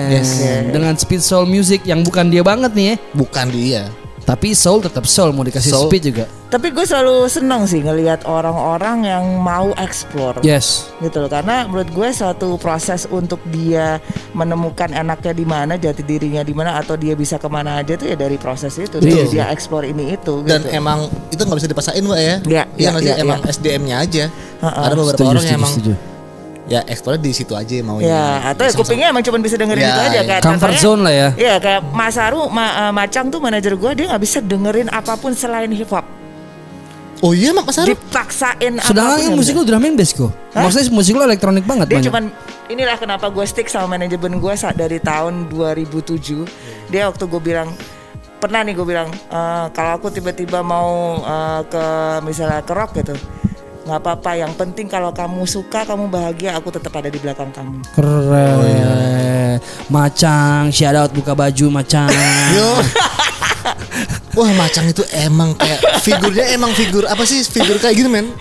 Yes. 0.08 0.39
Dengan 0.71 0.95
speed 0.95 1.19
soul 1.19 1.43
music 1.43 1.84
yang 1.84 2.07
bukan 2.07 2.32
dia 2.32 2.39
banget 2.39 2.72
nih 2.72 2.86
ya. 2.88 2.95
Bukan 3.11 3.47
dia. 3.51 3.84
Tapi 4.26 4.51
soul 4.51 4.82
tetap 4.82 5.05
soul 5.05 5.30
mau 5.32 5.41
dikasih 5.41 5.69
Soul. 5.69 5.86
speed 5.86 6.03
juga. 6.03 6.26
Tapi 6.45 6.69
gue 6.69 6.82
selalu 6.82 7.28
seneng 7.28 7.63
sih 7.63 7.78
ngelihat 7.80 8.26
orang-orang 8.26 9.05
yang 9.05 9.21
mau 9.38 9.69
explore. 9.78 10.41
Yes. 10.41 10.89
gitu 10.97 11.19
loh 11.19 11.30
karena 11.30 11.63
menurut 11.63 11.86
gue 11.88 12.09
suatu 12.09 12.57
proses 12.57 13.05
untuk 13.05 13.38
dia 13.45 14.01
menemukan 14.32 14.89
enaknya 14.89 15.30
di 15.32 15.45
mana 15.45 15.73
jati 15.76 16.01
dirinya 16.01 16.41
di 16.41 16.51
mana 16.51 16.76
atau 16.76 16.95
dia 16.95 17.13
bisa 17.13 17.36
ke 17.36 17.45
mana 17.45 17.78
aja 17.78 17.93
tuh 17.93 18.07
ya 18.07 18.17
dari 18.17 18.36
proses 18.36 18.73
itu 18.76 18.97
Betul. 18.97 19.13
Dari 19.21 19.30
dia 19.30 19.45
explore 19.47 19.86
ini 19.86 20.15
itu 20.15 20.41
Dan 20.41 20.63
gitu. 20.63 20.73
emang 20.73 21.05
itu 21.30 21.39
nggak 21.39 21.57
bisa 21.59 21.69
dipasain 21.69 22.01
mbak 22.01 22.17
ya. 22.17 22.23
Iya, 22.23 22.36
Iya 22.41 22.63
iya, 22.76 22.89
sih? 22.91 23.05
iya, 23.05 23.13
emang 23.19 23.39
iya. 23.39 23.51
SDM-nya 23.51 23.95
aja. 23.99 24.26
Ha-ha. 24.59 24.82
Ada 24.89 24.93
beberapa 24.95 25.13
Setuju, 25.13 25.30
orang 25.30 25.45
yang 25.45 25.45
setuju, 25.45 25.59
emang 25.61 25.73
setuju. 25.76 25.93
Ya 26.66 26.82
eksplornya 26.84 27.22
di 27.22 27.32
situ 27.32 27.53
aja 27.53 27.74
maunya. 27.80 28.07
ya 28.07 28.24
atau 28.49 28.63
ya 28.63 28.74
kupingnya 28.74 29.07
emang 29.09 29.22
cuma 29.22 29.38
bisa 29.38 29.53
dengerin 29.53 29.80
Ya, 29.80 29.88
itu 29.88 30.01
aja 30.01 30.11
ya. 30.11 30.24
kayak 30.24 30.41
Comfort 30.41 30.57
contohnya- 30.72 30.82
zone 30.84 31.01
lah 31.01 31.13
ya. 31.13 31.30
Iya 31.36 31.55
kayak 31.57 31.82
Mas 31.88 32.16
Haru 32.16 32.41
Ma- 32.49 32.76
eh, 32.82 32.91
Macang 32.91 33.28
tuh 33.28 33.38
manajer 33.38 33.74
gue 33.74 33.91
dia 33.93 34.05
nggak 34.07 34.20
bisa 34.20 34.38
dengerin 34.39 34.89
apa 34.89 35.13
pun 35.13 35.32
selain 35.32 35.70
hip 35.70 35.89
hop 35.89 36.05
Oh 37.22 37.32
iya 37.32 37.49
mak 37.51 37.63
Mas 37.66 37.78
Arif. 37.78 37.95
dipaksain 37.95 38.74
Sedangkan 38.76 38.91
apa 39.07 39.16
pun 39.16 39.16
kan 39.16 39.24
nggak 39.24 39.39
musik 39.39 39.53
lu 39.53 39.63
drum 39.63 39.82
and 39.82 39.95
bass 39.95 40.11
kok. 40.11 40.30
Maksudnya 40.51 40.86
musik 40.91 41.13
lu 41.13 41.24
elektronik 41.24 41.63
banget 41.63 41.86
dia 41.86 41.95
banyak. 41.95 42.07
cuman 42.07 42.24
inilah 42.68 42.97
kenapa 42.97 43.26
gue 43.30 43.45
stick 43.45 43.66
sama 43.66 43.88
manajemen 43.91 44.36
gue 44.36 44.53
saat 44.53 44.74
dari 44.74 44.99
tahun 44.99 45.47
2007 45.47 46.43
dia 46.88 47.05
waktu 47.05 47.24
gue 47.24 47.39
bilang 47.39 47.70
pernah 48.36 48.61
nih 48.61 48.74
gue 48.74 48.86
bilang 48.86 49.07
"Eh, 49.09 49.66
kalau 49.72 49.91
aku 49.95 50.09
tiba-tiba 50.09 50.59
mau 50.59 50.91
eh, 51.18 51.61
ke 51.63 51.86
misalnya 52.22 52.61
ke 52.61 52.74
rock 52.74 52.91
gitu 52.95 53.16
nggak 53.86 54.02
apa-apa 54.02 54.32
yang 54.34 54.50
penting 54.58 54.90
kalau 54.90 55.14
kamu 55.14 55.46
suka 55.46 55.86
kamu 55.86 56.10
bahagia 56.10 56.58
aku 56.58 56.74
tetap 56.74 56.90
ada 56.98 57.06
di 57.06 57.22
belakang 57.22 57.54
kamu. 57.54 57.86
Keren. 57.94 58.54
Oh, 58.58 59.56
Macang, 59.94 60.74
shout 60.74 60.98
out 60.98 61.14
buka 61.14 61.38
baju 61.38 61.70
macang. 61.70 62.10
Yo. 62.58 62.82
Wah 64.36 64.52
macang 64.58 64.90
itu 64.90 65.06
emang 65.14 65.54
kayak 65.54 66.02
figurnya 66.02 66.50
emang 66.52 66.74
figur 66.74 67.06
apa 67.06 67.24
sih 67.24 67.46
figur 67.46 67.78
kayak 67.78 67.96
gitu 67.96 68.10
men? 68.10 68.34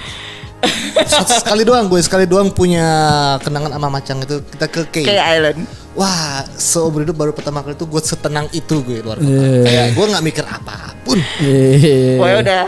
Sekali 1.29 1.63
doang 1.63 1.93
gue 1.93 2.01
sekali 2.01 2.25
doang 2.25 2.49
punya 2.49 2.89
kenangan 3.45 3.77
sama 3.77 3.89
macang 3.93 4.19
itu. 4.25 4.41
Kita 4.49 4.67
ke 4.67 4.81
K. 4.89 4.97
Kayak 5.05 5.27
Island. 5.39 5.59
Wah 5.95 6.43
seumur 6.57 7.05
hidup 7.05 7.15
baru 7.15 7.31
pertama 7.37 7.61
kali 7.61 7.77
itu 7.77 7.85
gue 7.85 8.01
setenang 8.03 8.49
itu 8.51 8.81
gue 8.81 9.05
luar 9.05 9.21
kota. 9.21 9.29
Iya. 9.29 9.61
kayak 9.63 9.89
gue 9.93 10.05
nggak 10.09 10.25
mikir 10.25 10.45
apa 10.49 10.97
pun. 11.05 11.21
Eh, 11.45 12.17
Pokoknya 12.19 12.37
udah 12.41 12.63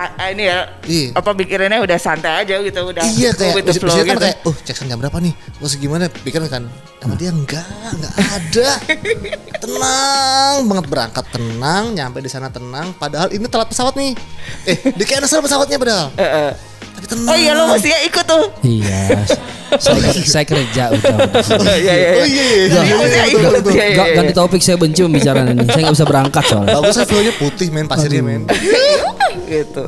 a- 0.00 0.30
ini 0.30 0.44
ya 0.44 0.58
Iya. 0.82 1.08
apa 1.12 1.30
pikirannya 1.34 1.78
udah 1.78 1.98
santai 1.98 2.40
aja 2.40 2.56
gitu 2.58 2.80
udah 2.86 3.04
iya 3.12 3.30
kayak 3.30 3.52
with 3.54 3.66
the 3.66 3.74
flow 3.74 3.92
kan 3.94 4.06
gitu. 4.08 4.22
kayak 4.22 4.36
oh 4.42 4.56
Jackson 4.62 4.86
jam 4.86 4.96
berapa 4.96 5.18
nih 5.18 5.32
terus 5.36 5.76
gimana 5.76 6.08
pikiran 6.08 6.48
kan 6.48 6.62
sama 6.98 7.14
dia 7.14 7.28
enggak 7.30 7.64
enggak 7.90 8.14
ada 8.16 8.68
tenang 9.62 10.56
banget 10.64 10.86
berangkat 10.86 11.24
tenang 11.28 11.84
nyampe 11.92 12.18
di 12.18 12.28
sana 12.28 12.48
tenang 12.48 12.92
padahal 12.94 13.28
ini 13.28 13.44
telat 13.44 13.68
pesawat 13.68 13.92
nih 13.94 14.16
eh 14.64 14.76
di 14.90 15.04
cancel 15.04 15.40
pesawatnya 15.40 15.76
padahal. 15.76 16.08
Tapi 16.90 17.06
tenang 17.06 17.26
oh 17.26 17.36
iya 17.36 17.52
lo 17.52 17.62
mestinya 17.68 17.98
ikut 18.02 18.24
tuh 18.24 18.44
Iya. 18.60 19.02
saya, 19.76 20.10
saya 20.12 20.44
kerja 20.44 20.82
udah. 20.90 21.16
udah. 21.30 21.76
iya 21.76 21.94
iya 21.94 22.08
oh 22.12 22.26
iya 22.26 22.44
iya 22.44 22.64
Iya, 22.66 22.80
iya, 22.82 22.94
maksudnya 22.96 23.22
iya, 23.22 23.24
ikut. 23.28 23.52
Iya, 23.64 23.84
iya, 23.84 23.86
Ga- 23.92 24.04
iya. 24.04 24.16
ganti 24.16 24.32
topik 24.32 24.60
saya 24.60 24.76
benci 24.76 25.00
pembicaraan 25.00 25.46
ini. 25.48 25.62
Saya 25.64 25.82
nggak 25.84 25.94
bisa 25.94 26.06
berangkat 26.06 26.44
soalnya. 26.44 26.74
Bagus 26.76 26.94
kan 26.96 27.06
flownya 27.06 27.34
putih 27.34 27.68
men 27.68 27.86
pasirnya 27.86 28.20
men 28.20 28.42
gitu 29.46 29.82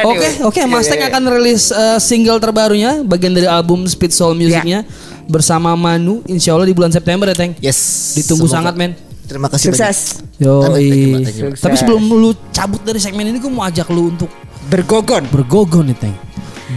Oke, 0.00 0.28
oke, 0.42 0.60
Mas 0.64 0.86
Tek 0.86 1.02
akan 1.04 1.22
rilis 1.32 1.70
eh, 1.70 1.98
single 1.98 2.38
terbarunya 2.38 3.02
bagian 3.02 3.30
dari 3.30 3.46
album 3.46 3.82
Speed 3.84 4.10
Soul 4.10 4.34
Musicnya 4.34 4.82
bersama 5.26 5.74
Manu 5.74 6.22
Insya 6.24 6.54
Allah 6.54 6.66
di 6.66 6.72
bulan 6.72 6.90
September 6.90 7.26
ya, 7.26 7.34
Teng. 7.34 7.54
Yes 7.58 7.78
Ditunggu 8.14 8.46
Semoga- 8.46 8.70
sangat, 8.70 8.74
men. 8.74 8.92
Terima 9.28 9.52
kasih 9.52 9.76
sukses 9.76 10.24
Yo, 10.40 10.64
Amin, 10.64 10.72
thank 10.72 10.88
you, 10.88 11.08
Mbak, 11.12 11.20
thank 11.28 11.36
you. 11.36 11.48
Sukses. 11.52 11.64
Tapi 11.68 11.76
sebelum 11.76 12.02
lu 12.08 12.30
cabut 12.48 12.80
dari 12.80 12.96
segmen 12.96 13.28
ini, 13.28 13.36
gue 13.36 13.52
mau 13.52 13.68
ajak 13.68 13.92
lu 13.92 14.08
untuk 14.08 14.32
bergogon 14.72 15.28
bergogon 15.28 15.92
nih, 15.92 15.96
Teng. 16.00 16.16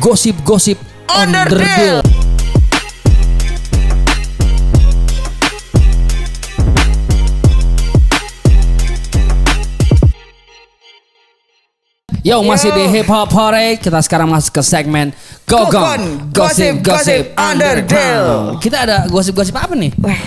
Gosip-gosip 0.04 0.76
Underdeal. 1.08 2.04
underdeal. 2.04 2.22
Yo 12.22 12.38
masih 12.45 12.70
di 12.70 12.86
Hip 12.86 13.10
Hop 13.10 13.34
Hore 13.34 13.82
Kita 13.82 13.97
sekarang 13.97 14.30
masuk 14.30 14.62
ke 14.62 14.62
segmen 14.62 15.10
Gogon 15.49 16.30
Gosip-gosip 16.30 17.34
Underdeal. 17.34 18.62
Kita 18.62 18.86
ada 18.86 19.10
gosip-gosip 19.10 19.58
apa 19.58 19.74
nih? 19.74 19.89
Wah, 19.97 20.22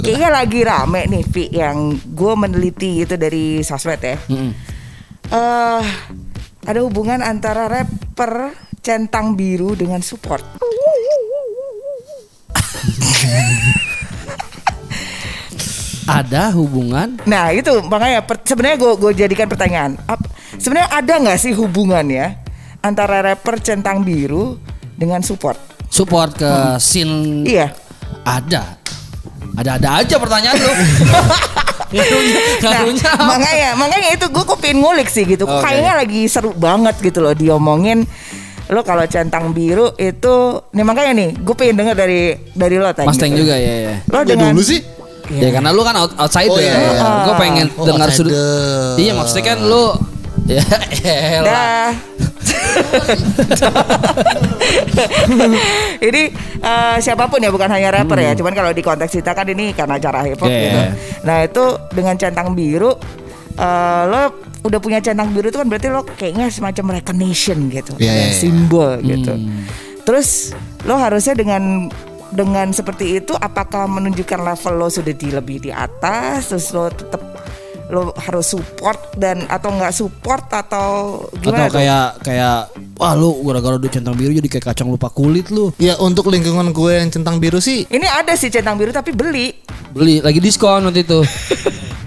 kayaknya 0.00 0.30
lagi 0.32 0.60
rame 0.64 1.04
nih 1.04 1.22
Vi 1.28 1.44
yang 1.52 1.92
gue 2.00 2.32
meneliti 2.32 3.04
itu 3.04 3.14
dari 3.20 3.60
sosmed 3.60 4.00
ya. 4.00 4.16
Mm-mm. 4.32 4.52
Eh, 5.32 5.82
ada 6.64 6.80
hubungan 6.80 7.20
antara 7.20 7.68
rapper 7.68 8.56
centang 8.80 9.36
biru 9.36 9.76
dengan 9.76 10.00
support. 10.00 10.44
Ada 16.02 16.50
hubungan 16.58 17.14
Nah 17.30 17.54
itu 17.54 17.78
makanya 17.86 18.26
sebenarnya 18.42 18.74
gue 18.74 18.92
gue 18.98 19.12
jadikan 19.14 19.46
pertanyaan. 19.46 19.94
Sebenarnya 20.58 20.90
ada 20.90 21.14
nggak 21.22 21.38
sih 21.38 21.54
hubungannya 21.54 22.42
antara 22.82 23.22
rapper 23.22 23.62
centang 23.62 24.02
biru 24.02 24.58
dengan 24.98 25.22
support? 25.22 25.72
support 25.92 26.32
ke 26.40 26.80
scene 26.80 27.44
Iya. 27.44 27.70
Ada 28.24 28.81
Ada-ada 29.52 29.88
aja 30.00 30.16
pertanyaan 30.16 30.56
lu 30.56 30.72
Nah, 31.92 32.88
makanya 33.20 33.76
makanya 33.76 34.08
itu 34.10 34.24
gue 34.26 34.56
pengen 34.56 34.80
ngulik 34.80 35.08
sih 35.08 35.28
gitu. 35.28 35.44
Oke. 35.44 35.60
Kayaknya 35.60 35.92
lagi 35.94 36.24
seru 36.24 36.56
banget 36.56 36.96
gitu 36.98 37.20
loh 37.20 37.32
diomongin 37.32 38.08
lo 38.72 38.80
kalau 38.80 39.04
centang 39.04 39.52
biru 39.52 39.92
itu 39.94 40.32
nih 40.72 40.80
makanya 40.80 41.12
nih 41.12 41.28
gue 41.36 41.52
pengen 41.52 41.76
denger 41.76 41.92
dari 41.94 42.20
dari 42.50 42.80
lo 42.80 42.88
tadi. 42.90 43.04
Mas 43.04 43.20
Teng 43.20 43.36
juga 43.36 43.52
ya 43.52 43.74
ya 43.82 43.94
Lo 44.08 44.18
Ya 44.18 44.24
dengan 44.24 44.56
dulu 44.56 44.64
sih 44.64 44.80
Ya 45.28 45.48
karena 45.50 45.68
lu 45.70 45.84
kan 45.84 45.94
out- 45.94 46.16
outsider 46.16 46.48
Oh, 46.48 46.56
iya, 46.56 46.72
iya. 46.72 47.04
Gue 47.22 47.34
pengen 47.36 47.66
Oh, 47.74 47.84
dengar 47.84 48.08
sudut. 48.08 48.96
Iya 48.96 49.12
maksudnya 49.12 49.44
kan 49.46 49.58
lu 49.60 49.84
Ya 51.04 51.14
elah. 51.38 51.44
Dah. 51.44 51.90
ini 56.08 56.22
eh, 56.60 56.96
siapa 56.98 57.28
pun 57.28 57.38
ya 57.42 57.50
bukan 57.50 57.70
hanya 57.70 57.90
rapper 57.90 58.18
ya, 58.20 58.32
cuman 58.36 58.52
kalau 58.52 58.70
di 58.72 58.82
konteks 58.82 59.12
kita 59.12 59.32
kan 59.34 59.46
ini 59.48 59.72
karena 59.72 59.98
acara 59.98 60.22
hip 60.26 60.38
hop 60.38 60.48
Hmm. 60.48 60.52
Yeah. 60.52 60.68
gitu. 60.68 60.80
Nah 61.24 61.36
itu 61.46 61.64
dengan 61.94 62.14
centang 62.18 62.48
biru, 62.52 62.92
eh, 63.56 64.02
lo 64.08 64.22
udah 64.62 64.78
punya 64.78 65.02
centang 65.02 65.34
biru 65.34 65.50
itu 65.50 65.58
kan 65.58 65.66
berarti 65.66 65.88
lo 65.90 66.06
kayaknya 66.06 66.46
semacam 66.52 67.02
recognition 67.02 67.70
gitu, 67.72 67.92
Yeah, 67.98 68.14
yeah, 68.14 68.28
yeah. 68.30 68.36
simbol 68.36 68.92
gitu. 69.02 69.32
Hmm. 69.34 69.64
Terus 70.02 70.52
lo 70.86 70.98
harusnya 70.98 71.34
dengan 71.38 71.88
dengan 72.32 72.72
seperti 72.72 73.20
itu, 73.20 73.36
apakah 73.36 73.84
menunjukkan 73.84 74.40
level 74.40 74.74
lo 74.80 74.88
sudah 74.88 75.12
di 75.12 75.28
lebih 75.28 75.60
di 75.60 75.68
atas, 75.68 76.48
terus 76.48 76.72
lo 76.72 76.88
tetap 76.88 77.20
lo 77.92 78.16
harus 78.16 78.48
support 78.48 78.96
dan 79.14 79.44
atau 79.46 79.68
nggak 79.68 79.92
support 79.92 80.48
atau 80.48 81.20
gimana 81.36 81.68
Atau 81.68 81.76
tuh? 81.76 81.76
kayak 81.76 82.06
Kayak 82.24 82.58
Wah 82.96 83.12
lu 83.12 83.36
gara-gara 83.44 83.76
udah 83.76 83.90
centang 83.92 84.16
biru 84.16 84.32
Jadi 84.32 84.48
kayak 84.48 84.72
kacang 84.72 84.88
lupa 84.88 85.12
kulit 85.12 85.52
lu 85.52 85.68
Ya 85.76 86.00
untuk 86.00 86.32
lingkungan 86.32 86.72
gue 86.72 86.92
yang 86.96 87.12
centang 87.12 87.36
biru 87.36 87.60
sih 87.60 87.84
Ini 87.84 88.06
ada 88.08 88.32
sih 88.32 88.48
centang 88.48 88.80
biru 88.80 88.90
tapi 88.90 89.12
beli. 89.12 89.52
Beli 89.92 90.24
Lagi 90.24 90.40
diskon 90.40 90.88
waktu 90.88 91.04
itu 91.04 91.20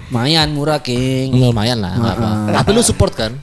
Lumayan 0.06 0.54
murah 0.54 0.80
King 0.80 1.34
lumayan 1.36 1.82
lah 1.82 1.92
nggak 1.92 2.14
apa. 2.16 2.30
Tapi 2.56 2.68
lu 2.72 2.80
support 2.80 3.12
kan? 3.12 3.36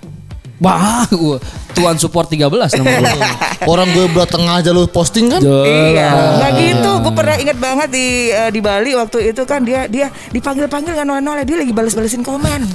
Wah 0.64 1.04
gua 1.12 1.38
Tuan 1.74 1.98
support 2.00 2.30
13 2.32 2.48
nama 2.80 3.02
lu 3.02 3.20
Orang 3.72 3.90
gue 3.92 4.06
berat 4.12 4.30
tengah 4.30 4.60
aja 4.60 4.70
lu 4.76 4.86
posting 4.86 5.32
kan? 5.32 5.42
Iya, 5.42 6.12
Jelas. 6.12 6.36
nggak 6.40 6.52
gitu. 6.60 6.92
Gue 7.00 7.14
pernah 7.16 7.36
ingat 7.40 7.58
banget 7.58 7.90
di 7.96 8.08
eh, 8.30 8.52
di 8.52 8.60
Bali 8.60 8.92
waktu 8.92 9.32
itu 9.32 9.44
kan 9.48 9.64
dia 9.64 9.88
dia 9.88 10.12
dipanggil 10.36 10.68
panggil 10.68 10.94
nggak 10.94 11.08
noleh 11.08 11.24
noleh 11.24 11.44
dia 11.48 11.58
lagi 11.64 11.72
balas 11.72 11.96
balesin 11.96 12.28
komen, 12.28 12.68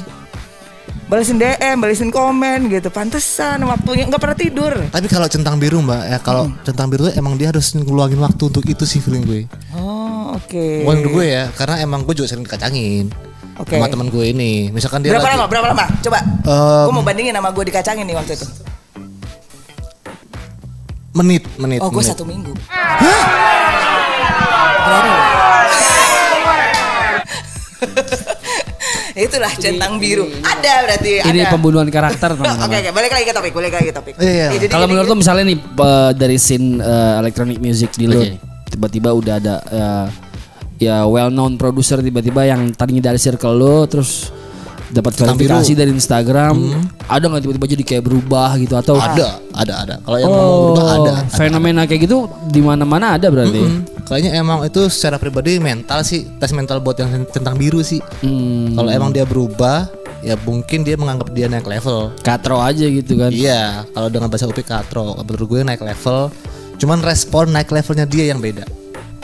balesin 1.12 1.36
DM, 1.36 1.76
balesin 1.76 2.08
komen 2.08 2.72
gitu. 2.72 2.88
Pantesan 2.88 3.60
waktunya 3.68 4.08
nggak 4.08 4.16
pernah 4.20 4.38
tidur. 4.40 4.72
Tapi 4.88 5.06
kalau 5.12 5.28
centang 5.28 5.60
biru 5.60 5.84
mbak, 5.84 6.02
ya 6.08 6.18
kalau 6.24 6.48
centang 6.64 6.88
biru 6.88 7.12
emang 7.12 7.36
dia 7.36 7.52
harus 7.52 7.76
ngeluangin 7.76 8.18
waktu 8.24 8.42
untuk 8.48 8.64
itu 8.64 8.88
sih 8.88 9.04
feeling 9.04 9.28
gue. 9.28 9.42
Oh 9.76 10.34
oke. 10.40 10.88
Menurut 10.88 11.20
gue 11.20 11.26
ya, 11.36 11.52
karena 11.52 11.84
emang 11.84 12.02
gue 12.08 12.16
juga 12.16 12.32
sering 12.32 12.48
dikacangin 12.48 13.27
Oke. 13.58 13.74
sama 13.74 13.90
teman 13.90 14.06
gue 14.08 14.24
ini. 14.30 14.70
Misalkan 14.70 15.02
dia 15.02 15.12
Berapa 15.18 15.26
lagi, 15.26 15.36
lama? 15.38 15.46
Berapa 15.50 15.66
lama? 15.74 15.84
Coba. 15.98 16.18
Em, 16.22 16.86
gue 16.86 16.94
mau 16.94 17.04
bandingin 17.04 17.34
sama 17.34 17.50
gue 17.50 17.64
dikacangin 17.66 18.06
nih 18.06 18.16
waktu 18.16 18.34
itu. 18.38 18.46
menit, 21.18 21.42
menit. 21.58 21.82
Oh 21.82 21.90
gue 21.90 22.04
satu 22.06 22.22
minggu. 22.22 22.54
Loh. 22.54 23.24
Itulah 29.18 29.50
centang 29.58 29.98
biru. 29.98 30.30
Ada 30.46 30.86
berarti. 30.86 31.10
Ini 31.26 31.40
ada. 31.42 31.50
pembunuhan 31.50 31.90
karakter 31.90 32.30
Oke 32.38 32.38
teman-teman 32.38 32.70
oke 32.70 32.90
balik 32.94 33.10
lagi 33.10 33.24
ke 33.26 33.34
topik, 33.34 33.52
balik 33.54 33.72
lagi 33.74 33.86
ke 33.90 33.94
topik. 33.94 34.14
Iya, 34.22 34.54
iya. 34.54 34.62
Ya, 34.62 34.68
Kalau 34.70 34.86
menurut 34.86 35.10
lo 35.10 35.16
misalnya 35.18 35.44
nih 35.50 35.58
dari 36.14 36.38
scene 36.38 36.78
eh, 36.78 37.14
electronic 37.18 37.58
music 37.58 37.90
di 37.98 38.06
lo 38.06 38.22
Oke. 38.22 38.38
tiba-tiba 38.70 39.10
udah 39.10 39.34
ada 39.42 39.54
eh, 39.66 40.06
ya 40.78 41.04
well 41.04 41.28
known 41.28 41.54
producer 41.54 41.98
tiba-tiba 41.98 42.42
yang 42.44 42.70
tadinya 42.72 43.02
dari 43.04 43.18
circle 43.18 43.52
lo 43.52 43.84
terus 43.84 44.30
dapat. 44.88 45.20
Hmm. 45.20 45.36
dari 45.76 45.92
Instagram 45.92 46.54
ada 47.04 47.24
nggak 47.28 47.42
tiba-tiba 47.44 47.66
jadi 47.68 47.84
kayak 47.84 48.02
berubah 48.02 48.56
gitu 48.56 48.72
atau 48.72 48.96
Ada, 48.96 49.36
ada, 49.52 49.74
ada. 49.84 49.94
Kalau 50.00 50.16
yang 50.16 50.30
ngomong 50.30 50.48
oh 50.48 50.60
berubah 50.64 50.84
ada. 50.88 50.96
ada. 50.96 51.14
fenomena 51.28 51.84
kayak 51.84 52.08
gitu 52.08 52.24
di 52.48 52.64
mana-mana 52.64 53.20
ada 53.20 53.28
berarti 53.28 53.60
Hmm, 53.60 53.84
Kayaknya 54.08 54.40
emang 54.40 54.64
itu 54.64 54.88
secara 54.88 55.20
pribadi 55.20 55.60
mental 55.60 56.00
sih 56.00 56.24
tes 56.40 56.48
mental 56.50 56.80
buat 56.80 56.96
yang 56.96 57.28
centang 57.28 57.60
biru 57.60 57.84
sih. 57.84 58.00
Hmm, 58.24 58.72
Kalau 58.72 58.88
emang 58.88 59.12
dia 59.12 59.28
berubah, 59.28 59.84
ya 60.18 60.32
mungkin 60.40 60.80
dia 60.80 60.96
menganggap 60.96 61.28
dia 61.30 61.44
naik 61.44 61.68
level. 61.68 62.16
katro 62.18 62.56
aja 62.56 62.88
gitu 62.88 63.20
kan 63.20 63.28
Iya, 63.28 63.84
kalau 63.92 64.08
dengan 64.08 64.32
bahasa 64.32 64.48
UP 64.48 64.56
katro, 64.58 65.12
menurut 65.18 65.44
gue 65.46 65.60
naik 65.60 65.84
level. 65.84 66.32
Cuman 66.80 67.04
respon 67.04 67.52
naik 67.52 67.68
levelnya 67.68 68.08
dia 68.08 68.32
yang 68.32 68.40
beda. 68.40 68.64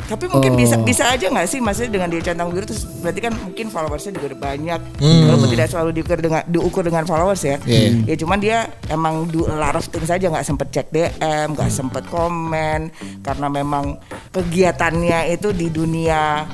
Tapi 0.04 0.24
mungkin 0.28 0.52
Oh. 0.52 0.58
bisa 0.60 0.76
bisa 0.80 1.04
aja 1.08 1.26
nggak 1.26 1.48
sih 1.48 1.64
maksudnya 1.64 1.96
dengan 1.96 2.08
dia 2.12 2.20
centang 2.20 2.52
biru 2.52 2.68
terus 2.68 2.84
berarti 3.00 3.20
kan 3.24 3.32
mungkin 3.32 3.66
followersnya 3.72 4.12
juga 4.12 4.36
udah 4.36 4.40
banyak. 4.52 4.80
Hmm. 5.00 5.22
Walaupun 5.32 5.48
tidak 5.48 5.66
selalu 5.72 5.90
diukur 5.96 6.18
dengan 6.20 6.42
diukur 6.44 6.82
dengan 6.84 7.04
followers 7.08 7.42
ya. 7.42 7.56
Iya. 7.64 8.04
Ya 8.04 8.14
cuman 8.20 8.38
dia 8.38 8.58
emang 8.92 9.26
do 9.32 9.48
a 9.48 9.56
lot 9.56 9.74
of 9.74 9.88
things 9.88 10.12
aja 10.12 10.28
nggak 10.28 10.44
sempet 10.44 10.68
cek 10.70 10.86
DM, 10.92 11.56
nggak 11.56 11.70
sempet 11.72 12.04
komen 12.06 12.92
karena 13.24 13.46
memang 13.48 13.96
kegiatannya 14.30 15.32
itu 15.32 15.50
di 15.50 15.72
dunia 15.72 16.44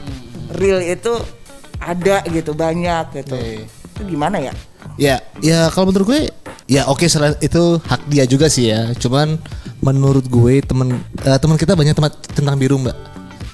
real 0.55 0.79
itu 0.81 1.19
ada 1.83 2.23
gitu 2.31 2.55
banyak 2.55 3.05
gitu. 3.19 3.35
Iya. 3.35 3.67
Itu 3.67 4.03
gimana 4.07 4.39
ya? 4.39 4.55
Ya, 4.97 5.17
ya 5.41 5.69
kalau 5.69 5.91
menurut 5.91 6.07
gue 6.07 6.21
ya 6.65 6.87
oke 6.87 7.05
selain 7.05 7.35
itu 7.43 7.83
hak 7.83 8.07
dia 8.07 8.25
juga 8.25 8.47
sih 8.47 8.71
ya. 8.71 8.95
Cuman 8.95 9.37
menurut 9.81 10.29
gue 10.29 10.61
temen 10.61 11.03
eh, 11.25 11.39
teman 11.41 11.57
kita 11.57 11.73
banyak 11.75 11.97
teman 11.97 12.13
tentang 12.31 12.55
biru 12.55 12.79
mbak. 12.79 12.97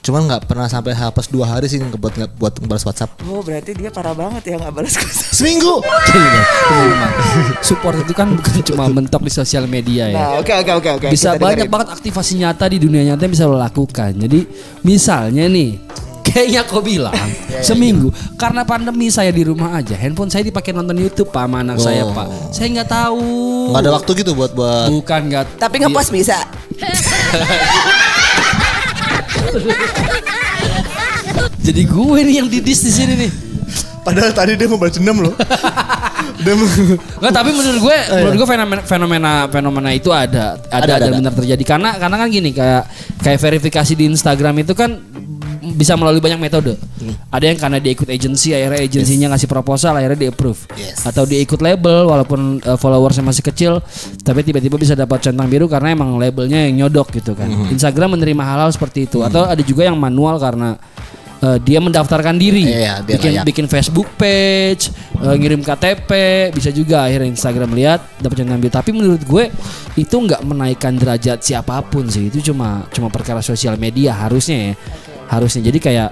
Cuman 0.06 0.22
nggak 0.22 0.46
pernah 0.46 0.70
sampai 0.70 0.94
hapus 0.94 1.26
dua 1.26 1.50
hari 1.50 1.66
sih 1.66 1.82
ngebuat 1.82 2.14
nggak 2.14 2.30
buat 2.38 2.54
ngebalas 2.62 2.86
WhatsApp. 2.86 3.18
Oh 3.26 3.42
berarti 3.42 3.74
dia 3.74 3.90
parah 3.90 4.14
banget 4.14 4.46
ya 4.46 4.54
nggak 4.54 4.70
balas 4.70 4.94
kosan. 4.94 5.34
Seminggu. 5.34 5.82
Gini, 6.06 6.40
teman-teman. 6.62 7.10
Support 7.58 7.96
itu 8.06 8.12
kan 8.14 8.30
bukan 8.38 8.54
cuma 8.62 8.84
mentok 8.86 9.26
di 9.26 9.32
sosial 9.34 9.66
media 9.66 10.06
ya. 10.06 10.14
Nah 10.14 10.28
oke 10.38 10.52
oke 10.54 10.72
oke 10.78 10.90
oke. 11.02 11.06
bisa 11.10 11.34
kita 11.34 11.42
banyak 11.42 11.66
dengerin. 11.66 11.74
banget 11.74 11.88
aktivasi 11.90 12.32
nyata 12.38 12.64
di 12.70 12.78
dunia 12.78 13.02
nyata 13.02 13.26
yang 13.26 13.34
bisa 13.34 13.50
lo 13.50 13.58
lakukan. 13.58 14.14
Jadi 14.14 14.40
misalnya 14.86 15.50
nih, 15.50 15.74
kayaknya 16.22 16.62
kau 16.62 16.78
bilang 16.78 17.10
seminggu 17.66 18.14
karena 18.38 18.62
pandemi 18.62 19.10
saya 19.10 19.34
di 19.34 19.42
rumah 19.42 19.74
aja, 19.74 19.98
handphone 19.98 20.30
saya 20.30 20.46
dipakai 20.46 20.70
nonton 20.70 21.02
YouTube 21.02 21.34
pak 21.34 21.50
sama 21.50 21.66
anak 21.66 21.82
saya 21.82 22.06
Oh. 22.06 22.14
pak. 22.14 22.54
Saya 22.54 22.70
nggak 22.78 22.86
tahu. 22.86 23.26
Nggak 23.74 23.82
ada 23.82 23.90
waktu 23.90 24.10
gitu 24.22 24.38
buat 24.38 24.54
buat. 24.54 24.86
Bukan 24.86 25.20
nggak. 25.34 25.58
Tapi 25.58 25.82
ngepost 25.82 26.14
bisa. 26.14 26.38
Jadi 31.66 31.82
gue 31.82 32.18
nih 32.22 32.34
yang 32.42 32.48
didis 32.48 32.80
di 32.86 32.92
sini 32.94 33.12
nih. 33.26 33.30
Padahal 34.06 34.30
tadi 34.30 34.54
dia 34.54 34.70
mau 34.70 34.78
balas 34.78 34.94
dendam 34.94 35.18
loh. 35.18 35.34
dia 36.46 36.54
mau. 36.54 36.66
Nggak, 37.18 37.32
tapi 37.34 37.50
menurut 37.50 37.80
gue, 37.82 37.96
menurut 38.14 38.36
gue 38.38 38.48
fenomena 38.48 38.82
fenomena 38.86 39.32
fenomena 39.50 39.90
itu 39.90 40.14
ada, 40.14 40.54
ada, 40.70 40.86
Ada, 40.86 40.92
ada, 40.94 41.06
ada. 41.10 41.16
benar 41.18 41.32
terjadi 41.34 41.64
karena 41.66 41.90
karena 41.98 42.16
kan 42.22 42.28
gini 42.30 42.50
kayak 42.54 42.82
kayak 43.18 43.38
verifikasi 43.42 43.92
di 43.98 44.04
Instagram 44.06 44.62
itu 44.62 44.78
kan 44.78 44.94
bisa 45.74 45.98
melalui 45.98 46.22
banyak 46.22 46.38
metode. 46.38 46.78
Ada 47.26 47.50
yang 47.50 47.58
karena 47.58 47.78
dia 47.82 47.92
ikut 47.92 48.06
agensi, 48.06 48.54
akhirnya 48.54 48.86
agensinya 48.86 49.26
ngasih 49.34 49.50
proposal, 49.50 49.98
akhirnya 49.98 50.18
di 50.24 50.28
approve. 50.30 50.62
Yes. 50.78 51.02
Atau 51.02 51.26
dia 51.26 51.42
ikut 51.42 51.58
label, 51.58 52.06
walaupun 52.06 52.62
uh, 52.62 52.78
followersnya 52.78 53.26
masih 53.26 53.42
kecil, 53.42 53.82
tapi 54.22 54.46
tiba-tiba 54.46 54.78
bisa 54.78 54.94
dapat 54.94 55.26
centang 55.26 55.50
biru 55.50 55.66
karena 55.66 55.90
emang 55.90 56.14
labelnya 56.22 56.70
yang 56.70 56.86
nyodok 56.86 57.10
gitu 57.18 57.34
kan. 57.34 57.50
Instagram 57.68 58.14
menerima 58.14 58.42
hal-hal 58.46 58.70
seperti 58.70 59.10
itu. 59.10 59.26
Atau 59.26 59.42
ada 59.42 59.58
juga 59.58 59.90
yang 59.90 59.98
manual 59.98 60.38
karena 60.38 60.78
uh, 61.42 61.58
dia 61.58 61.82
mendaftarkan 61.82 62.38
diri, 62.38 62.70
Iya, 62.70 63.02
biar 63.02 63.18
bikin 63.18 63.32
layak. 63.34 63.44
bikin 63.44 63.66
Facebook 63.66 64.08
page, 64.14 64.94
eh, 65.18 65.34
ngirim 65.36 65.60
KTP, 65.66 66.10
bisa 66.54 66.70
juga 66.70 67.10
akhirnya 67.10 67.28
Instagram 67.34 67.74
lihat 67.74 68.00
dapat 68.22 68.36
centang 68.38 68.62
biru. 68.62 68.70
Tapi 68.72 68.90
menurut 68.94 69.22
gue 69.26 69.50
itu 69.98 70.14
nggak 70.14 70.46
menaikkan 70.46 70.94
derajat 70.94 71.42
siapa 71.42 71.82
pun 71.90 72.06
sih. 72.06 72.30
Itu 72.30 72.54
cuma 72.54 72.86
cuma 72.94 73.10
perkara 73.10 73.42
sosial 73.42 73.74
media 73.76 74.14
harusnya 74.14 74.72
ya. 74.72 74.74
Harusnya 75.26 75.66
jadi 75.74 75.78
kayak 75.82 76.10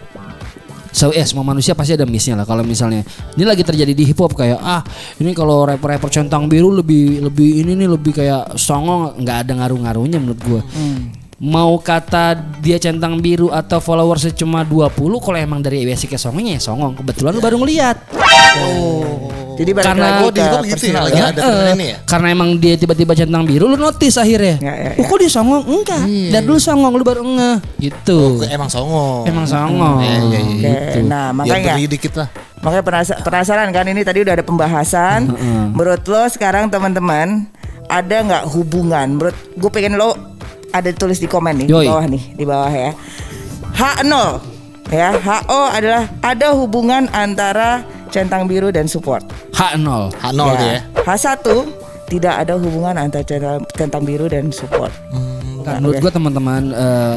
So 0.95 1.11
ya 1.11 1.27
semua 1.27 1.43
manusia 1.43 1.75
pasti 1.75 1.99
ada 1.99 2.07
missnya 2.07 2.39
lah. 2.39 2.47
Kalau 2.47 2.63
misalnya 2.63 3.03
ini 3.35 3.43
lagi 3.43 3.67
terjadi 3.67 3.91
di 3.91 4.07
hip 4.07 4.23
hop 4.23 4.39
kayak 4.39 4.63
ah 4.63 4.87
ini 5.19 5.35
kalau 5.35 5.67
rapper-rapper 5.67 6.07
centang 6.07 6.47
biru 6.47 6.71
lebih 6.71 7.19
lebih 7.27 7.67
ini 7.67 7.75
nih 7.75 7.89
lebih 7.91 8.15
kayak 8.15 8.55
songong. 8.55 9.19
Nggak 9.19 9.37
ada 9.43 9.53
ngaruh-ngaruhnya 9.59 10.23
menurut 10.23 10.41
gua. 10.47 10.63
Mau 11.37 11.77
kata 11.77 12.33
dia 12.63 12.79
centang 12.79 13.19
biru 13.19 13.51
atau 13.51 13.79
followersnya 13.79 14.31
cuma 14.33 14.63
20 14.63 14.91
kalau 15.19 15.35
emang 15.35 15.59
dari 15.59 15.83
basic 15.83 16.15
ke 16.15 16.19
songongnya 16.19 16.57
ya 16.57 16.63
songong 16.63 16.95
kebetulan 16.95 17.35
lu 17.35 17.41
baru 17.41 17.59
ngeliat 17.59 17.97
Jadi 19.55 19.71
balik 19.71 19.87
Karena- 19.87 20.07
lagi 20.09 20.19
Oh, 20.21 20.31
di 20.31 20.41
ke 20.41 20.59
gitu 20.69 20.85
ya, 20.91 20.99
lagi 21.01 21.15
ya. 21.15 21.27
ada 21.31 21.43
ini 21.75 21.87
ya? 21.89 21.97
Karena 22.03 22.27
emang 22.29 22.59
dia 22.59 22.75
tiba-tiba 22.75 23.15
centang 23.15 23.43
biru 23.43 23.67
lu 23.67 23.79
notice 23.79 24.19
akhirnya. 24.19 24.59
Ya, 24.59 24.75
ya, 24.75 24.91
Oh, 24.93 25.03
ya. 25.03 25.07
kok 25.07 25.19
dia 25.21 25.31
songong? 25.31 25.63
Enggak. 25.65 26.03
Dari 26.05 26.43
dulu 26.43 26.59
songong 26.59 26.93
lu 26.93 27.05
baru 27.05 27.23
ngeh. 27.23 27.57
Gitu. 27.79 28.19
Emang 28.45 28.67
songong. 28.67 29.23
Emang 29.25 29.47
songong. 29.47 30.03
Iya, 30.03 30.11
iya. 30.11 30.19
Oke, 30.21 30.41
Gitu. 30.91 30.99
nah 31.05 31.31
Ya 31.31 31.37
makanya 31.37 31.73
beri 31.73 31.87
dikit 31.89 32.13
lah. 32.17 32.29
makanya 32.59 32.83
penasa- 32.83 33.19
penasaran 33.23 33.69
kan 33.71 33.87
ini 33.87 34.03
tadi 34.03 34.19
udah 34.23 34.35
ada 34.35 34.43
pembahasan. 34.43 35.21
Menurut 35.71 36.03
lo 36.03 36.23
sekarang 36.27 36.67
teman-teman 36.67 37.47
ada 37.87 38.17
nggak 38.25 38.51
hubungan? 38.51 39.07
Menurut 39.13 39.39
gue 39.55 39.71
pengen 39.71 39.95
lo 39.95 40.19
ada 40.75 40.91
tulis 40.91 41.23
di 41.23 41.31
komen 41.31 41.65
nih 41.65 41.67
Yoi. 41.71 41.87
di 41.87 41.89
bawah 41.89 42.05
nih 42.11 42.25
di 42.35 42.45
bawah 42.45 42.73
ya. 42.75 42.91
H0 43.75 44.13
ya 44.91 45.09
HO 45.15 45.61
adalah 45.71 46.03
ada 46.21 46.49
hubungan 46.55 47.07
antara 47.15 47.87
centang 48.11 48.51
biru 48.51 48.75
dan 48.75 48.91
support. 48.91 49.23
H0. 49.55 50.11
H0 50.19 50.41
tuh 50.59 50.69
ya. 50.69 50.81
H1 51.07 51.47
tidak 52.11 52.35
ada 52.47 52.55
hubungan 52.59 52.95
antara 52.99 53.23
centang, 53.23 53.63
centang 53.79 54.03
biru 54.03 54.27
dan 54.27 54.51
support. 54.51 54.91
Nah, 55.65 55.81
menurut 55.81 55.97
gua 56.03 56.13
teman-teman 56.13 56.63
eh, 56.77 57.17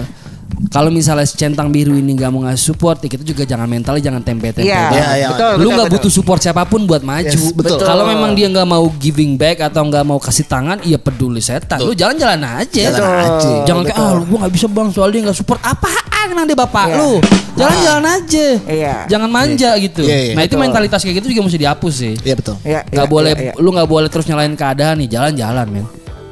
kalau 0.73 0.89
misalnya 0.89 1.29
centang 1.29 1.69
biru 1.69 1.93
ini 1.93 2.17
nggak 2.17 2.29
mau 2.33 2.41
ngasih 2.49 2.73
support, 2.73 2.97
ya 3.05 3.09
kita 3.13 3.21
juga 3.21 3.45
jangan 3.45 3.69
mentalnya 3.69 4.01
jangan 4.09 4.21
tempe-tempe. 4.25 4.65
Iya, 4.65 4.89
banget. 4.89 4.97
Iya, 4.97 5.07
iya. 5.13 5.27
betul. 5.29 5.45
Lu 5.45 5.53
betul, 5.53 5.69
nggak 5.69 5.87
betul. 5.87 6.01
butuh 6.01 6.11
support 6.11 6.39
siapa 6.41 6.61
pun 6.65 6.81
buat 6.89 7.01
maju. 7.05 7.29
Yes, 7.29 7.53
betul. 7.53 7.77
Kalau 7.85 8.09
memang 8.09 8.33
dia 8.33 8.49
nggak 8.49 8.65
mau 8.65 8.89
giving 8.97 9.37
back 9.37 9.61
atau 9.61 9.85
nggak 9.85 10.01
mau 10.01 10.17
kasih 10.17 10.49
tangan, 10.49 10.81
iya 10.81 10.97
peduli 10.97 11.37
setan. 11.45 11.77
Lu 11.85 11.93
jalan-jalan 11.93 12.41
aja. 12.41 12.83
Jalan 12.89 13.13
aja. 13.21 13.51
Jangan 13.69 13.81
kayak 13.85 13.97
ah 14.01 14.11
lu 14.17 14.23
gua 14.25 14.37
nggak 14.45 14.53
bisa 14.57 14.65
bang 14.65 14.87
soal 14.89 15.09
dia 15.13 15.21
nggak 15.29 15.37
support. 15.37 15.61
Apaan 15.61 16.45
dia 16.49 16.57
bapak 16.57 16.85
Iya. 16.89 16.97
lu? 16.97 17.11
Jalan-jalan 17.57 18.05
aja. 18.17 18.47
Iya. 18.65 18.95
Jangan 19.09 19.29
manja 19.29 19.69
gitu. 19.77 20.01
Iya, 20.05 20.17
iya. 20.17 20.33
Nah 20.33 20.43
itu 20.45 20.53
Betul. 20.57 20.65
mentalitas 20.65 20.99
kayak 21.05 21.15
gitu 21.21 21.27
juga 21.37 21.41
mesti 21.49 21.57
dihapus 21.61 21.93
sih. 21.93 22.13
Iya 22.21 22.35
betul. 22.37 22.55
Ya, 22.65 22.81
Nggak 22.85 23.07
ya, 23.07 23.11
boleh, 23.11 23.31
ya, 23.33 23.43
ya. 23.49 23.53
lu 23.57 23.69
nggak 23.73 23.89
boleh 23.89 24.09
terus 24.09 24.25
nyalain 24.25 24.53
keadaan 24.57 25.01
nih. 25.01 25.09
Jalan-jalan 25.09 25.65
men. 25.69 25.85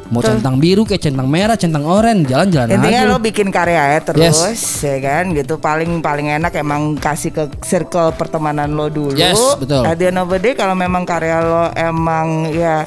Mau 0.06 0.22
Betul. 0.22 0.38
centang 0.38 0.62
biru 0.62 0.86
kayak 0.86 1.02
centang 1.02 1.26
merah, 1.26 1.58
centang 1.58 1.82
oranye, 1.82 2.30
jalan-jalan 2.30 2.78
Intinya 2.78 3.02
aja. 3.02 3.10
lo 3.10 3.18
bikin 3.18 3.50
karya 3.50 3.98
ya 3.98 4.00
terus 4.06 4.22
Yes. 4.22 4.62
ya 4.80 4.98
kan 5.02 5.34
gitu 5.34 5.58
paling 5.58 5.98
paling 6.00 6.30
enak 6.30 6.54
emang 6.54 6.94
kasih 6.96 7.34
ke 7.34 7.50
circle 7.66 8.14
pertemanan 8.14 8.70
lo 8.72 8.86
dulu. 8.88 9.18
Yes, 9.18 9.42
betul. 9.58 9.82
At 9.82 9.98
the 9.98 10.14
end 10.14 10.22
of 10.22 10.30
the 10.30 10.38
day 10.38 10.54
kalau 10.54 10.78
memang 10.78 11.04
karya 11.04 11.42
lo 11.42 11.74
emang 11.74 12.54
ya 12.54 12.86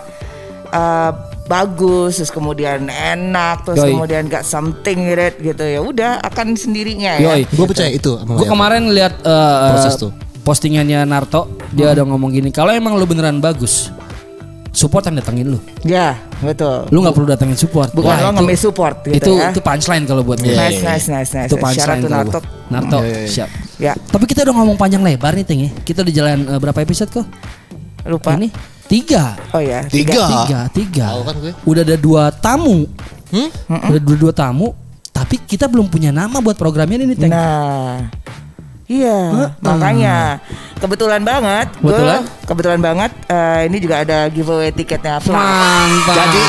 uh, 0.70 1.10
bagus 1.44 2.20
terus 2.20 2.28
kemudian 2.28 2.86
enak 2.86 3.64
terus 3.64 3.80
Yoi. 3.80 3.96
kemudian 3.96 4.28
got 4.28 4.44
something 4.44 5.08
it 5.08 5.40
gitu 5.40 5.64
ya 5.64 5.80
udah 5.80 6.22
akan 6.22 6.54
sendirinya 6.54 7.18
ya. 7.18 7.34
Yoi. 7.34 7.42
Gue 7.50 7.66
percaya 7.66 7.90
itu. 7.90 8.14
sama 8.14 8.36
Gue 8.36 8.46
kemarin 8.46 8.94
lihat 8.94 9.18
uh, 9.24 9.74
Proses 9.74 9.98
tuh. 9.98 10.12
postingannya 10.44 11.02
Narto, 11.02 11.50
dia 11.72 11.92
ada 11.92 12.04
ngomong 12.04 12.30
gini, 12.30 12.48
kalau 12.48 12.70
emang 12.70 12.94
lu 12.94 13.04
beneran 13.04 13.36
bagus, 13.36 13.92
support 14.70 15.02
yang 15.04 15.16
datengin 15.16 15.52
lu. 15.52 15.58
Ya, 15.82 16.14
betul. 16.38 16.86
Lu 16.88 17.00
nggak 17.00 17.14
perlu 17.14 17.26
datengin 17.26 17.56
support. 17.56 17.90
Bukan 17.90 18.08
Wah, 18.08 18.20
lo 18.20 18.30
itu- 18.30 18.36
ngemis 18.38 18.60
support 18.60 18.96
gitu 19.02 19.16
itu 19.16 19.32
ya. 19.34 19.50
itu 19.50 19.60
punchline 19.60 20.04
kalau 20.04 20.22
buat 20.22 20.38
gue. 20.38 20.52
nice, 20.52 20.80
nice, 20.80 21.06
nice, 21.08 21.30
nice. 21.32 21.48
Itu 21.48 21.56
Syarat 21.56 21.64
punchline 21.64 21.98
tuh 21.98 22.08
kalau 22.08 22.24
Narto. 22.24 22.38
gua. 22.38 22.68
Narto, 22.68 22.98
siap. 23.26 23.48
Ya, 23.78 23.92
Tapi 23.94 24.24
kita 24.24 24.42
udah 24.42 24.54
ngomong 24.54 24.76
panjang 24.76 25.00
lebar 25.00 25.32
nih 25.32 25.44
Ting 25.44 25.60
ya. 25.66 25.70
Kita 25.82 26.02
udah 26.02 26.12
jalan 26.12 26.38
uh, 26.46 26.58
berapa 26.58 26.78
episode 26.80 27.10
kok? 27.10 27.26
lupa. 28.04 28.32
Ini 28.34 28.48
tiga. 28.88 29.36
Oh 29.52 29.60
ya, 29.60 29.84
Tiga. 29.84 30.24
Tiga, 30.24 30.60
tiga. 30.72 31.06
Tahu 31.12 31.22
kan 31.28 31.34
gue. 31.38 31.52
Udah 31.62 31.82
ada 31.84 31.96
dua 31.96 32.22
tamu. 32.32 32.88
Hmm? 33.28 33.48
Udah 33.68 34.00
dua, 34.00 34.16
dua 34.16 34.32
tamu. 34.32 34.72
Tapi 35.12 35.36
kita 35.42 35.68
belum 35.68 35.86
punya 35.86 36.08
nama 36.08 36.38
buat 36.38 36.56
programnya 36.56 36.96
ini, 36.96 37.12
Teng. 37.12 37.28
Nah, 37.28 38.08
iya, 38.88 39.18
makanya 39.60 40.40
kebetulan 40.76 41.20
banget, 41.20 41.68
gua- 41.76 41.92
Kebetulan? 41.92 42.20
kebetulan 42.42 42.80
banget. 42.80 43.10
eh, 43.28 43.60
ini 43.66 43.76
juga 43.78 43.96
ada 44.00 44.18
giveaway 44.26 44.70
tiketnya 44.70 45.20
Flash. 45.20 45.36
Mantap. 45.36 46.16
Jadi. 46.18 46.44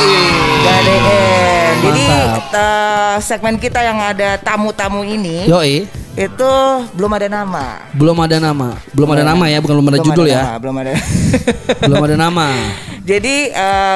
Jadi 1.80 2.04
eh, 2.52 3.16
segmen 3.20 3.56
kita 3.56 3.80
yang 3.80 3.98
ada 3.98 4.36
tamu-tamu 4.38 5.02
ini 5.02 5.46
Yoi. 5.46 5.88
itu 6.14 6.52
belum 6.92 7.12
ada 7.14 7.28
nama. 7.30 7.80
Belum 7.92 8.18
ada 8.18 8.38
nama. 8.38 8.76
Belum 8.92 9.10
ada 9.10 9.24
nama 9.26 9.46
ya, 9.46 9.60
bukan 9.60 9.76
belum 9.76 9.88
ada 9.88 9.98
Belum 9.98 10.08
judul 10.10 10.26
ya. 10.28 10.42
nama, 10.42 10.56
belum 10.58 10.76
ada. 10.78 10.92
belum 11.86 12.04
ada 12.04 12.16
nama. 12.18 12.48
Jadi 13.10 13.36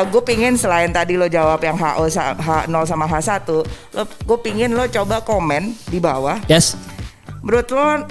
gue 0.10 0.22
pingin 0.24 0.56
selain 0.56 0.90
tadi 0.90 1.14
lo 1.14 1.28
jawab 1.28 1.60
yang 1.60 1.76
HO 1.76 2.08
sa- 2.08 2.34
H0 2.34 2.74
sama 2.84 3.06
H1, 3.06 3.46
lo 3.92 4.04
gue 4.04 4.38
pingin 4.42 4.72
lo 4.72 4.88
coba 4.88 5.22
komen 5.22 5.76
di 5.86 6.00
bawah. 6.00 6.40
Yes, 6.48 6.74
Menurut 7.44 7.68
lo 7.70 8.08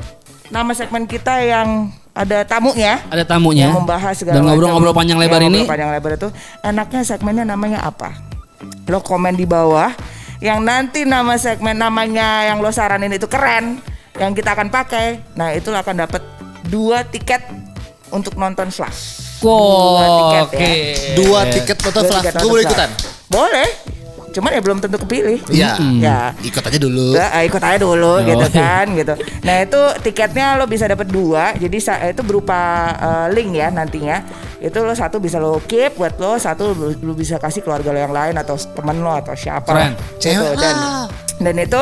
nama 0.53 0.71
segmen 0.71 1.05
kita 1.05 1.41
yang 1.41 1.89
ada 2.13 2.45
tamunya 2.45 3.01
ada 3.09 3.25
tamunya. 3.25 3.67
yang 3.67 3.81
membahas 3.81 4.13
segala 4.13 4.37
Dan 4.37 4.45
ngobrol-ngobrol 4.45 4.93
panjang 4.93 5.17
yang 5.17 5.25
lebar 5.25 5.41
ini. 5.41 5.49
ngobrol 5.59 5.73
panjang 5.73 5.91
lebar 5.91 6.11
itu 6.15 6.29
enaknya 6.61 7.01
segmennya 7.03 7.45
namanya 7.47 7.81
apa? 7.81 8.13
Lo 8.85 9.01
komen 9.01 9.33
di 9.33 9.43
bawah 9.43 9.89
yang 10.39 10.61
nanti 10.61 11.03
nama 11.03 11.35
segmen 11.35 11.73
namanya 11.75 12.45
yang 12.45 12.61
lo 12.61 12.69
saranin 12.69 13.11
itu 13.11 13.25
keren 13.27 13.81
yang 14.15 14.37
kita 14.37 14.53
akan 14.53 14.69
pakai. 14.69 15.25
Nah, 15.33 15.51
itu 15.51 15.73
akan 15.73 15.95
dapat 15.99 16.21
dua 16.65 17.01
tiket 17.03 17.41
untuk 18.09 18.37
nonton 18.37 18.69
Flash. 18.69 19.25
Dua 19.41 19.49
Wow, 19.49 20.13
tiket 20.21 20.45
oke. 20.45 20.61
ya. 20.61 21.15
Dua 21.17 21.41
tiket 21.49 21.77
nonton 21.81 22.03
Dua 22.03 22.11
Flash. 22.13 22.35
Gue 22.37 22.51
boleh 22.51 22.65
ikutan. 22.65 22.91
Boleh. 23.27 23.69
Cuman 24.33 24.51
ya 24.51 24.61
belum 24.61 24.81
tentu 24.81 24.97
kepilih. 24.99 25.39
Iya. 25.47 25.77
Ya. 26.01 26.21
Ikut 26.41 26.61
aja 26.61 26.79
dulu. 26.79 27.13
Ya, 27.13 27.29
ikut 27.43 27.61
aja 27.61 27.79
dulu 27.79 28.13
Oh, 28.13 28.19
gitu 28.21 28.47
kan 28.51 28.87
gitu. 28.91 29.15
Nah 29.43 29.57
itu 29.61 29.81
tiketnya 30.01 30.57
lo 30.57 30.65
bisa 30.65 30.85
dapat 30.85 31.07
dua, 31.07 31.53
jadi 31.55 31.77
sa- 31.79 32.03
itu 32.03 32.21
berupa 32.21 32.59
eh, 32.93 33.27
link 33.31 33.55
ya 33.55 33.69
nantinya. 33.69 34.25
Itu 34.59 34.81
lo 34.81 34.95
satu 34.95 35.19
bisa 35.19 35.37
lo 35.37 35.59
keep 35.63 35.95
buat 35.95 36.17
lo, 36.17 36.35
satu 36.37 36.71
lo, 36.71 36.89
lo 36.95 37.13
bisa 37.13 37.37
kasih 37.37 37.61
keluarga 37.61 37.91
lo 37.91 37.99
yang 38.01 38.11
lain 38.11 38.35
atau 38.35 38.55
temen 38.57 38.99
lo 38.99 39.13
atau 39.13 39.35
siapa. 39.35 39.69
Keren. 39.69 39.93
Gitu. 40.17 40.49
Dan 40.57 40.77
dan 41.43 41.55
itu 41.59 41.81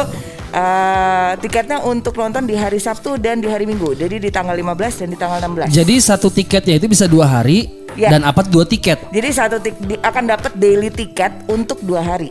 eh, 0.51 1.31
tiketnya 1.39 1.81
untuk 1.81 2.15
nonton 2.15 2.45
di 2.45 2.55
hari 2.55 2.77
Sabtu 2.77 3.17
dan 3.17 3.39
di 3.39 3.47
hari 3.47 3.65
Minggu. 3.65 3.95
Jadi 3.95 4.19
di 4.19 4.29
tanggal 4.29 4.53
15 4.53 5.01
dan 5.01 5.09
di 5.09 5.17
tanggal 5.17 5.39
16. 5.41 5.71
Jadi 5.73 5.95
satu 5.97 6.29
tiketnya 6.29 6.75
itu 6.77 6.87
bisa 6.87 7.07
dua 7.07 7.27
hari 7.27 7.71
Ya. 7.93 8.07
dan 8.09 8.23
apa 8.23 8.43
dua 8.43 8.63
tiket. 8.63 9.11
Jadi 9.11 9.29
satu 9.29 9.59
tik 9.59 9.75
di- 9.81 9.99
akan 9.99 10.25
dapat 10.29 10.55
daily 10.55 10.89
tiket 10.89 11.47
untuk 11.47 11.83
dua 11.83 12.01
hari. 12.01 12.31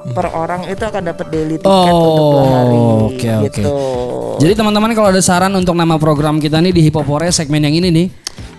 Per 0.00 0.26
orang 0.26 0.64
itu 0.64 0.80
akan 0.80 1.02
dapat 1.06 1.26
daily 1.28 1.56
tiket 1.56 1.92
untuk 1.92 2.24
dua 2.32 2.46
hari. 2.48 2.72
Oh, 2.72 2.96
oke, 3.06 3.20
oke. 3.20 3.44
gitu. 3.46 3.62
Jadi 4.40 4.52
teman-teman 4.56 4.90
kalau 4.90 5.12
ada 5.12 5.20
saran 5.20 5.52
untuk 5.52 5.76
nama 5.76 6.00
program 6.00 6.40
kita 6.40 6.56
nih 6.58 6.72
di 6.72 6.80
Hipopore 6.82 7.28
segmen 7.28 7.60
yang 7.60 7.74
ini 7.74 7.88
nih, 7.92 8.06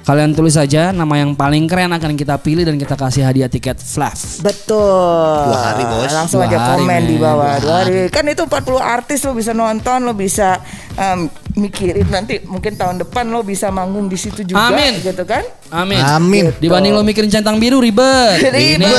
kalian 0.01 0.33
tulis 0.33 0.57
saja 0.57 0.89
nama 0.89 1.13
yang 1.17 1.37
paling 1.37 1.69
keren 1.69 1.93
akan 1.93 2.17
kita 2.17 2.35
pilih 2.41 2.65
dan 2.65 2.75
kita 2.75 2.97
kasih 2.97 3.21
hadiah 3.21 3.47
tiket 3.47 3.77
Flav. 3.77 4.17
Betul. 4.41 5.35
Dua 5.47 5.59
hari, 5.61 5.83
Bos. 5.85 6.09
Langsung 6.09 6.41
Dua 6.41 6.49
aja 6.49 6.57
hari, 6.57 6.81
komen 6.83 7.01
di 7.05 7.15
men. 7.17 7.23
bawah. 7.23 7.53
Dua 7.61 7.75
hari. 7.85 8.09
Kan 8.09 8.25
itu 8.27 8.43
40 8.45 8.81
artis 8.81 9.19
lo 9.23 9.31
bisa 9.31 9.51
nonton, 9.53 9.97
lo 10.03 10.13
bisa 10.13 10.57
em, 10.97 11.29
mikirin 11.55 12.07
nanti 12.09 12.41
mungkin 12.43 12.73
tahun 12.75 13.01
depan 13.05 13.29
lo 13.29 13.45
bisa 13.45 13.69
manggung 13.69 14.09
di 14.09 14.17
situ 14.17 14.41
juga 14.41 14.73
Amin. 14.73 14.99
gitu 15.01 15.23
kan? 15.23 15.45
Amin. 15.71 15.97
Amin. 15.97 16.45
Dibanding 16.53 16.91
lo 16.91 17.01
mikirin 17.01 17.27
centang 17.27 17.55
biru 17.55 17.79
ribet. 17.79 18.43
Ribet. 18.45 18.91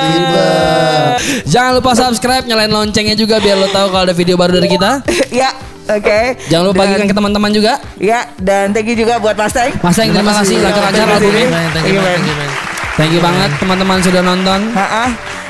Ribet. 0.00 1.18
Jangan 1.44 1.72
lupa 1.74 1.90
subscribe, 1.92 2.44
nyalain 2.44 2.68
loncengnya 2.68 3.14
juga 3.14 3.38
biar 3.38 3.56
lo 3.56 3.66
tahu 3.68 3.88
kalau 3.88 4.04
ada 4.04 4.14
video 4.14 4.34
baru 4.34 4.54
dari 4.54 4.68
kita. 4.68 5.02
ya, 5.32 5.50
oke. 5.88 6.18
Jangan 6.46 6.64
lupa 6.64 6.76
Dan- 6.78 6.88
bagikan 6.88 7.06
ke 7.06 7.14
teman-teman 7.14 7.50
juga. 7.50 7.72
Ya, 7.96 8.30
dan 8.36 8.70
thank 8.70 8.86
you 8.86 8.94
juga 8.94 9.18
buat 9.18 9.34
Mas 9.34 9.50
Teng. 9.50 9.74
Mas 9.80 9.94
Teng, 9.94 10.10
terima 10.10 10.32
kasih 10.32 10.56
lancar-lancar 10.60 10.94
Terima 10.94 11.14
kasih. 11.14 11.26
lagunya. 11.26 11.70
Thank 11.72 11.88
you, 11.88 12.00
man. 12.00 12.20
Thank 12.96 13.12
you 13.12 13.20
banget 13.20 13.50
teman-teman 13.58 13.98
sudah 14.00 14.22
nonton. 14.22 14.60
Ha-ha. 14.72 15.04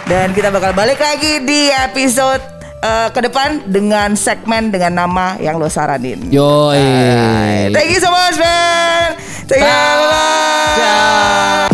Dan 0.06 0.32
kita 0.32 0.48
bakal 0.48 0.70
balik 0.72 0.96
lagi 0.96 1.42
di 1.42 1.68
episode 1.68 2.55
eh, 2.82 3.08
ke 3.12 3.20
depan 3.24 3.64
dengan 3.68 4.16
segmen 4.16 4.72
dengan 4.72 5.06
nama 5.06 5.36
yang 5.40 5.56
lo 5.60 5.68
saranin. 5.70 6.28
Yoi. 6.32 7.72
Thank 7.72 7.90
you 7.94 8.00
so 8.00 8.10
much, 8.10 8.36
man. 8.40 9.16
Thank 9.46 9.62
you. 9.62 9.70
Bye-bye. 9.70 11.65